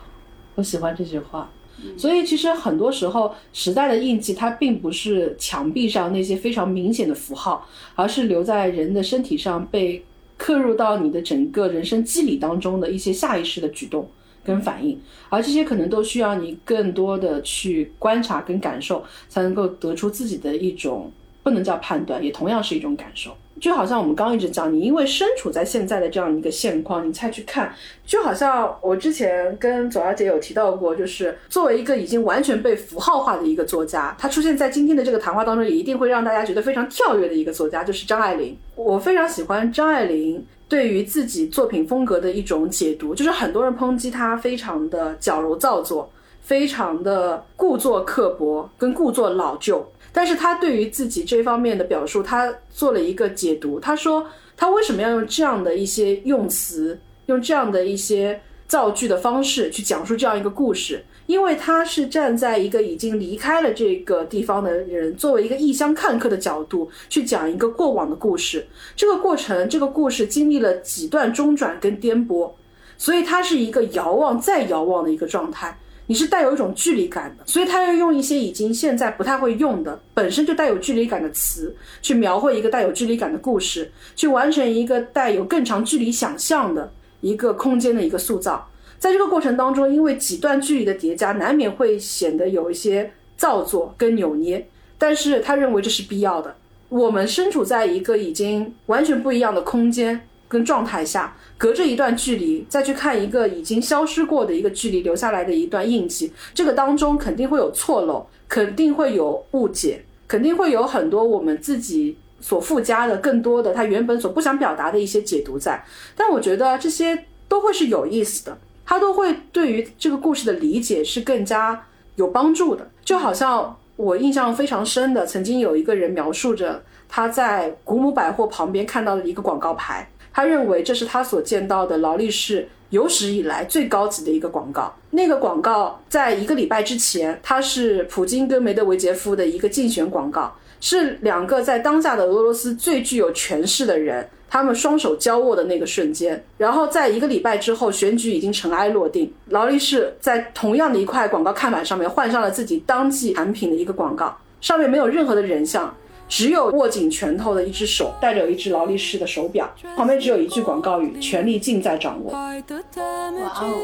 [0.55, 1.49] 我喜欢这句话。
[1.95, 7.65] 所以其实很多时候，时代的印记它并不是墙壁上那些非常明显的符号，
[7.95, 10.03] 而是留在人的身体上被。
[10.39, 14.09] 刻入到你的整个人生机理当中的一些下意识的举动
[14.43, 21.11] 跟反应，而这些可能都需要你更多的去观察跟感受，才能够得出自己的一种
[21.43, 23.35] 不能叫判断，也同样是一种感受。
[23.59, 27.73] 就好像我们刚一直讲，你因为身处在现在的这样一个现况，你才去看。
[28.05, 38.57] 就好像我之前跟左小姐有提到过，就是作为一个已经完全被符号化的一个作家，他出现在今天的这个谈话当中，也一定会让大家觉得非常跳跃的一个作家，就是张爱玲。
[38.75, 46.09] 我非常喜欢张爱玲对于自己作品风格的一种解读，就是很多人抨击她非常的矫揉造作，
[46.41, 49.85] 非常的故作刻薄跟故作老旧。
[50.11, 53.79] 但是他对于自己这方面的表述，他做了一个解读。
[53.79, 54.27] 他说，
[54.57, 61.05] 他为什么要用这样的一些用词，用这样的一些造句的方式去讲述这样一个故事？
[61.27, 68.67] 因为他是站在一个已经离开了这个地方的人，作为一个异乡看客的角度去讲一个过往的故事。
[68.95, 72.51] 这个过程，这个故事经历了几段中转跟颠簸，
[72.97, 75.79] 所以它是一个遥望再遥望的一个状态。
[76.09, 86.91] 你是带有一种距离感的，所以他要用一些已经现在不太会用的，本身就带有距离感的词，去描绘一个带有距离感的故事，去完成一个带有更长距离想象的
[87.21, 88.67] 一个空间的一个塑造。
[88.97, 94.67] 在这个过程当中，因为几段距离的叠加，难免会显得有一些造作跟扭捏，
[94.97, 96.55] 但是他认为这是必要的。
[96.89, 100.21] 我们身处在一个已经完全不一样的空间。
[100.49, 115.83] 跟状态下，隔着一段距离再去看一个已经消失过的一个距离留下来的一段印记，这个当中肯定会有错漏，肯定会有误解，肯定会有很多我们自己所附加的更多的他原本所不想表达的一些解读在。
[116.15, 122.89] 但我觉得这些都会是有意思的，他都会对于这个故事的理解是更加有帮助的。
[123.03, 134.95] 就好像我印象非常深的，曾经有一个人描述着他在古姆百货旁边看到的一个广告牌，他认为这是他所见到的劳力士有史以来最高级的一个广告。
[135.09, 144.29] 那个广告在一个礼拜之前，它是普京跟梅德韦杰夫的一个竞选广告，是两个在当下的俄罗斯最具有权势的人。
[144.49, 149.33] 他们双手交握的那个瞬间，然后在一个礼拜之后，选举已经尘埃落定。
[149.49, 155.93] 劳力士在同样的一块广告看板上面换上了自己当季产品的一个广告，上面没有任何的人像，
[156.29, 163.75] 只有握紧拳头的一只手，戴着一只劳力士的手表，旁边只有一句广告语：“权力尽在掌握。”哇哦！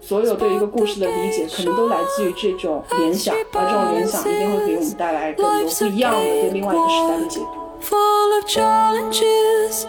[0.00, 7.46] 所有对一个故事的理解，可能都来自于这种联想，而这种联想一定会给我们带来更多不一样的对另外一个时代的解读。
[7.80, 9.86] full of challenges.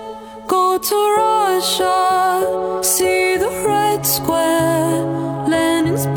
[0.47, 5.03] Go to Russia, see the Red Square,
[5.45, 6.07] Lenin's